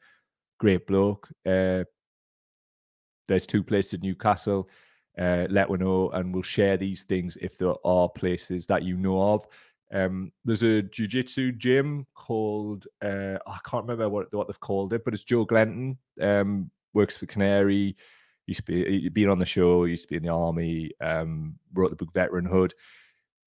great 0.58 0.86
bloke. 0.86 1.28
Uh, 1.44 1.84
there's 3.28 3.46
two 3.46 3.62
places 3.62 3.94
in 3.94 4.00
Newcastle. 4.00 4.68
Uh, 5.18 5.46
let 5.48 5.70
me 5.70 5.78
know, 5.78 6.10
and 6.10 6.32
we'll 6.32 6.42
share 6.42 6.76
these 6.76 7.02
things 7.04 7.38
if 7.40 7.56
there 7.56 7.74
are 7.84 8.08
places 8.08 8.66
that 8.66 8.82
you 8.82 8.96
know 8.96 9.20
of. 9.20 9.46
Um, 9.92 10.32
there's 10.44 10.62
a 10.62 10.82
jiu-jitsu 10.82 11.52
gym 11.52 12.06
called 12.14 12.86
uh, 13.02 13.38
I 13.46 13.58
can't 13.64 13.84
remember 13.84 14.08
what 14.08 14.32
what 14.34 14.48
they've 14.48 14.60
called 14.60 14.92
it, 14.92 15.04
but 15.04 15.14
it's 15.14 15.24
Joe 15.24 15.46
Glenton. 15.46 15.96
Um, 16.20 16.70
works 16.92 17.16
for 17.16 17.26
Canary. 17.26 17.96
Used 18.46 18.66
to 18.66 18.84
be 18.84 19.08
been 19.08 19.30
on 19.30 19.38
the 19.38 19.46
show. 19.46 19.84
Used 19.84 20.04
to 20.04 20.08
be 20.08 20.16
in 20.16 20.22
the 20.24 20.32
army. 20.32 20.90
Um, 21.00 21.58
wrote 21.72 21.90
the 21.90 21.96
book 21.96 22.12
Veteranhood. 22.12 22.72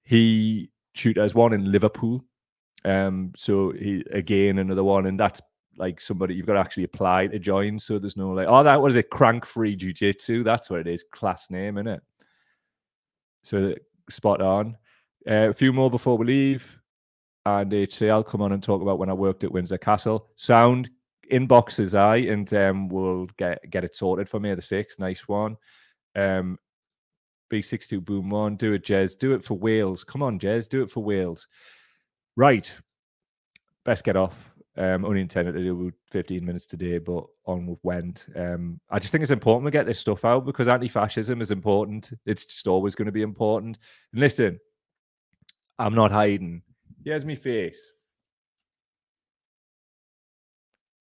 He 0.03 0.71
shoot 0.95 1.17
as 1.17 1.35
one 1.35 1.53
in 1.53 1.71
Liverpool. 1.71 2.23
Um, 2.85 3.33
so 3.35 3.71
he 3.71 4.03
again 4.11 4.59
another 4.59 4.83
one, 4.83 5.05
and 5.05 5.19
that's 5.19 5.41
like 5.79 6.01
somebody 6.01 6.35
you've 6.35 6.45
got 6.45 6.53
to 6.53 6.59
actually 6.59 6.83
apply 6.83 7.27
to 7.27 7.39
join. 7.39 7.79
So 7.79 7.97
there's 7.97 8.17
no 8.17 8.31
like, 8.31 8.47
oh, 8.47 8.63
that 8.63 8.81
was 8.81 8.97
it, 8.97 9.09
crank 9.09 9.45
free 9.45 9.75
jujitsu. 9.75 10.43
That's 10.43 10.69
what 10.69 10.81
it 10.81 10.87
is. 10.87 11.03
Class 11.11 11.49
name, 11.49 11.77
isn't 11.77 11.87
it? 11.87 12.01
So 13.43 13.73
spot 14.09 14.41
on. 14.41 14.77
Uh, 15.27 15.49
a 15.49 15.53
few 15.53 15.73
more 15.73 15.89
before 15.89 16.17
we 16.17 16.25
leave. 16.25 16.79
and 17.45 17.71
HC. 17.71 18.03
I'll 18.03 18.23
come 18.23 18.41
on 18.41 18.51
and 18.51 18.61
talk 18.61 18.81
about 18.81 18.99
when 18.99 19.09
I 19.09 19.13
worked 19.13 19.43
at 19.43 19.51
Windsor 19.51 19.77
Castle. 19.77 20.27
Sound 20.35 20.89
inboxes 21.31 21.97
I 21.97 22.17
and 22.31 22.51
um, 22.53 22.89
we'll 22.89 23.27
get 23.37 23.59
get 23.69 23.83
it 23.83 23.95
sorted 23.95 24.27
for 24.27 24.39
me 24.39 24.53
the 24.53 24.61
six, 24.61 24.99
Nice 24.99 25.27
one. 25.27 25.57
Um, 26.15 26.57
B62 27.51 28.03
Boom 28.03 28.29
One, 28.29 28.55
do 28.57 28.73
it, 28.73 28.83
Jez. 28.83 29.17
Do 29.17 29.33
it 29.33 29.43
for 29.43 29.55
Wales. 29.55 30.03
Come 30.03 30.21
on, 30.21 30.39
Jez, 30.39 30.67
do 30.69 30.83
it 30.83 30.91
for 30.91 31.03
Wales. 31.03 31.47
Right. 32.35 32.73
Best 33.85 34.03
get 34.03 34.15
off. 34.15 34.51
Um, 34.79 35.03
only 35.03 35.19
intended 35.19 35.55
to 35.55 35.59
do 35.59 35.91
15 36.09 36.45
minutes 36.45 36.65
today, 36.65 36.99
but 36.99 37.25
on 37.43 37.77
went. 37.83 38.27
Um, 38.33 38.79
I 38.89 38.97
just 38.97 39.11
think 39.11 39.23
it's 39.23 39.29
important 39.29 39.67
to 39.67 39.77
get 39.77 39.85
this 39.85 39.99
stuff 39.99 40.23
out 40.23 40.45
because 40.45 40.69
anti-fascism 40.69 41.41
is 41.41 41.51
important. 41.51 42.11
It's 42.25 42.45
just 42.45 42.65
always 42.65 42.95
going 42.95 43.07
to 43.07 43.11
be 43.11 43.21
important. 43.21 43.77
And 44.13 44.21
listen, 44.21 44.57
I'm 45.77 45.95
not 45.95 46.11
hiding. 46.11 46.61
Here's 47.03 47.25
my 47.25 47.35
face. 47.35 47.91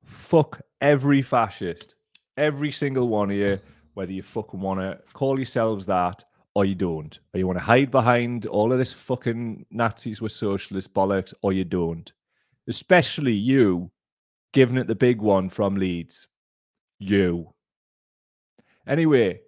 Fuck 0.05 0.61
every 0.81 1.23
fascist, 1.23 1.95
every 2.37 2.73
single 2.73 3.07
one 3.07 3.31
of 3.31 3.37
you, 3.37 3.61
whether 3.95 4.11
you 4.11 4.25
fucking 4.25 4.61
want 4.61 4.81
to 4.81 4.99
call 5.13 5.39
yourselves 5.39 5.87
that 5.87 6.25
or 6.55 6.65
you 6.65 6.75
don't. 6.75 7.21
Or 7.33 7.39
you 7.39 7.47
want 7.47 7.61
to 7.61 7.65
hide 7.65 7.93
behind 7.93 8.47
all 8.47 8.73
of 8.73 8.79
this 8.79 8.93
fucking 8.93 9.67
Nazis 9.71 10.21
with 10.21 10.33
socialist 10.33 10.93
bollocks 10.93 11.33
or 11.43 11.53
you 11.53 11.65
don't. 11.65 12.13
Especially 12.69 13.33
you, 13.33 13.91
giving 14.53 14.77
it 14.77 14.87
the 14.87 14.95
big 14.95 15.21
one 15.21 15.49
from 15.49 15.77
Leeds. 15.77 16.29
You. 16.99 17.55
Anyway, 18.87 19.41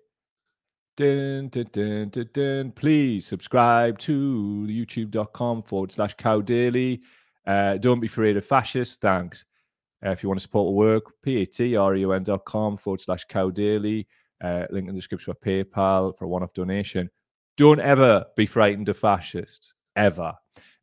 Dun, 1.01 1.49
dun, 1.49 2.11
dun. 2.11 2.73
Please 2.73 3.27
subscribe 3.27 3.97
to 4.01 4.67
youtube.com 4.69 5.63
forward 5.63 5.91
slash 5.91 6.13
cow 6.13 6.43
daily. 6.43 7.01
Uh, 7.47 7.79
don't 7.79 8.01
be 8.01 8.07
afraid 8.07 8.37
of 8.37 8.45
fascists. 8.45 8.99
Thanks. 8.99 9.47
Uh, 10.05 10.11
if 10.11 10.23
you 10.23 10.29
want 10.29 10.39
to 10.39 10.43
support 10.43 10.67
the 10.67 10.73
work, 10.73 11.05
patreon.com 11.25 12.77
forward 12.77 13.01
slash 13.01 13.25
cow 13.25 13.49
daily. 13.49 14.07
Uh, 14.45 14.67
link 14.71 14.89
in 14.89 14.95
the 14.95 15.01
description 15.01 15.33
for 15.33 15.41
PayPal 15.41 16.19
for 16.19 16.27
a 16.27 16.29
one 16.29 16.43
off 16.43 16.53
donation. 16.53 17.09
Don't 17.57 17.81
ever 17.81 18.27
be 18.37 18.45
frightened 18.45 18.91
of 18.91 18.99
fascists, 18.99 19.73
ever. 19.97 20.35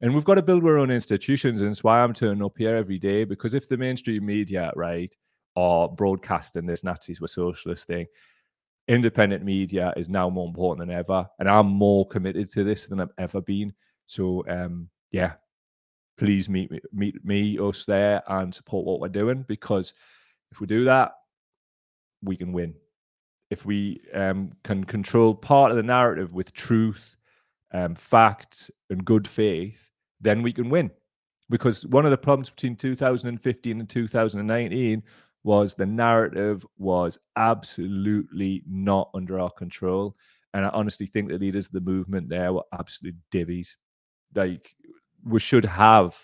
And 0.01 0.13
we've 0.13 0.25
got 0.25 0.35
to 0.35 0.41
build 0.41 0.63
our 0.63 0.77
own 0.77 0.91
institutions. 0.91 1.61
And 1.61 1.71
it's 1.71 1.83
why 1.83 2.01
I'm 2.01 2.13
turning 2.13 2.43
up 2.43 2.57
here 2.57 2.75
every 2.75 2.99
day 2.99 3.23
because 3.23 3.53
if 3.53 3.67
the 3.67 3.77
mainstream 3.77 4.25
media, 4.25 4.71
right, 4.75 5.15
are 5.55 5.89
broadcasting 5.89 6.67
this 6.67 6.83
Nazis 6.83 7.19
were 7.19 7.27
socialist 7.27 7.87
thing, 7.87 8.05
independent 8.87 9.43
media 9.43 9.93
is 9.97 10.07
now 10.07 10.29
more 10.29 10.47
important 10.47 10.87
than 10.87 10.97
ever, 10.97 11.27
and 11.39 11.49
I'm 11.49 11.67
more 11.67 12.07
committed 12.07 12.51
to 12.53 12.63
this 12.63 12.85
than 12.85 12.99
I've 12.99 13.11
ever 13.17 13.41
been. 13.41 13.73
So, 14.05 14.45
um, 14.47 14.89
yeah, 15.11 15.33
please 16.17 16.47
meet 16.47 16.71
me, 16.71 16.79
meet 16.93 17.25
me, 17.25 17.57
us 17.59 17.85
there, 17.85 18.23
and 18.27 18.53
support 18.53 18.85
what 18.85 18.99
we're 18.99 19.09
doing 19.09 19.45
because 19.47 19.93
if 20.51 20.61
we 20.61 20.67
do 20.67 20.85
that, 20.85 21.13
we 22.23 22.37
can 22.37 22.53
win. 22.53 22.75
If 23.49 23.65
we 23.65 24.01
um, 24.13 24.51
can 24.63 24.83
control 24.83 25.33
part 25.33 25.71
of 25.71 25.77
the 25.77 25.83
narrative 25.83 26.33
with 26.33 26.53
truth, 26.53 27.16
um, 27.73 27.95
facts, 27.95 28.71
and 28.89 29.03
good 29.03 29.27
faith, 29.27 29.89
then 30.21 30.41
we 30.41 30.53
can 30.53 30.69
win. 30.69 30.91
Because 31.49 31.85
one 31.85 32.05
of 32.05 32.11
the 32.11 32.17
problems 32.17 32.49
between 32.49 32.75
2015 32.75 33.79
and 33.79 33.89
2019 33.89 35.03
was 35.43 35.73
the 35.73 35.85
narrative 35.85 36.65
was 36.77 37.17
absolutely 37.37 38.63
not 38.67 39.09
under 39.13 39.39
our 39.39 39.49
control. 39.49 40.15
And 40.53 40.65
I 40.65 40.69
honestly 40.69 41.05
think 41.05 41.29
the 41.29 41.37
leaders 41.37 41.67
of 41.67 41.71
the 41.71 41.81
movement 41.81 42.29
there 42.29 42.51
were 42.51 42.63
absolute 42.73 43.15
divvies. 43.31 43.75
Like 44.35 44.75
we 45.23 45.39
should 45.39 45.65
have 45.65 46.17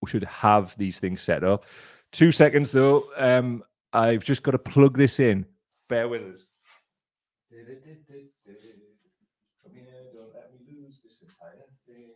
we 0.00 0.08
should 0.08 0.24
have 0.24 0.74
these 0.78 0.98
things 0.98 1.20
set 1.20 1.44
up. 1.44 1.66
Two 2.12 2.32
seconds 2.32 2.72
though. 2.72 3.04
Um, 3.16 3.62
I've 3.92 4.24
just 4.24 4.42
got 4.42 4.52
to 4.52 4.58
plug 4.58 4.96
this 4.96 5.20
in. 5.20 5.44
Bear 5.88 6.08
with 6.08 6.22
us. 6.22 6.46
Here, 9.84 10.12
don't 10.12 10.34
let 10.34 10.52
me 10.52 10.58
lose 10.68 11.00
this 11.02 11.22
entire 11.22 11.66
thing. 11.86 12.14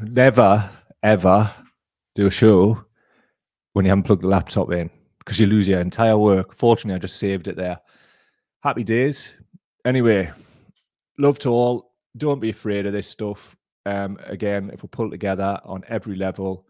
Never, 0.00 0.70
ever 1.02 1.50
do 2.14 2.26
a 2.26 2.30
show 2.30 2.84
when 3.72 3.84
you 3.84 3.90
haven't 3.90 4.04
plugged 4.04 4.22
the 4.22 4.28
laptop 4.28 4.70
in 4.72 4.90
because 5.18 5.38
you 5.38 5.46
lose 5.46 5.68
your 5.68 5.80
entire 5.80 6.18
work. 6.18 6.54
Fortunately, 6.56 6.96
I 6.96 6.98
just 6.98 7.16
saved 7.16 7.48
it 7.48 7.56
there. 7.56 7.78
Happy 8.62 8.84
days. 8.84 9.34
Anyway, 9.84 10.30
love 11.18 11.38
to 11.40 11.48
all. 11.48 11.92
Don't 12.16 12.40
be 12.40 12.50
afraid 12.50 12.86
of 12.86 12.92
this 12.92 13.08
stuff. 13.08 13.56
Um, 13.86 14.18
again, 14.26 14.70
if 14.72 14.82
we 14.82 14.88
pull 14.88 15.10
together 15.10 15.58
on 15.64 15.82
every 15.88 16.16
level, 16.16 16.66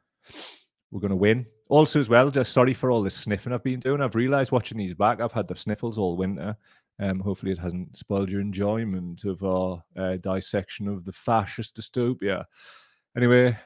we're 0.91 1.01
going 1.01 1.11
to 1.11 1.17
win. 1.17 1.47
Also, 1.69 2.01
as 2.01 2.09
well, 2.09 2.31
just 2.31 2.53
sorry 2.53 2.75
for 2.75 2.91
all 2.91 3.03
the 3.03 3.11
sniffing 3.11 3.53
I've 3.53 3.63
been 3.63 3.81
doing. 3.81 4.01
I've 4.01 4.15
realized 4.15 4.53
watching 4.53 4.79
these 4.79 4.95
back, 4.95 5.21
I've 5.21 5.33
had 5.33 5.49
the 5.49 5.57
sniffles 5.57 5.99
all 5.99 6.17
winter. 6.17 6.57
Um, 7.01 7.21
hopefully, 7.21 7.53
it 7.53 7.59
hasn't 7.59 7.97
spoiled 7.97 8.31
your 8.31 8.41
enjoyment 8.41 9.25
of 9.25 9.43
our 9.43 9.83
uh, 9.97 10.17
dissection 10.17 10.89
of 10.89 11.05
the 11.05 11.13
fascist 11.13 11.77
dystopia. 11.77 12.45
Anyway, 13.17 13.57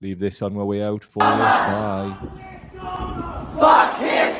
leave 0.00 0.18
this 0.18 0.42
on 0.42 0.54
my 0.54 0.62
way 0.62 0.82
out 0.82 1.02
for 1.04 1.22
you. 1.22 1.28
Bye. 1.28 2.16
Fuck 3.58 3.98
his 3.98 4.38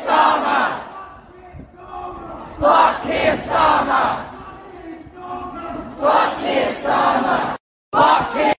Fuck 2.58 3.04
his 3.04 3.44
Fuck 5.98 6.40
his 6.40 6.82
Fuck 7.92 8.32
Keir 8.32 8.57